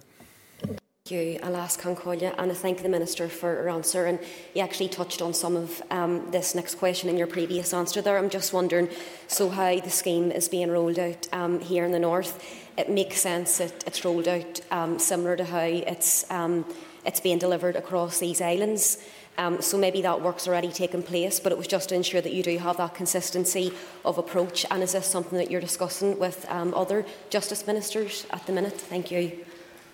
you, 1.12 1.40
a 1.42 1.50
Leas-Cheann 1.50 1.96
Comhairle, 1.96 2.34
and 2.38 2.52
I 2.52 2.56
thank 2.56 2.82
the 2.82 2.90
Minister 2.90 3.28
for 3.28 3.56
her 3.56 3.70
answer. 3.70 4.06
And 4.06 4.20
you 4.54 4.62
actually 4.62 4.90
touched 4.90 5.22
on 5.22 5.34
some 5.34 5.56
of 5.56 5.82
um, 5.92 6.30
this 6.32 6.56
next 6.56 6.76
question 6.76 7.10
in 7.10 7.18
your 7.18 7.28
previous 7.28 7.74
answer 7.74 8.02
there. 8.02 8.18
I'm 8.18 8.30
just 8.30 8.54
wondering 8.54 8.90
so, 9.28 9.50
how 9.50 9.80
the 9.80 9.90
scheme 9.90 10.32
is 10.32 10.48
being 10.48 10.72
rolled 10.72 11.00
out 11.00 11.28
um, 11.34 11.60
here 11.60 11.86
in 11.86 11.92
the 11.92 12.00
North. 12.00 12.44
It 12.78 12.90
makes 12.90 13.20
sense 13.20 13.58
that 13.58 13.84
it's 13.88 14.06
rolled 14.06 14.28
out 14.28 14.62
um, 14.72 15.00
similar 15.00 15.36
to 15.36 15.46
how 15.46 15.60
it's, 15.60 16.30
um, 16.32 16.66
it's 17.06 17.20
being 17.20 17.40
delivered 17.40 17.76
across 17.76 18.20
these 18.20 18.42
islands. 18.42 18.98
Um, 19.38 19.62
so 19.62 19.78
maybe 19.78 20.02
that 20.02 20.22
work's 20.22 20.48
already 20.48 20.72
taken 20.72 21.02
place, 21.02 21.40
but 21.40 21.52
it 21.52 21.58
was 21.58 21.68
just 21.68 21.90
to 21.90 21.96
ensure 21.96 22.20
that 22.20 22.34
you 22.34 22.44
do 22.44 22.58
have 22.58 22.78
that 22.78 22.94
consistency 22.94 23.72
of 24.04 24.18
approach. 24.18 24.66
And 24.70 24.84
is 24.84 24.92
this 24.92 25.08
something 25.08 25.38
that 25.38 25.50
you're 25.50 25.62
discussing 25.62 26.20
with 26.20 26.46
um, 26.50 26.74
other 26.74 27.06
justice 27.30 27.66
ministers 27.66 28.26
at 28.32 28.46
the 28.46 28.52
minute? 28.52 28.74
Thank 28.74 29.12
you. 29.12 29.46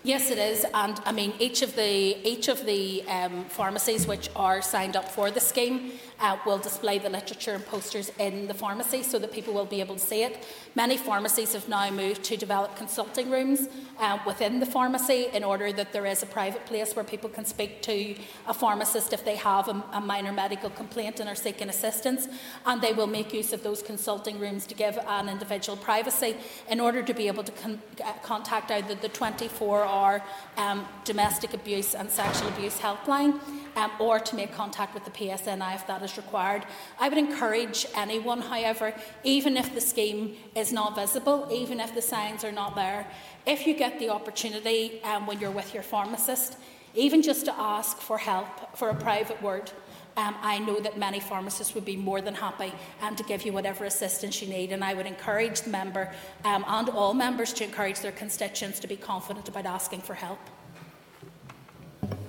Yes, 0.06 0.30
it 0.30 0.38
is, 0.38 0.64
and 0.72 1.00
I 1.04 1.10
mean 1.10 1.32
each 1.40 1.62
of 1.62 1.74
the 1.74 2.16
each 2.24 2.46
of 2.46 2.64
the 2.64 3.02
um, 3.08 3.44
pharmacies 3.46 4.06
which 4.06 4.30
are 4.36 4.62
signed 4.62 4.94
up 4.94 5.08
for 5.10 5.32
the 5.32 5.40
scheme 5.40 5.94
uh, 6.20 6.38
will 6.46 6.58
display 6.58 6.98
the 6.98 7.08
literature 7.08 7.52
and 7.52 7.66
posters 7.66 8.10
in 8.18 8.46
the 8.46 8.54
pharmacy 8.54 9.02
so 9.02 9.18
that 9.18 9.32
people 9.32 9.52
will 9.52 9.64
be 9.64 9.80
able 9.80 9.94
to 9.94 10.00
see 10.00 10.22
it. 10.22 10.46
Many 10.74 10.96
pharmacies 10.96 11.52
have 11.52 11.68
now 11.68 11.90
moved 11.90 12.24
to 12.24 12.36
develop 12.36 12.76
consulting 12.76 13.30
rooms 13.30 13.68
uh, 13.98 14.18
within 14.26 14.60
the 14.60 14.66
pharmacy 14.66 15.28
in 15.32 15.44
order 15.44 15.72
that 15.72 15.92
there 15.92 16.06
is 16.06 16.22
a 16.22 16.26
private 16.26 16.64
place 16.66 16.94
where 16.94 17.04
people 17.04 17.30
can 17.30 17.44
speak 17.44 17.82
to 17.82 18.14
a 18.46 18.54
pharmacist 18.54 19.12
if 19.12 19.24
they 19.24 19.36
have 19.36 19.68
a, 19.68 19.84
a 19.92 20.00
minor 20.00 20.32
medical 20.32 20.70
complaint 20.70 21.20
and 21.20 21.28
are 21.28 21.34
seeking 21.34 21.68
assistance. 21.68 22.28
And 22.64 22.80
they 22.80 22.92
will 22.92 23.06
make 23.06 23.32
use 23.32 23.52
of 23.52 23.62
those 23.62 23.82
consulting 23.82 24.38
rooms 24.38 24.66
to 24.66 24.74
give 24.74 24.98
an 25.06 25.28
individual 25.28 25.76
privacy 25.76 26.36
in 26.68 26.80
order 26.80 27.02
to 27.02 27.14
be 27.14 27.26
able 27.28 27.44
to 27.44 27.52
con 27.52 27.80
uh, 28.04 28.12
contact 28.22 28.70
either 28.70 28.94
the 28.94 29.08
24 29.08 29.84
hour 29.84 30.22
um, 30.56 30.86
domestic 31.04 31.54
abuse 31.54 31.94
and 31.94 32.10
sexual 32.10 32.48
abuse 32.48 32.78
helpline 32.78 33.40
um, 33.76 33.92
or 34.00 34.18
to 34.18 34.34
make 34.34 34.52
contact 34.52 34.94
with 34.94 35.04
the 35.04 35.10
PSNI 35.10 35.74
if 35.74 35.86
that 35.86 36.02
is 36.02 36.16
required. 36.16 36.64
I 36.98 37.08
would 37.08 37.18
encourage 37.18 37.86
anyone, 37.94 38.40
however, 38.40 38.94
even 39.22 39.56
if 39.56 39.74
the 39.74 39.80
scheme 39.80 40.36
is 40.54 40.72
not 40.72 40.96
visible, 40.96 41.48
even 41.52 41.78
if 41.78 41.94
the 41.94 42.02
signs 42.02 42.42
are 42.42 42.52
not 42.52 42.74
there, 42.74 43.06
if 43.46 43.66
you 43.66 43.74
get 43.74 43.98
the 43.98 44.08
opportunity 44.08 45.00
um, 45.04 45.26
when 45.26 45.38
you're 45.38 45.50
with 45.50 45.72
your 45.74 45.82
pharmacist, 45.82 46.56
even 46.94 47.22
just 47.22 47.44
to 47.44 47.54
ask 47.60 47.98
for 47.98 48.18
help, 48.18 48.76
for 48.76 48.88
a 48.88 48.94
private 48.94 49.40
word, 49.42 49.70
um, 50.16 50.34
I 50.40 50.58
know 50.58 50.80
that 50.80 50.98
many 50.98 51.20
pharmacists 51.20 51.74
would 51.74 51.84
be 51.84 51.96
more 51.96 52.22
than 52.22 52.34
happy 52.34 52.72
um, 53.02 53.16
to 53.16 53.22
give 53.22 53.44
you 53.44 53.52
whatever 53.52 53.84
assistance 53.84 54.40
you 54.40 54.48
need. 54.48 54.72
And 54.72 54.82
I 54.82 54.94
would 54.94 55.06
encourage 55.06 55.60
the 55.60 55.70
member 55.70 56.10
um, 56.42 56.64
and 56.66 56.88
all 56.88 57.12
members 57.12 57.52
to 57.54 57.64
encourage 57.64 58.00
their 58.00 58.12
constituents 58.12 58.80
to 58.80 58.86
be 58.86 58.96
confident 58.96 59.46
about 59.48 59.66
asking 59.66 60.00
for 60.00 60.14
help. 60.14 60.38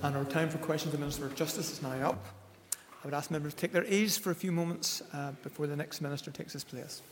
And 0.00 0.14
our 0.16 0.24
time 0.24 0.48
for 0.48 0.58
questions 0.58 0.92
to 0.92 0.96
the 0.96 1.00
Minister 1.00 1.26
of 1.26 1.34
Justice 1.34 1.72
is 1.72 1.82
now 1.82 1.90
up. 2.10 2.24
I 2.72 3.04
would 3.04 3.14
ask 3.14 3.32
members 3.32 3.54
to 3.54 3.60
take 3.60 3.72
their 3.72 3.84
ease 3.84 4.16
for 4.16 4.30
a 4.30 4.34
few 4.34 4.52
moments 4.52 5.02
uh, 5.12 5.32
before 5.42 5.66
the 5.66 5.74
next 5.74 6.00
Minister 6.00 6.30
takes 6.30 6.52
his 6.52 6.62
place. 6.62 7.02